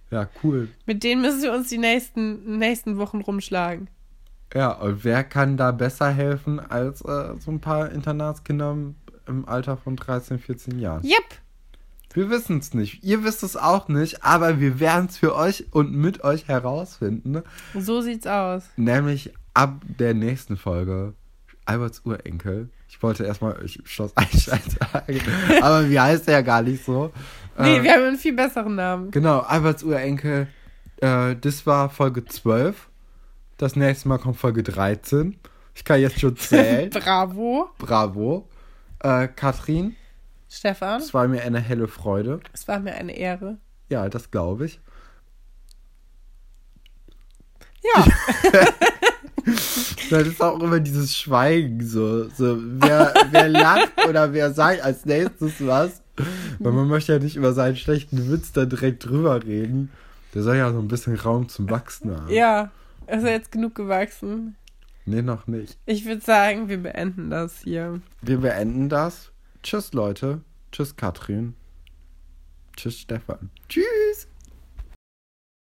Ja, 0.09 0.29
cool. 0.43 0.67
Mit 0.85 1.03
denen 1.03 1.21
müssen 1.21 1.41
wir 1.41 1.53
uns 1.53 1.69
die 1.69 1.77
nächsten, 1.77 2.57
nächsten 2.57 2.97
Wochen 2.97 3.21
rumschlagen. 3.21 3.89
Ja, 4.53 4.73
und 4.73 5.05
wer 5.05 5.23
kann 5.23 5.55
da 5.55 5.71
besser 5.71 6.09
helfen 6.09 6.59
als 6.59 7.01
äh, 7.01 7.33
so 7.39 7.51
ein 7.51 7.61
paar 7.61 7.89
Internatskinder 7.91 8.75
im 9.27 9.47
Alter 9.47 9.77
von 9.77 9.95
13, 9.95 10.39
14 10.39 10.79
Jahren? 10.79 11.05
Yep. 11.05 11.40
Wir 12.13 12.29
wissen 12.29 12.59
es 12.59 12.73
nicht. 12.73 13.03
Ihr 13.03 13.23
wisst 13.23 13.43
es 13.43 13.55
auch 13.55 13.87
nicht, 13.87 14.23
aber 14.23 14.59
wir 14.59 14.79
werden 14.79 15.07
es 15.09 15.17
für 15.17 15.35
euch 15.35 15.65
und 15.71 15.93
mit 15.93 16.23
euch 16.23 16.47
herausfinden. 16.47 17.41
So 17.73 18.01
sieht's 18.01 18.27
aus. 18.27 18.63
Nämlich 18.75 19.33
ab 19.53 19.81
der 19.99 20.13
nächsten 20.13 20.57
Folge 20.57 21.13
Alberts 21.65 22.01
Urenkel. 22.05 22.69
Ich 22.89 23.01
wollte 23.01 23.23
erstmal 23.23 23.63
ich 23.63 23.79
Schloss 23.85 24.15
Einstein 24.17 24.59
sagen, 24.91 25.21
aber 25.61 25.89
wie 25.89 25.99
heißt 25.99 26.27
der 26.27 26.35
ja 26.35 26.41
gar 26.41 26.61
nicht 26.61 26.83
so. 26.83 27.11
Nee, 27.57 27.77
äh, 27.77 27.83
wir 27.83 27.93
haben 27.93 28.03
einen 28.03 28.17
viel 28.17 28.33
besseren 28.33 28.75
Namen. 28.75 29.11
Genau, 29.11 29.39
Alberts 29.39 29.83
Urenkel. 29.83 30.47
Äh, 30.97 31.35
das 31.39 31.65
war 31.65 31.89
Folge 31.89 32.25
12. 32.25 32.89
Das 33.57 33.75
nächste 33.75 34.07
Mal 34.09 34.17
kommt 34.17 34.37
Folge 34.37 34.63
13. 34.63 35.37
Ich 35.75 35.85
kann 35.85 36.01
jetzt 36.01 36.19
schon 36.19 36.35
zählen. 36.37 36.89
Bravo. 36.89 37.69
Bravo. 37.77 38.49
Äh, 38.99 39.27
Katrin. 39.29 39.95
Stefan. 40.51 41.01
Es 41.01 41.13
war 41.13 41.27
mir 41.29 41.41
eine 41.43 41.59
helle 41.59 41.87
Freude. 41.87 42.41
Es 42.51 42.67
war 42.67 42.79
mir 42.79 42.93
eine 42.95 43.15
Ehre. 43.15 43.57
Ja, 43.89 44.09
das 44.09 44.31
glaube 44.31 44.65
ich. 44.65 44.81
Ja. 47.81 48.05
das 50.09 50.27
ist 50.27 50.41
auch 50.41 50.59
immer 50.59 50.81
dieses 50.81 51.15
Schweigen 51.15 51.85
so. 51.85 52.27
so 52.29 52.57
wer, 52.59 53.13
wer 53.31 53.47
lacht 53.47 53.93
oder 54.07 54.33
wer 54.33 54.53
sagt 54.53 54.81
als 54.81 55.05
nächstes 55.05 55.65
was. 55.65 56.01
Weil 56.59 56.73
man 56.73 56.89
möchte 56.89 57.13
ja 57.13 57.19
nicht 57.19 57.37
über 57.37 57.53
seinen 57.53 57.77
schlechten 57.77 58.29
Witz 58.29 58.51
da 58.51 58.65
direkt 58.65 59.05
drüber 59.05 59.43
reden. 59.43 59.89
Der 60.33 60.43
soll 60.43 60.57
ja 60.57 60.71
so 60.71 60.79
ein 60.79 60.89
bisschen 60.89 61.15
Raum 61.15 61.47
zum 61.47 61.69
Wachsen 61.69 62.15
haben. 62.15 62.29
Ja, 62.29 62.71
ist 63.07 63.23
er 63.23 63.31
jetzt 63.31 63.53
genug 63.53 63.73
gewachsen? 63.75 64.57
Nee, 65.05 65.21
noch 65.21 65.47
nicht. 65.47 65.77
Ich 65.85 66.05
würde 66.05 66.21
sagen, 66.21 66.67
wir 66.67 66.77
beenden 66.77 67.29
das 67.29 67.61
hier. 67.63 68.01
Wir 68.21 68.37
beenden 68.37 68.89
das. 68.89 69.30
Tschüss, 69.63 69.93
Leute. 69.93 70.41
Tschüss, 70.71 70.95
Katrin. 70.95 71.55
Tschüss, 72.75 72.99
Stefan. 72.99 73.49
Tschüss. 73.69 74.27